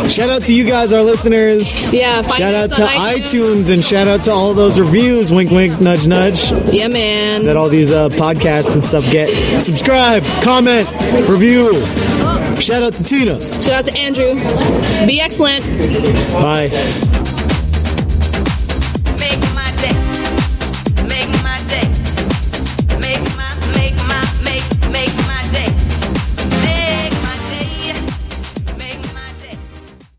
Shout 0.09 0.29
out 0.29 0.43
to 0.43 0.53
you 0.53 0.63
guys, 0.63 0.93
our 0.93 1.03
listeners. 1.03 1.75
Yeah. 1.93 2.21
Find 2.21 2.37
Shout 2.37 2.53
out 2.53 2.69
to 2.71 2.83
on 2.83 2.89
iTunes 2.89 3.71
and 3.71 3.83
shout 3.83 4.07
out 4.07 4.23
to 4.23 4.31
all 4.31 4.53
those 4.53 4.79
reviews. 4.79 5.31
Wink, 5.31 5.51
wink, 5.51 5.79
nudge, 5.81 6.07
nudge. 6.07 6.51
Yeah, 6.73 6.87
man. 6.87 7.45
That 7.45 7.57
all 7.57 7.69
these 7.69 7.91
uh, 7.91 8.09
podcasts 8.09 8.73
and 8.73 8.83
stuff 8.83 9.09
get. 9.11 9.29
Subscribe, 9.61 10.23
comment, 10.43 10.89
review. 11.29 11.71
Shout 12.61 12.83
out 12.83 12.93
to 12.93 13.03
Tina. 13.03 13.41
Shout 13.61 13.73
out 13.73 13.85
to 13.85 13.97
Andrew. 13.97 14.35
Be 15.07 15.19
excellent. 15.19 15.63
Bye. 16.31 17.10